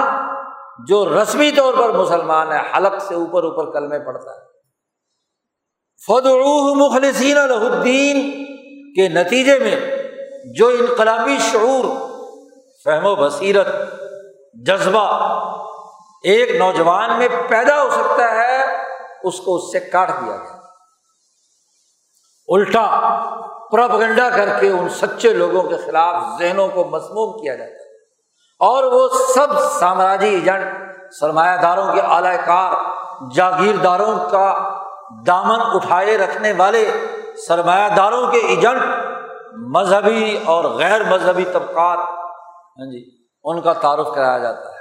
جو 0.87 1.23
رسمی 1.23 1.51
طور 1.51 1.75
پر 1.75 1.93
مسلمان 1.93 2.53
ہے، 2.53 2.59
حلق 2.77 3.03
سے 3.03 3.15
اوپر 3.15 3.43
اوپر 3.43 3.73
کل 3.73 3.87
میں 3.87 3.99
پڑتا 3.99 4.31
ہے 4.31 4.43
فدعوہ 6.07 6.75
مخلصین 6.75 7.39
الدین 7.39 8.45
کے 8.97 9.09
نتیجے 9.09 9.59
میں 9.59 9.77
جو 10.55 10.69
انقلابی 10.69 11.37
شعور، 11.41 11.85
فہم 12.85 13.07
و 13.07 13.15
بصیرت، 13.15 13.67
جذبہ 14.67 15.07
ایک 16.25 16.57
نوجوان 16.57 17.19
میں 17.19 17.29
پیدا 17.49 17.83
ہو 17.83 17.91
سکتا 17.91 18.31
ہے، 18.35 18.65
اس 19.25 19.41
کو 19.41 19.57
اس 19.57 19.73
سے 19.73 19.81
کاٹ 19.81 20.09
دیا 20.09 20.37
گیا۔ 20.37 20.61
الٹا 22.49 22.87
پرپگنڈا 23.73 24.31
کر 24.31 24.49
کے 24.61 24.69
ان 24.69 24.89
سچے 24.89 25.33
لوگوں 25.33 25.63
کے 25.63 25.77
خلاف 25.77 26.23
ذہنوں 26.39 26.69
کو 26.69 26.85
مسموم 26.85 27.43
کیا 27.43 27.55
جاتا 27.55 27.73
ہے۔ 27.73 27.84
اور 28.59 28.85
وہ 28.85 29.09
سب 29.35 29.61
سامراجی 29.61 30.29
ایجنٹ 30.29 30.65
سرمایہ 31.21 31.57
داروں 31.57 31.93
کے 31.93 32.01
اعلی 32.01 32.37
کار، 32.45 32.73
جاگیرداروں 33.35 34.31
کا 34.31 34.79
دامن 35.27 35.61
اٹھائے 35.61 36.19
رکھنے 36.19 36.53
والے 36.53 36.91
سرمایہ 37.49 37.89
داروں 37.97 38.31
کے 38.31 38.39
ایجنٹ 38.39 38.83
مذہبی 39.77 40.39
اور 40.45 40.65
غیر 40.65 41.05
مذہبی 41.05 41.45
طبقات 41.45 41.99
ہاں 41.99 42.93
جی 42.93 43.27
ان 43.45 43.61
کا 43.61 43.73
تعارف 43.73 44.15
کرایا 44.15 44.39
جاتا 44.39 44.69
ہے۔ 44.69 44.75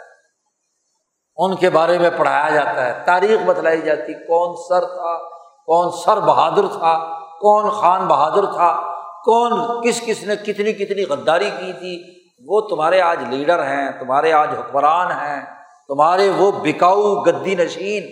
ان 1.38 1.56
کے 1.56 1.70
بارے 1.70 2.00
میں 2.00 2.10
پڑھایا 2.18 2.50
جاتا 2.50 2.86
ہے۔ 2.86 3.04
تاریخ 3.06 3.40
بتلائی 3.46 3.82
جاتی، 3.82 4.14
کون 4.14 4.56
سر 4.70 4.86
تھا، 4.86 5.18
کون 5.66 5.92
سر 6.06 6.20
بہادر 6.20 6.68
تھا، 6.68 7.14
کون 7.20 7.70
خان 7.70 8.08
بہادر 8.08 8.46
تھا، 8.46 8.94
کون 9.26 9.82
کس 9.82 10.02
کس 10.02 10.24
نے 10.24 10.36
کتنی 10.36 10.74
کتنی 10.74 11.06
غداری 11.06 11.50
کی 11.50 11.74
تھی 11.74 12.13
وہ 12.46 12.62
تمہارے 12.62 13.02
آج 13.02 13.24
لیڈر 13.30 13.64
ہیں، 13.64 13.92
تمہارے 14.00 14.34
آج 14.34 14.50
حکمران 14.50 15.12
ہیں، 15.12 15.46
تمہارے 15.88 16.30
وہ 16.30 16.52
بکاؤ 16.52 17.16
گدی 17.16 17.56
نشین 17.56 18.04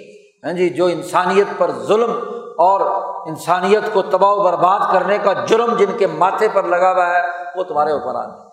ہیں 0.47 0.53
جی 0.53 0.69
جو 0.69 0.86
انسانیت 0.86 1.47
پر 1.57 1.71
ظلم 1.71 2.11
اور 2.57 2.82
انسانیت 3.27 3.84
کو 3.93 4.01
تباہ 4.01 4.32
و 4.32 4.43
برباد 4.43 4.79
کرنے 4.93 5.17
کا 5.17 5.34
جرم 5.34 5.77
جن 5.77 5.97
کے 5.97 6.07
ماتھے 6.07 6.47
پر 6.53 6.63
لگا 6.63 6.91
ہوا 6.91 7.07
ہے، 7.07 7.21
وہ 7.55 7.63
تمہارے 7.63 7.91
حکمران 7.91 8.29
ہیں۔ 8.29 8.49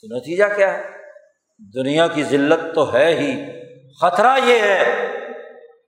تو 0.00 0.16
نتیجہ 0.16 0.44
کیا 0.56 0.74
ہے؟ 0.74 0.82
دنیا 1.74 2.06
کی 2.06 2.24
ذلت 2.24 2.74
تو 2.74 2.92
ہے 2.92 3.14
ہی۔ 3.14 3.44
خطرہ 4.00 4.38
یہ 4.44 4.58
ہے 4.58 5.08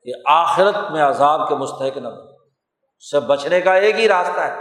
کہ 0.02 0.12
آخرت 0.26 0.90
میں 0.90 1.02
عذاب 1.02 1.48
کے 1.48 1.54
مستحق 1.54 1.96
نہ 1.96 2.08
سے 3.10 3.20
بچنے 3.20 3.60
کا 3.60 3.74
ایک 3.74 3.98
ہی 3.98 4.08
راستہ 4.08 4.40
ہے۔ 4.40 4.60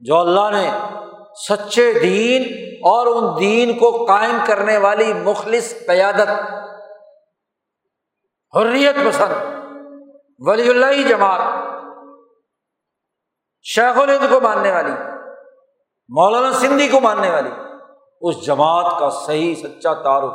جو 0.00 0.16
اللہ 0.16 0.50
نے 0.52 0.70
سچے 1.34 1.92
دین 1.92 2.42
اور 2.82 3.06
ان 3.06 3.40
دین 3.40 3.78
کو 3.78 4.04
قائم 4.04 4.38
کرنے 4.46 4.78
والی 4.78 5.12
مخلص 5.12 5.74
قیادت۔ 5.86 6.28
حریت 8.56 8.94
پسند۔ 9.08 9.32
ولی 10.38 10.68
اللہ 10.70 11.08
جماعت۔ 11.08 11.40
شیخ 13.62 13.98
الہند 13.98 14.30
کو 14.30 14.40
ماننے 14.40 14.72
والی۔ 14.72 14.92
مولانا 16.08 16.52
سندھی 16.52 16.88
کو 16.88 17.00
ماننے 17.00 17.30
والی۔ 17.30 17.50
اس 18.20 18.46
جماعت 18.46 19.00
کا 19.00 19.10
صحیح 19.10 19.54
سچا 19.54 19.94
تعارف، 19.94 20.32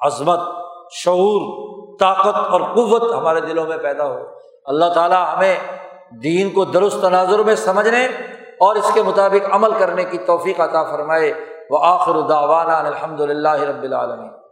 عظمت، 0.00 0.40
شعور، 0.90 1.64
طاقت 2.00 2.36
اور 2.36 2.60
قوت 2.60 3.14
ہمارے 3.14 3.40
دلوں 3.40 3.66
میں 3.66 3.76
پیدا 3.76 4.06
ہو۔ 4.06 4.18
اللہ 4.64 4.84
تعالیٰ 4.94 5.36
ہمیں 5.36 5.58
دین 6.22 6.50
کو 6.50 6.64
درست 6.64 7.00
تناظر 7.00 7.38
میں 7.38 7.54
سمجھنے 7.54 8.08
اور 8.60 8.76
اس 8.76 8.90
کے 8.94 9.02
مطابق 9.02 9.54
عمل 9.54 9.70
کرنے 9.78 10.04
کی 10.04 10.18
توفیق 10.18 10.60
عطا 10.60 10.82
فرمائے۔ 10.82 11.34
وہ 11.70 11.78
آخر 11.82 12.20
داوانہ 12.20 12.72
الحمد 12.72 13.20
للہ 13.20 13.60
رب 13.60 13.82
العالمین۔ 13.82 14.43